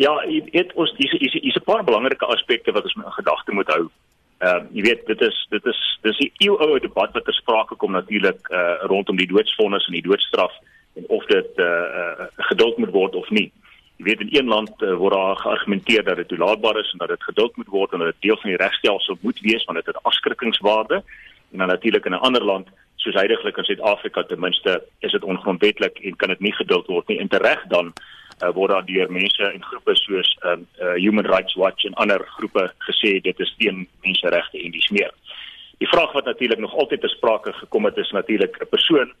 Ja, 0.00 0.14
dit 0.26 0.72
ons 0.80 0.92
dis 0.96 1.12
is 1.20 1.34
is 1.42 1.56
'n 1.56 1.64
paar 1.64 1.84
belangrike 1.84 2.26
aspekte 2.26 2.72
wat 2.72 2.84
ons 2.84 2.94
in 2.96 3.12
gedagte 3.18 3.52
moet 3.52 3.68
hou. 3.68 3.90
Ehm 4.40 4.56
uh, 4.56 4.68
jy 4.72 4.82
weet 4.82 5.06
dit 5.06 5.20
is 5.20 5.46
dit 5.50 5.66
is 5.66 5.80
dis 6.02 6.18
'n 6.18 6.32
eeuoue 6.44 6.80
debat 6.80 7.12
wat 7.12 7.24
ter 7.24 7.34
sprake 7.34 7.76
kom 7.76 7.92
natuurlik 7.92 8.48
uh, 8.48 8.80
rondom 8.92 9.16
die 9.16 9.26
doodsvonnis 9.26 9.86
en 9.86 9.92
die 9.92 10.08
doodstraf 10.08 10.52
en 10.96 11.04
of 11.08 11.24
dit 11.26 11.50
uh, 11.56 11.66
uh, 12.00 12.26
geduld 12.36 12.78
moet 12.78 12.90
word 12.90 13.14
of 13.14 13.30
nie. 13.30 13.52
Jy 14.00 14.06
weet 14.06 14.20
in 14.24 14.28
een 14.32 14.48
land 14.48 14.70
uh, 14.80 14.94
word 14.96 15.12
daar 15.12 15.36
geargumenteer 15.36 16.04
dat 16.04 16.16
dit 16.16 16.28
toelaatbaar 16.28 16.78
is 16.80 16.90
en 16.92 16.98
dat 16.98 17.10
dit 17.12 17.22
geduld 17.22 17.56
moet 17.56 17.66
word 17.68 17.92
en 17.92 17.98
dat 18.00 18.14
dit 18.14 18.22
deel 18.30 18.38
van 18.40 18.48
die 18.48 18.56
regstelsel 18.56 19.18
moet 19.20 19.40
wees 19.44 19.64
want 19.68 19.76
dit 19.76 19.90
het 19.92 20.02
afskrikkingswaarde. 20.08 21.02
En 21.52 21.58
dan 21.58 21.68
natuurlik 21.68 22.04
in 22.04 22.12
'n 22.16 22.24
ander 22.28 22.44
land 22.44 22.68
soos 22.96 23.14
heidaglik 23.14 23.56
in 23.56 23.64
Suid-Afrika 23.64 24.22
ten 24.22 24.40
minste 24.40 24.82
is 24.98 25.12
dit 25.12 25.24
ongrondwettig 25.24 25.92
en 25.92 26.16
kan 26.16 26.28
dit 26.28 26.40
nie 26.40 26.52
geduld 26.52 26.86
word 26.86 27.08
nie. 27.08 27.18
En 27.18 27.28
tereg 27.28 27.64
dan 27.68 27.92
uh, 28.42 28.48
word 28.48 28.70
daar 28.70 28.86
deur 28.86 29.12
mense 29.12 29.52
en 29.52 29.62
groepe 29.62 29.94
soos 29.94 30.38
um, 30.44 30.66
uh, 30.80 30.94
Human 30.94 31.26
Rights 31.26 31.54
Watch 31.54 31.84
en 31.84 31.94
ander 31.94 32.24
groepe 32.26 32.72
gesê 32.88 33.20
dit 33.20 33.40
is 33.40 33.54
teen 33.58 33.88
menseregte 34.00 34.62
en 34.62 34.70
dis 34.70 34.88
meer. 34.88 35.12
Die 35.78 35.88
vraag 35.88 36.12
wat 36.12 36.24
natuurlik 36.24 36.58
nog 36.58 36.74
altyd 36.74 37.00
ter 37.00 37.10
sprake 37.10 37.52
gekom 37.52 37.84
het 37.84 37.96
is 37.96 38.10
natuurlik 38.10 38.56
'n 38.60 38.68
persoon 38.68 39.12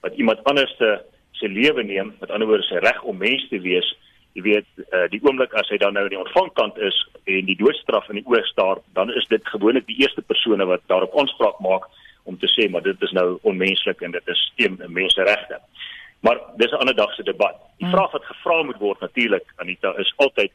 wat 0.00 0.14
iemand 0.14 0.44
anders 0.44 0.76
se 0.76 1.00
se 1.32 1.48
lewe 1.48 1.82
neem, 1.82 2.14
met 2.20 2.30
ander 2.30 2.48
woorde 2.48 2.62
sy 2.62 2.74
reg 2.74 3.02
om 3.02 3.16
mens 3.16 3.48
te 3.48 3.60
wees 3.60 3.96
jy 4.38 4.44
weet 4.46 4.68
uh, 4.94 5.06
die 5.10 5.20
oomblik 5.26 5.54
as 5.58 5.70
hy 5.72 5.78
dan 5.82 5.96
nou 5.98 6.04
in 6.06 6.14
die 6.14 6.20
ontvangkant 6.20 6.78
is 6.88 6.96
en 7.26 7.46
die 7.48 7.56
doodstraf 7.58 8.06
in 8.12 8.20
die 8.20 8.28
oog 8.30 8.46
staar 8.46 8.78
dan 8.94 9.10
is 9.20 9.26
dit 9.32 9.50
gewoonlik 9.54 9.86
die 9.88 9.98
eerste 10.04 10.22
persone 10.22 10.66
wat 10.70 10.84
daarop 10.92 11.16
aanspraak 11.18 11.58
maak 11.64 11.88
om 12.30 12.38
te 12.38 12.50
sê 12.52 12.68
maar 12.70 12.84
dit 12.86 13.02
is 13.02 13.14
nou 13.16 13.38
onmenslik 13.50 14.04
en 14.04 14.14
dit 14.14 14.30
is 14.34 14.42
teen 14.56 14.78
menseregte. 14.86 15.58
Maar 16.20 16.38
dis 16.56 16.70
'n 16.72 16.80
ander 16.82 16.94
dag 16.94 17.14
se 17.14 17.22
debat. 17.22 17.56
Die 17.78 17.86
hmm. 17.86 17.94
vraag 17.94 18.10
wat 18.10 18.30
gevra 18.30 18.62
moet 18.62 18.78
word 18.78 19.00
natuurlik 19.00 19.46
Anita 19.56 19.94
is 19.98 20.12
altyd 20.16 20.52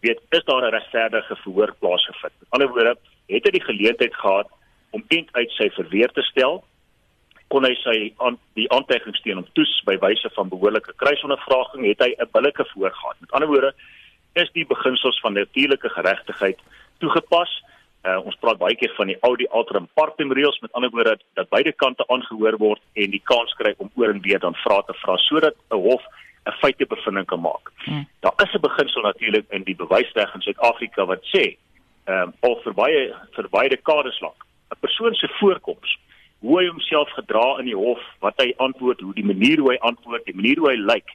weet 0.00 0.20
is 0.30 0.44
daar 0.44 0.62
'n 0.66 0.74
regverdige 0.74 1.36
verhoor 1.36 1.74
plaasgevind? 1.78 2.34
Met 2.38 2.50
ander 2.50 2.68
woorde, 2.68 2.96
het 3.26 3.44
hy 3.44 3.50
die 3.50 3.68
geleentheid 3.70 4.14
gehad 4.14 4.48
om 4.90 5.04
eind 5.08 5.28
uit 5.32 5.50
sy 5.50 5.70
verweer 5.70 6.12
te 6.12 6.22
stel 6.22 6.64
kon 7.52 7.66
hy 7.68 7.74
sy 7.82 7.96
aan 8.24 8.38
die 8.58 8.68
aantekening 8.72 9.16
steen 9.18 9.40
om 9.40 9.48
toets 9.56 9.74
by 9.88 9.98
wyse 10.00 10.30
van 10.36 10.48
behoorlike 10.52 10.94
kruisondervraging 11.02 11.84
het 11.90 12.00
hy 12.04 12.10
'n 12.16 12.30
billike 12.32 12.64
voorgaan. 12.72 13.16
Met 13.20 13.32
ander 13.32 13.48
woorde 13.48 13.74
is 14.34 14.48
die 14.52 14.66
beginsels 14.66 15.20
van 15.20 15.32
natuurlike 15.32 15.88
geregtigheid 15.88 16.58
toegepas. 16.98 17.52
Uh, 18.02 18.18
ons 18.26 18.36
praat 18.40 18.58
baie 18.58 18.74
keer 18.74 18.92
van 18.96 19.06
die 19.06 19.18
Audi 19.20 19.46
Alteram 19.50 19.88
Partem 19.94 20.32
reëls 20.32 20.58
met 20.60 20.72
ander 20.72 20.90
woorde 20.90 21.18
dat, 21.34 21.48
beide 21.48 21.72
kante 21.72 22.04
aangehoor 22.08 22.56
word 22.58 22.80
en 22.94 23.10
die 23.10 23.22
kans 23.24 23.52
kry 23.54 23.74
om 23.76 23.90
oor 23.94 24.10
en 24.10 24.20
weer 24.20 24.38
dan 24.38 24.54
vra 24.64 24.80
te 24.82 24.94
vra 25.02 25.16
sodat 25.16 25.54
'n 25.70 25.76
hof 25.76 26.02
'n 26.46 26.56
feitebevinding 26.60 27.26
kan 27.26 27.40
maak. 27.40 27.70
Hmm. 27.84 28.08
Daar 28.20 28.34
is 28.36 28.54
'n 28.54 28.60
beginsel 28.60 29.02
natuurlik 29.02 29.46
in 29.50 29.62
die 29.62 29.76
bewysreg 29.76 30.34
in 30.34 30.40
Suid-Afrika 30.40 31.06
wat 31.06 31.22
sê 31.34 31.56
ehm 32.04 32.22
um, 32.22 32.32
al 32.40 32.56
vir 32.64 32.74
baie 32.74 33.14
vir 33.34 33.48
baie 33.48 33.68
dekades 33.68 34.20
lank 34.20 34.40
'n 34.70 34.80
persoon 34.80 35.14
se 35.14 35.28
voorkoms 35.38 35.98
hoe 36.42 36.58
hy 36.58 36.66
homself 36.66 37.10
gedra 37.14 37.58
in 37.62 37.68
die 37.70 37.78
hof, 37.78 38.02
wat 38.24 38.40
hy 38.42 38.50
antwoord, 38.62 39.00
hoe 39.00 39.14
die 39.14 39.26
manier 39.26 39.60
hoe 39.62 39.70
hy 39.72 39.78
antwoord, 39.86 40.24
die 40.26 40.34
manier 40.34 40.58
hoe 40.58 40.72
hy 40.72 40.78
lyk. 40.80 41.12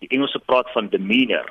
Die 0.00 0.10
Engelse 0.14 0.38
praat 0.46 0.70
van 0.74 0.88
demeanor. 0.92 1.48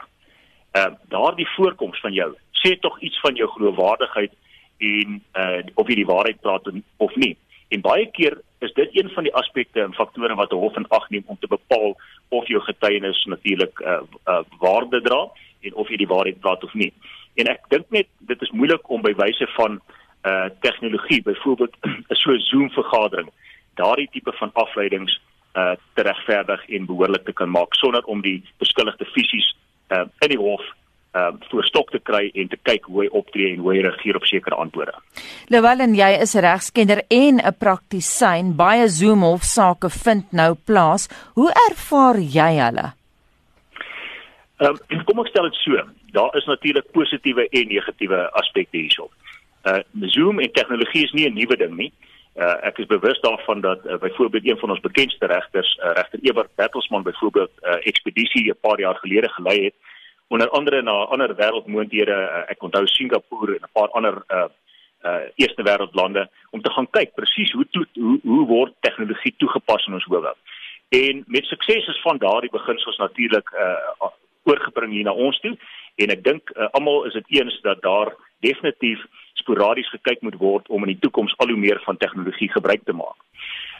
Ehm 0.72 0.95
uh, 0.95 1.09
daardie 1.11 1.47
voorkoms 1.55 1.99
van 1.99 2.13
jou 2.13 2.32
sê 2.61 2.76
tog 2.80 2.99
iets 3.01 3.20
van 3.24 3.36
jou 3.36 3.47
geloofwaardigheid 3.55 4.32
en 4.78 5.20
uh 5.41 5.59
of 5.76 5.88
jy 5.91 5.99
die 6.01 6.07
waarheid 6.07 6.41
praat 6.41 6.67
of 6.97 7.15
nie. 7.15 7.36
En 7.70 7.82
baie 7.82 8.07
keer 8.15 8.39
is 8.65 8.74
dit 8.74 8.95
een 8.97 9.09
van 9.15 9.28
die 9.28 9.36
aspekte 9.36 9.82
en 9.84 9.95
faktore 9.97 10.36
wat 10.36 10.53
'n 10.53 10.61
hof 10.63 10.78
in 10.78 10.88
ag 10.89 11.09
neem 11.09 11.24
om 11.26 11.38
te 11.39 11.47
bepaal 11.47 11.95
of 12.30 12.47
jou 12.47 12.61
getuienis 12.61 13.26
natuurlik 13.26 13.80
uh, 13.80 14.01
uh 14.28 14.43
waarde 14.59 15.01
dra 15.01 15.28
en 15.61 15.74
of 15.74 15.89
jy 15.89 15.97
die 15.97 16.13
waarheid 16.13 16.39
praat 16.39 16.63
of 16.63 16.74
nie. 16.74 16.93
En 17.36 17.47
ek 17.47 17.67
dink 17.70 17.89
net 17.89 18.07
dit 18.20 18.41
is 18.41 18.51
moeilik 18.51 18.89
om 18.89 19.01
by 19.01 19.13
wyse 19.13 19.47
van 19.57 19.82
uh 19.82 19.99
tegnologie, 20.59 21.22
byvoorbeeld 21.22 21.76
'n 22.09 22.15
so 22.15 22.38
Zoom 22.38 22.70
vergadering, 22.70 23.30
daardie 23.76 24.09
tipe 24.11 24.32
van 24.32 24.51
afleidings 24.53 25.20
uh 25.53 25.76
te 25.93 26.01
regverdig 26.01 26.70
en 26.70 26.86
behoorlik 26.86 27.26
te 27.26 27.34
kan 27.34 27.49
maak 27.49 27.74
sonder 27.74 28.03
om 28.03 28.22
die 28.22 28.43
beskuldigde 28.57 29.05
fisies 29.05 29.55
uh 29.89 30.05
in 30.20 30.30
die 30.36 30.38
hof 30.38 30.61
uh 31.17 31.32
voor 31.49 31.65
stok 31.65 31.89
te 31.91 31.99
kry 31.99 32.30
en 32.34 32.47
te 32.47 32.59
kyk 32.70 32.86
hoe 32.86 33.01
hy 33.03 33.07
optree 33.22 33.53
en 33.53 33.63
hoe 33.63 33.74
hy 33.74 33.82
reageer 33.82 34.15
op 34.20 34.28
sekere 34.30 34.55
antwoorde. 34.55 34.93
Lewellen, 35.47 35.95
jy 35.95 36.11
is 36.22 36.36
'n 36.36 36.45
regskenner 36.45 37.01
en 37.07 37.41
'n 37.41 37.57
praktisyn. 37.57 38.55
Baie 38.55 38.88
Zoom 38.88 39.22
hofsaake 39.22 39.89
vind 39.89 40.32
nou 40.32 40.53
plaas. 40.53 41.09
Hoe 41.34 41.51
ervaar 41.70 42.20
jy 42.20 42.51
hulle? 42.61 42.93
Ehm 44.59 44.76
um, 44.89 45.03
kom 45.05 45.20
ek 45.20 45.28
stel 45.28 45.43
dit 45.49 45.55
so. 45.55 45.72
Daar 46.11 46.36
is 46.36 46.45
natuurlik 46.45 46.91
positiewe 46.91 47.47
en 47.49 47.67
negatiewe 47.67 48.32
aspekte 48.32 48.78
hierso. 48.78 49.09
Uh 49.64 49.80
Zoom 50.01 50.39
en 50.39 50.51
tegnologie 50.51 51.03
is 51.03 51.12
nie 51.12 51.30
'n 51.30 51.34
nuwe 51.34 51.57
ding 51.57 51.76
nie. 51.76 51.91
Uh 52.36 52.66
ek 52.66 52.78
is 52.78 52.86
bewus 52.86 53.20
daarvan 53.20 53.62
dat 53.62 53.86
uh, 53.86 53.97
byvoorbeeld 53.97 54.47
een 54.47 54.57
van 54.57 54.70
ons 54.70 54.80
bekendste 54.80 55.26
regters, 55.26 55.78
uh, 55.78 55.91
regter 55.93 56.20
Ebert 56.22 56.55
Bertelsmann 56.55 57.03
byvoorbeeld 57.03 57.51
'n 57.62 57.68
uh, 57.68 57.88
ekspedisie 57.88 58.51
'n 58.51 58.57
paar 58.62 58.80
jaar 58.80 58.95
gelede 58.95 59.30
gelei 59.30 59.64
het 59.64 59.74
onder 60.28 60.49
andere 60.49 60.82
na 60.82 60.91
ander 60.91 61.36
wêreldmoondhede, 61.36 62.12
uh, 62.12 62.51
ek 62.51 62.64
onthou 62.64 62.88
Singapore 62.88 63.55
en 63.55 63.64
'n 63.64 63.74
paar 63.74 63.89
ander 63.89 64.24
uh 64.28 64.47
uh 65.03 65.22
eerste 65.36 65.64
wêreldlande 65.64 66.30
om 66.49 66.62
te 66.62 66.72
gaan 66.72 66.89
kyk 66.89 67.14
presies 67.16 67.51
hoe 67.51 67.68
toe, 67.70 67.86
hoe 67.93 68.20
hoe 68.24 68.45
word 68.45 68.74
tegnologie 68.80 69.34
toegepas 69.38 69.86
in 69.88 69.93
ons 69.93 70.05
howe. 70.05 70.36
En 70.89 71.24
met 71.28 71.45
sukses 71.45 71.88
is 71.88 72.01
van 72.01 72.18
daardie 72.18 72.51
beginsels 72.51 72.97
natuurlik 72.97 73.49
uh 73.51 74.07
oorgebring 74.43 74.91
hier 74.91 75.03
na 75.03 75.14
ons 75.14 75.39
toe 75.39 75.57
en 75.95 76.14
ek 76.14 76.24
dink 76.24 76.51
uh, 76.55 76.70
almal 76.78 77.05
is 77.10 77.16
dit 77.18 77.39
eens 77.39 77.60
dat 77.66 77.82
daar 77.82 78.14
definitief 78.45 79.03
sporadies 79.50 79.89
gekyk 79.89 80.22
moet 80.22 80.38
word 80.38 80.68
om 80.70 80.86
in 80.86 80.93
die 80.93 81.02
toekoms 81.02 81.34
al 81.38 81.50
hoe 81.50 81.58
meer 81.58 81.82
van 81.86 81.97
tegnologie 81.97 82.52
gebruik 82.52 82.86
te 82.86 82.93
maak. 82.93 83.18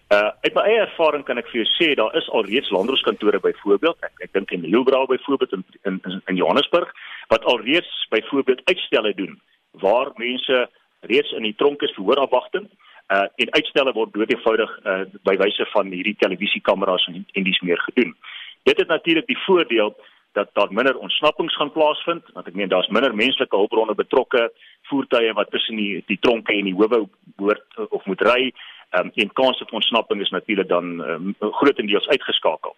Uh 0.10 0.32
uit 0.42 0.56
my 0.56 0.64
eie 0.66 0.82
ervaring 0.82 1.24
kan 1.26 1.38
ek 1.38 1.52
vir 1.52 1.62
jou 1.62 1.68
sê 1.76 1.94
daar 1.94 2.16
is 2.18 2.30
al 2.34 2.48
reeds 2.50 2.72
landrooskantore 2.74 3.40
byvoorbeeld 3.44 4.08
ek 4.08 4.26
ek 4.26 4.34
dink 4.34 4.52
in 4.52 4.66
Hielbrau 4.66 5.06
byvoorbeeld 5.06 5.54
in, 5.54 5.64
in 5.86 6.22
in 6.26 6.40
Johannesburg 6.42 6.90
wat 7.30 7.46
al 7.46 7.62
reeds 7.62 7.92
byvoorbeeld 8.10 8.64
uitstelle 8.66 9.14
doen 9.14 9.38
waar 9.86 10.10
mense 10.18 10.66
reeds 11.02 11.32
in 11.38 11.46
die 11.46 11.56
tronk 11.62 11.86
is 11.86 11.94
vir 11.98 12.10
hoorafwagting 12.10 12.66
uh 13.14 13.28
en 13.46 13.54
uitstelle 13.60 13.94
word 13.94 14.14
doodgewoonig 14.18 14.74
uh 14.86 15.04
by 15.30 15.38
wyse 15.44 15.70
van 15.76 15.94
hierdie 15.94 16.18
televisiekameras 16.26 17.06
en 17.14 17.22
en 17.34 17.44
dis 17.44 17.62
meer 17.62 17.82
gedoen. 17.86 18.16
Dit 18.64 18.82
het 18.82 18.90
natuurlik 18.90 19.30
die 19.30 19.44
voordeel 19.46 19.94
dat 20.38 20.50
daar 20.54 20.74
minder 20.74 20.98
ontsnappings 20.98 21.56
gaan 21.56 21.72
plaasvind 21.72 22.26
want 22.34 22.48
ek 22.48 22.58
meen 22.58 22.70
daar's 22.70 22.88
minder 22.88 23.16
menslike 23.16 23.56
hulpbronne 23.56 23.96
betrokke 23.96 24.50
voertuie 24.90 25.34
wat 25.34 25.52
tussen 25.52 25.76
die 25.76 26.04
die 26.08 26.20
tronke 26.22 26.54
en 26.54 26.70
die 26.70 26.76
howe 26.76 27.08
behoort 27.36 27.66
eh, 27.78 27.86
of 27.90 28.06
moet 28.06 28.22
ry 28.22 28.52
um, 28.98 29.12
en 29.14 29.34
kans 29.34 29.62
op 29.62 29.74
ontsnapping 29.74 30.22
is 30.22 30.30
natuurlik 30.30 30.68
dan 30.68 31.00
um, 31.00 31.36
grootendeels 31.40 32.08
uitgeskakel. 32.08 32.76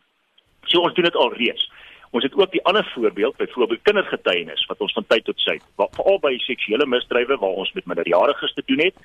So 0.66 0.80
ons 0.80 0.94
doen 0.94 1.08
dit 1.08 1.16
al 1.16 1.34
reeds. 1.34 1.72
Ons 2.12 2.24
het 2.24 2.36
ook 2.36 2.52
die 2.52 2.64
ander 2.68 2.86
voorbeeld, 2.94 3.38
byvoorbeeld 3.38 3.82
kindergetuienis 3.88 4.66
wat 4.68 4.80
ons 4.84 4.94
van 4.94 5.06
tyd 5.08 5.24
tot 5.26 5.44
tyd, 5.44 5.64
veral 5.76 6.20
by 6.20 6.34
seksuele 6.44 6.86
misdrywe 6.86 7.38
waar 7.40 7.62
ons 7.64 7.72
met 7.72 7.88
minderjariges 7.88 8.54
te 8.54 8.64
doen 8.66 8.84
het, 8.84 8.96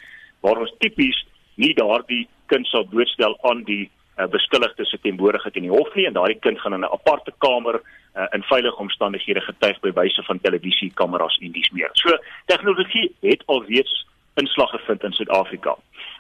waar 0.42 0.58
ons 0.58 0.74
tipies 0.78 1.22
nie 1.54 1.72
daardie 1.74 2.26
kind 2.50 2.66
sal 2.66 2.86
doodstel 2.90 3.38
aan 3.48 3.62
die 3.64 3.86
uh, 4.16 4.26
beskuldigde 4.26 4.84
se 4.84 4.98
teenwoordigheid 5.00 5.56
in 5.56 5.62
die 5.68 5.70
hof 5.70 5.94
nie 5.94 6.06
en 6.06 6.12
daardie 6.12 6.38
kind 6.40 6.60
gaan 6.60 6.72
in 6.72 6.80
'n 6.80 6.92
aparte 6.98 7.32
kamer 7.38 7.80
uh, 8.16 8.26
in 8.32 8.42
veilige 8.42 8.76
omstandighede 8.76 9.40
getuig 9.40 9.80
by 9.80 9.92
wyse 9.92 10.22
van 10.22 10.40
televisiekameras 10.40 11.38
en 11.40 11.52
dies 11.52 11.70
meer. 11.70 11.90
So 11.92 12.16
tegnologie 12.46 13.14
het 13.20 13.42
alreeds 13.46 14.06
inslag 14.34 14.70
gevind 14.70 15.02
in 15.02 15.12
Suid-Afrika. 15.12 15.76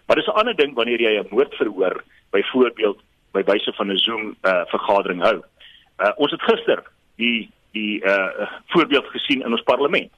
Maar 0.06 0.16
dis 0.16 0.26
'n 0.26 0.38
ander 0.38 0.56
ding 0.56 0.74
wanneer 0.74 1.00
jy 1.00 1.18
'n 1.18 1.26
moordverhoor 1.30 2.04
byvoorbeeld 2.30 3.00
by 3.32 3.42
wyse 3.44 3.72
van 3.72 3.92
'n 3.92 3.98
Zoom 3.98 4.36
uh, 4.42 4.62
vergadering 4.66 5.22
hou. 5.22 5.42
Uh, 5.98 6.12
ons 6.16 6.30
het 6.30 6.42
gister 6.42 6.82
die 7.16 7.50
die 7.72 8.04
uh, 8.04 8.48
voorbeeld 8.66 9.06
gesien 9.06 9.42
in 9.42 9.52
ons 9.52 9.62
parlement. 9.62 10.12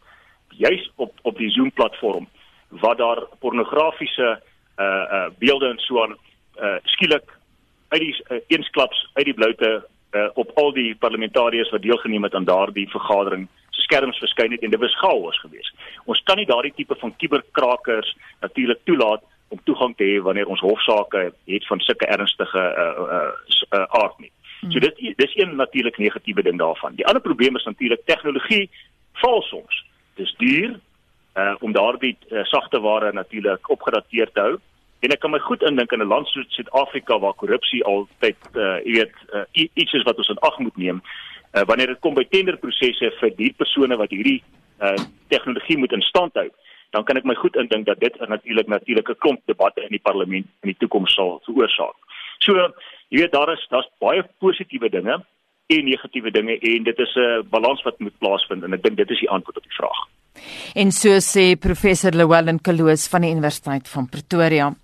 Juis 0.48 0.90
op 0.96 1.12
op 1.22 1.36
die 1.36 1.50
Zoom 1.50 1.72
platform 1.72 2.28
waar 2.68 2.96
daar 2.96 3.22
pornografiese 3.38 4.42
uh 4.78 4.84
uh 4.84 5.28
beelde 5.38 5.68
en 5.68 5.78
so 5.78 6.02
aan 6.02 6.16
uh 6.60 6.76
skielik 6.84 7.37
uit 7.88 8.00
die 8.00 8.14
uh, 8.14 8.40
eensklaps 8.46 9.08
uit 9.12 9.24
die 9.24 9.34
bloute 9.34 9.70
uh, 10.12 10.28
op 10.34 10.50
al 10.60 10.72
die 10.72 10.94
parlementariërs 10.94 11.70
wat 11.70 11.82
deelgeneem 11.82 12.22
het 12.22 12.34
aan 12.34 12.48
daardie 12.48 12.88
vergadering 12.90 13.48
se 13.70 13.80
skerms 13.86 14.18
verskyn 14.18 14.52
het 14.52 14.62
en 14.62 14.70
dit 14.70 14.80
was 14.80 14.98
chaos 14.98 15.40
geweest. 15.40 15.74
Ons 16.04 16.22
kan 16.22 16.36
nie 16.36 16.46
daardie 16.46 16.72
tipe 16.76 16.96
van 17.00 17.16
kuberkrakers 17.16 18.16
natuurlik 18.40 18.80
toelaat 18.84 19.24
om 19.48 19.60
toegang 19.64 19.96
te 19.96 20.04
hê 20.04 20.18
wanneer 20.20 20.48
ons 20.48 20.60
hofsaake 20.60 21.30
het 21.48 21.66
van 21.66 21.80
sulke 21.80 22.06
ernstige 22.06 22.60
uh, 22.60 23.06
uh, 23.18 23.30
uh, 23.72 23.86
aard 24.02 24.18
nie. 24.18 24.32
So 24.66 24.82
dit 24.82 24.96
dis 25.16 25.36
een 25.36 25.56
natuurlik 25.56 25.98
negatiewe 25.98 26.42
ding 26.42 26.58
daarvan. 26.58 26.94
Die 26.98 27.06
ander 27.06 27.22
probleem 27.22 27.56
is 27.56 27.64
natuurlik 27.64 28.04
tegnologie 28.04 28.70
val 29.22 29.42
soms. 29.42 29.84
Dis 30.14 30.34
duur 30.38 30.78
uh 31.38 31.54
om 31.60 31.72
daardie 31.72 32.16
uh, 32.28 32.44
sagte 32.44 32.80
ware 32.80 33.12
natuurlik 33.12 33.70
opgedateer 33.70 34.30
te 34.32 34.40
hou. 34.40 34.56
En 35.00 35.12
ek 35.14 35.20
kan 35.22 35.30
my 35.30 35.38
goed 35.38 35.62
indink 35.62 35.92
in 35.92 36.02
'n 36.02 36.10
land 36.10 36.26
soos 36.26 36.46
Suid-Afrika 36.54 37.18
waar 37.18 37.34
korrupsie 37.34 37.84
altyd 37.84 38.38
uh 38.54 38.78
jy 38.84 38.94
weet 38.98 39.14
uh, 39.32 39.44
iets 39.54 39.92
is 39.92 40.02
wat 40.02 40.18
ons 40.18 40.28
in 40.28 40.38
ag 40.48 40.58
moet 40.58 40.76
neem. 40.76 41.02
Uh 41.54 41.62
wanneer 41.70 41.86
dit 41.86 42.00
kom 42.00 42.14
by 42.14 42.24
tenderprosesse 42.24 43.12
vir 43.20 43.30
die 43.36 43.52
persone 43.56 43.96
wat 43.96 44.10
hierdie 44.10 44.42
uh 44.80 44.98
tegnologie 45.28 45.78
moet 45.78 45.92
in 45.92 46.02
stand 46.02 46.34
hou, 46.34 46.48
dan 46.90 47.04
kan 47.04 47.16
ek 47.16 47.24
my 47.24 47.34
goed 47.34 47.56
indink 47.56 47.86
dat 47.86 48.00
dit 48.00 48.18
natuurlik 48.28 48.66
natuurlike 48.66 49.14
klomp 49.14 49.40
debatte 49.46 49.82
in 49.82 49.94
die 49.94 50.02
parlement 50.02 50.46
in 50.62 50.72
die 50.72 50.78
toekoms 50.78 51.14
sal 51.14 51.38
veroorsaak. 51.46 51.96
So 52.38 52.54
jy 53.08 53.22
weet 53.22 53.32
daar 53.32 53.52
is 53.52 53.66
daar's 53.70 53.90
baie 54.00 54.22
positiewe 54.38 54.90
dinge 54.90 55.22
en 55.68 55.84
negatiewe 55.84 56.30
dinge 56.30 56.58
en 56.58 56.82
dit 56.82 56.98
is 56.98 57.14
'n 57.14 57.48
balans 57.50 57.82
wat 57.82 58.00
moet 58.00 58.18
plaasvind 58.18 58.64
en 58.64 58.74
ek 58.74 58.82
dink 58.82 58.96
dit 58.96 59.10
is 59.10 59.20
die 59.20 59.30
antwoord 59.30 59.56
op 59.56 59.62
die 59.62 59.78
vraag. 59.78 60.00
En 60.74 60.92
so 60.92 61.16
sê 61.24 61.56
professor 61.56 62.12
Llewellyn 62.12 62.60
Kloos 62.60 63.06
van 63.08 63.24
die 63.24 63.30
Universiteit 63.30 63.88
van 63.88 64.08
Pretoria. 64.08 64.74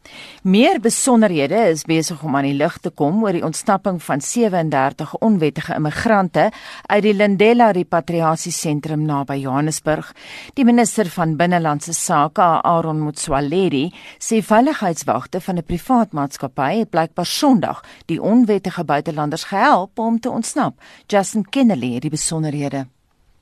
Meer 0.43 0.81
besonderhede 0.81 1.59
is 1.71 1.85
besig 1.89 2.23
om 2.23 2.37
aan 2.37 2.49
die 2.49 2.57
lig 2.57 2.79
te 2.79 2.91
kom 2.91 3.23
oor 3.25 3.37
die 3.37 3.45
ontsnapping 3.45 4.01
van 4.03 4.21
37 4.21 5.15
onwettige 5.25 5.75
immigrante 5.75 6.51
uit 6.87 7.03
die 7.03 7.15
Lindela 7.15 7.71
Repatriasiesentrum 7.77 9.05
naby 9.07 9.39
Johannesburg. 9.43 10.13
Die 10.55 10.65
minister 10.65 11.09
van 11.11 11.37
Binnelandse 11.37 11.93
Sake, 11.93 12.43
Aaron 12.43 13.01
Motsoaledi, 13.01 13.91
sê 14.19 14.43
veiligheidswagte 14.43 15.41
van 15.41 15.59
'n 15.59 15.65
privaat 15.65 16.13
maatskappy 16.13 16.79
het 16.79 16.91
blykbaar 16.91 17.27
Sondag 17.27 17.83
die 18.07 18.23
onwettige 18.23 18.85
buitelanders 18.85 19.45
gehelp 19.45 19.99
om 19.99 20.21
te 20.21 20.31
ontsnap. 20.31 20.75
Justin 21.07 21.45
Kennedy 21.49 21.93
het 21.95 22.03
die 22.03 22.11
besonderhede. 22.11 22.94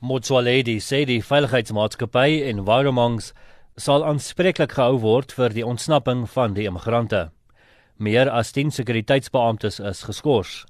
Motsoaledi 0.03 0.81
sê 0.83 1.05
die 1.07 1.21
veiligheidsmaatskappy 1.23 2.41
en 2.49 2.65
Wiremongs 2.67 3.29
sal 3.79 4.03
aanspreeklik 4.03 4.73
gehou 4.75 4.97
word 4.99 5.31
vir 5.31 5.55
die 5.55 5.63
ontsnapping 5.63 6.25
van 6.33 6.57
die 6.57 6.65
immigrante. 6.67 7.21
Meer 8.03 8.27
as 8.27 8.51
10 8.51 8.75
sekuriteitsbeamptes 8.75 9.79
is 9.79 10.03
geskort. 10.03 10.65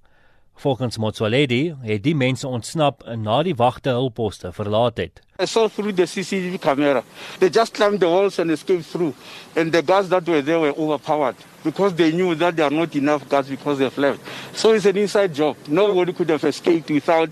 Volgens 0.61 0.99
Motsoaledi 1.01 1.73
het 1.81 2.03
die 2.05 2.13
mense 2.13 2.45
ontsnap 2.45 3.01
na 3.17 3.39
die 3.41 3.55
wagte 3.57 3.95
hulpposte 3.97 4.53
verlaat 4.53 5.01
het. 5.01 5.23
I 5.41 5.47
saw 5.49 5.65
through 5.67 5.95
the 5.97 6.05
CCTV 6.05 6.61
camera. 6.61 7.01
They 7.39 7.49
just 7.49 7.73
climbed 7.73 8.01
the 8.01 8.07
walls 8.07 8.37
and 8.37 8.51
escaped 8.51 8.85
through. 8.85 9.15
And 9.55 9.73
the 9.73 9.81
guards 9.81 10.09
that 10.09 10.29
were 10.29 10.43
there 10.43 10.59
were 10.59 10.77
overpowered 10.77 11.35
because 11.63 11.95
they 11.95 12.11
knew 12.11 12.35
that 12.35 12.55
there 12.55 12.67
are 12.67 12.75
not 12.75 12.95
enough 12.95 13.27
guards 13.27 13.49
because 13.49 13.79
they've 13.79 13.97
left. 13.97 14.21
So 14.53 14.73
it's 14.73 14.85
an 14.85 14.95
inside 14.95 15.33
job. 15.33 15.57
Nobody 15.67 16.13
could 16.13 16.29
have 16.29 16.43
escaped 16.43 16.91
without 16.91 17.29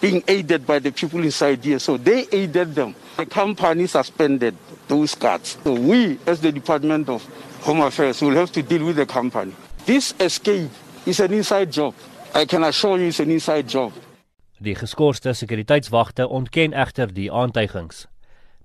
being 0.00 0.22
aided 0.28 0.66
by 0.66 0.78
the 0.78 0.92
people 0.92 1.22
inside 1.22 1.64
here. 1.64 1.78
So 1.78 1.96
they 1.96 2.26
aided 2.32 2.74
them. 2.74 2.94
The 3.16 3.26
company 3.26 3.86
suspended 3.86 4.56
those 4.86 5.14
cards. 5.14 5.58
So 5.64 5.74
we, 5.74 6.18
as 6.26 6.40
the 6.40 6.52
Department 6.52 7.08
of 7.08 7.24
Home 7.62 7.80
Affairs, 7.80 8.22
will 8.22 8.34
have 8.34 8.52
to 8.52 8.62
deal 8.62 8.84
with 8.84 8.96
the 8.96 9.06
company. 9.06 9.52
This 9.86 10.14
escape 10.20 10.70
is 11.06 11.20
an 11.20 11.32
inside 11.32 11.72
job. 11.72 11.94
I 12.34 12.44
can 12.44 12.64
assure 12.64 12.98
you 12.98 13.08
it's 13.08 13.20
an 13.20 13.30
inside 13.30 13.68
job. 13.68 13.92
Die 14.58 14.74
geskorste 14.74 15.32
sekuriteitswagte 15.32 16.26
ontken 16.28 16.72
egter 16.74 17.12
die 17.14 17.30
aantuigings. 17.32 18.06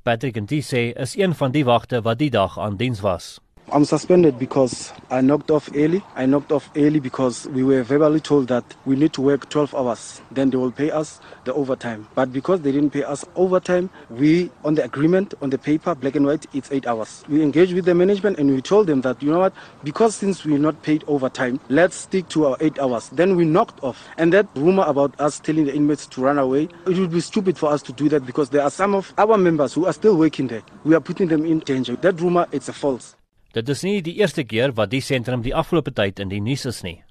Patrick 0.03 0.39
Ntise 0.41 0.93
is 0.97 1.15
een 1.15 1.35
van 1.37 1.51
die 1.53 1.65
wagte 1.65 2.01
wat 2.01 2.17
die 2.17 2.31
dag 2.33 2.57
aan 2.59 2.77
diens 2.77 2.99
was. 2.99 3.39
I'm 3.71 3.85
suspended 3.85 4.37
because 4.37 4.91
I 5.09 5.21
knocked 5.21 5.49
off 5.49 5.69
early. 5.73 6.03
I 6.15 6.25
knocked 6.25 6.51
off 6.51 6.69
early 6.75 6.99
because 6.99 7.47
we 7.47 7.63
were 7.63 7.81
verbally 7.81 8.19
told 8.19 8.47
that 8.49 8.63
we 8.85 8.95
need 8.95 9.13
to 9.13 9.21
work 9.21 9.49
12 9.49 9.73
hours. 9.73 10.21
Then 10.31 10.49
they 10.49 10.57
will 10.57 10.71
pay 10.71 10.91
us 10.91 11.19
the 11.45 11.53
overtime. 11.53 12.07
But 12.13 12.31
because 12.33 12.61
they 12.61 12.71
didn't 12.71 12.91
pay 12.91 13.03
us 13.03 13.25
overtime, 13.35 13.89
we, 14.09 14.51
on 14.63 14.75
the 14.75 14.83
agreement, 14.83 15.33
on 15.41 15.49
the 15.49 15.57
paper, 15.57 15.95
black 15.95 16.15
and 16.15 16.25
white, 16.25 16.45
it's 16.53 16.71
eight 16.71 16.85
hours. 16.85 17.23
We 17.29 17.41
engaged 17.41 17.73
with 17.73 17.85
the 17.85 17.95
management 17.95 18.37
and 18.37 18.51
we 18.51 18.61
told 18.61 18.87
them 18.87 19.01
that, 19.01 19.23
you 19.23 19.31
know 19.31 19.39
what, 19.39 19.53
because 19.83 20.13
since 20.13 20.43
we're 20.45 20.59
not 20.59 20.83
paid 20.83 21.03
overtime, 21.07 21.59
let's 21.69 21.95
stick 21.95 22.27
to 22.29 22.47
our 22.47 22.57
eight 22.59 22.77
hours. 22.79 23.09
Then 23.09 23.35
we 23.35 23.45
knocked 23.45 23.81
off. 23.81 24.07
And 24.17 24.33
that 24.33 24.45
rumor 24.55 24.83
about 24.85 25.19
us 25.19 25.39
telling 25.39 25.65
the 25.65 25.73
inmates 25.73 26.05
to 26.07 26.21
run 26.21 26.37
away, 26.37 26.67
it 26.85 26.97
would 26.97 27.11
be 27.11 27.21
stupid 27.21 27.57
for 27.57 27.71
us 27.71 27.81
to 27.83 27.93
do 27.93 28.09
that 28.09 28.25
because 28.25 28.49
there 28.49 28.61
are 28.61 28.71
some 28.71 28.93
of 28.93 29.13
our 29.17 29.37
members 29.37 29.73
who 29.73 29.85
are 29.85 29.93
still 29.93 30.17
working 30.17 30.47
there. 30.47 30.63
We 30.83 30.93
are 30.95 31.01
putting 31.01 31.29
them 31.29 31.45
in 31.45 31.59
danger. 31.59 31.95
That 31.95 32.19
rumor, 32.19 32.45
it's 32.51 32.67
a 32.69 32.73
false. 32.73 33.15
Dit 33.53 33.69
is 33.69 33.83
nie 33.85 33.99
die 34.01 34.15
eerste 34.17 34.41
keer 34.49 34.71
wat 34.73 34.89
die 34.89 35.01
sentrum 35.05 35.43
die 35.45 35.53
afgelope 35.53 35.91
tyd 35.93 36.17
in 36.19 36.31
die 36.31 36.41
nuus 36.41 36.65
is 36.65 36.81
nie. 36.81 37.03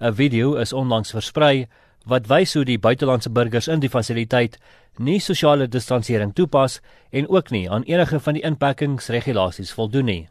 'n 0.00 0.12
Video 0.12 0.56
is 0.60 0.74
onlangs 0.76 1.12
versprei 1.14 1.68
wat 2.04 2.28
wys 2.28 2.52
hoe 2.54 2.64
die 2.64 2.78
buitelandse 2.78 3.30
burgers 3.30 3.68
in 3.68 3.80
die 3.80 3.88
fasiliteit 3.88 4.58
nie 4.98 5.20
sosiale 5.20 5.68
distansering 5.68 6.34
toepas 6.34 6.80
en 7.12 7.28
ook 7.28 7.50
nie 7.50 7.70
aan 7.70 7.84
enige 7.84 8.20
van 8.20 8.34
die 8.34 8.44
inperkingsregulasies 8.44 9.72
voldoen 9.72 10.04
nie. 10.04 10.28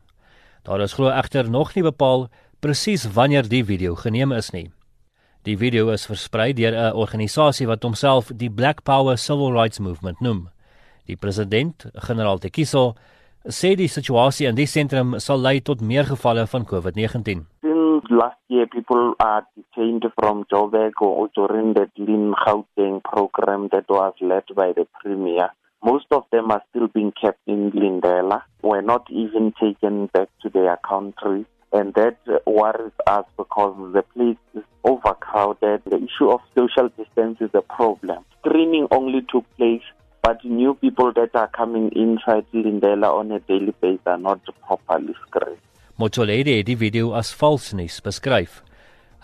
Daar 0.63 0.81
is 0.81 0.93
glo 0.93 1.09
egter 1.09 1.49
nog 1.49 1.73
nie 1.75 1.83
bepaal 1.83 2.29
presies 2.59 3.07
wanneer 3.13 3.49
die 3.49 3.65
video 3.65 3.95
geneem 3.95 4.31
is 4.31 4.51
nie. 4.51 4.71
Die 5.43 5.57
video 5.57 5.89
is 5.89 6.05
versprei 6.05 6.53
deur 6.53 6.73
'n 6.73 6.93
organisasie 6.93 7.67
wat 7.67 7.83
homself 7.83 8.31
die 8.35 8.49
Black 8.49 8.83
Power 8.83 9.17
Civil 9.17 9.51
Rights 9.51 9.79
Movement 9.79 10.21
noem. 10.21 10.49
Die 11.05 11.15
president, 11.15 11.85
generaal 11.93 12.37
Tekiso, 12.37 12.95
sê 13.47 13.75
die 13.75 13.87
situasie 13.87 14.47
in 14.47 14.55
die 14.55 14.67
sentrum 14.67 15.15
sal 15.19 15.39
lei 15.39 15.59
tot 15.61 15.81
meer 15.81 16.03
gevalle 16.03 16.45
van 16.47 16.65
COVID-19. 16.65 17.45
Since 17.63 18.11
last 18.11 18.41
year 18.49 18.67
people 18.67 19.15
are 19.19 19.45
detained 19.55 20.05
from 20.19 20.43
Joburg 20.51 21.01
or 21.01 21.29
during 21.35 21.73
the 21.73 21.87
Lean 21.97 22.33
Gauteng 22.33 23.01
program 23.03 23.69
that 23.71 23.87
was 23.87 24.13
led 24.19 24.43
by 24.55 24.73
the 24.73 24.85
premier. 25.01 25.49
Most 25.81 26.07
of 26.11 26.23
them 26.31 26.51
are 26.51 26.61
still 26.69 26.87
being 26.87 27.13
kept 27.13 27.39
in 27.47 27.71
Lindela. 27.71 28.43
We're 28.61 28.81
not 28.81 29.07
even 29.09 29.53
taken 29.59 30.07
back 30.07 30.27
to 30.41 30.49
their 30.49 30.77
country. 30.77 31.45
And 31.71 31.93
that 31.93 32.17
worries 32.45 32.91
us 33.07 33.25
because 33.37 33.75
the 33.93 34.03
place 34.13 34.37
is 34.55 34.63
overcrowded. 34.83 35.83
The 35.85 35.97
issue 35.97 36.29
of 36.29 36.41
social 36.57 36.89
distance 36.97 37.37
is 37.39 37.51
a 37.53 37.61
problem. 37.61 38.25
Screening 38.39 38.87
only 38.91 39.21
took 39.31 39.45
place 39.55 39.83
but 40.21 40.43
new 40.43 40.73
people 40.75 41.11
that 41.13 41.35
are 41.35 41.49
coming 41.55 41.89
inside 41.95 42.45
Lindela 42.53 43.13
on 43.13 43.31
a 43.31 43.39
daily 43.39 43.73
basis 43.81 44.05
are 44.05 44.17
not 44.17 44.39
properly 44.65 45.15
screened. 45.27 45.61
Motsoledi 45.99 46.57
het 46.57 46.67
die 46.69 46.77
video 46.79 47.11
as 47.19 47.33
vals 47.35 47.73
nuus 47.75 47.99
beskryf. 48.03 48.61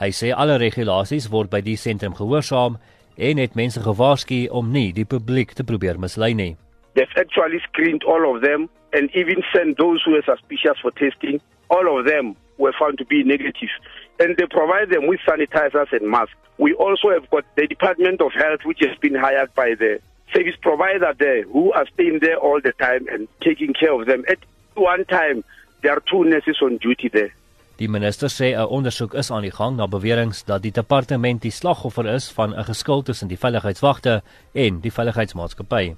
Hy 0.02 0.10
sê 0.12 0.34
alle 0.36 0.58
regulasies 0.60 1.30
word 1.32 1.48
by 1.54 1.62
die 1.64 1.78
sentrum 1.80 2.16
gehoorsaam 2.18 2.76
en 3.16 3.39
het 3.39 3.56
mense 3.56 3.80
gewaarsku 3.80 4.41
om 4.52 4.74
nie 4.74 4.91
die 4.96 5.08
publiek 5.08 5.54
te 5.56 5.64
probeer 5.64 6.00
mislei 6.00 6.34
nie. 6.36 6.56
They've 6.96 7.20
actually 7.20 7.62
screened 7.68 8.04
all 8.04 8.28
of 8.28 8.41
them 8.41 8.68
and 8.91 9.12
even 9.16 9.43
sent 9.54 9.78
those 9.78 10.04
who 10.04 10.12
were 10.16 10.26
suspicious 10.28 10.80
for 10.82 10.91
testing. 11.00 11.39
All 11.70 11.88
of 11.91 12.06
them 12.08 12.36
were 12.58 12.74
found 12.80 12.98
to 12.98 13.06
be 13.06 13.24
negative. 13.24 13.72
And 14.20 14.36
they 14.38 14.48
provide 14.48 14.89
them 14.89 15.08
with 15.08 15.20
sanitizers 15.28 15.91
and 15.91 16.10
masks. 16.10 16.36
We 16.58 16.74
also 16.74 17.12
have 17.12 17.30
got 17.30 17.43
the 17.56 17.68
Department 17.68 18.22
of 18.22 18.32
Health, 18.32 18.62
which 18.64 18.80
has 18.80 18.96
been 19.00 19.16
hired 19.16 19.54
by 19.56 19.76
the 19.76 20.00
service 20.36 20.57
provider 20.61 21.13
there 21.17 21.43
who 21.53 21.71
are 21.73 21.88
staying 21.93 22.19
there 22.19 22.38
all 22.38 22.59
the 22.61 22.73
time 22.73 23.07
and 23.11 23.27
taking 23.39 23.73
care 23.73 23.93
of 23.93 24.05
them. 24.05 24.23
At 24.27 24.39
one 24.75 25.05
time, 25.05 25.43
there 25.81 25.93
are 25.95 26.03
two 26.11 26.23
nurses 26.23 26.57
on 26.61 26.77
duty 26.77 27.09
there. 27.09 27.31
Die 27.77 27.88
minister 27.88 28.29
sê 28.29 28.55
'n 28.55 28.67
ondersoek 28.77 29.13
is 29.13 29.31
aan 29.31 29.41
die 29.41 29.51
gang 29.51 29.75
na 29.75 29.88
beweringe 29.88 30.45
dat 30.45 30.61
die 30.61 30.71
departement 30.71 31.41
die 31.41 31.51
slagoffer 31.51 32.05
is 32.05 32.31
van 32.31 32.55
'n 32.55 32.63
geskil 32.63 33.01
tussen 33.01 33.27
die 33.27 33.38
veiligheidswagte 33.38 34.21
en 34.53 34.79
die 34.79 34.91
veiligheidsmaatskappy. 34.91 35.95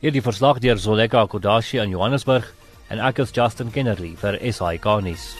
Hierdie 0.00 0.22
verslag 0.22 0.58
deur 0.58 0.78
Zoleka 0.78 1.26
Kodashi 1.26 1.78
in 1.78 1.90
Johannesburg 1.90 2.54
en 2.88 2.98
ek 2.98 3.18
is 3.18 3.30
Justin 3.30 3.70
Kennerly 3.70 4.16
vir 4.16 4.38
SI 4.52 4.78
Garnis. 4.78 5.36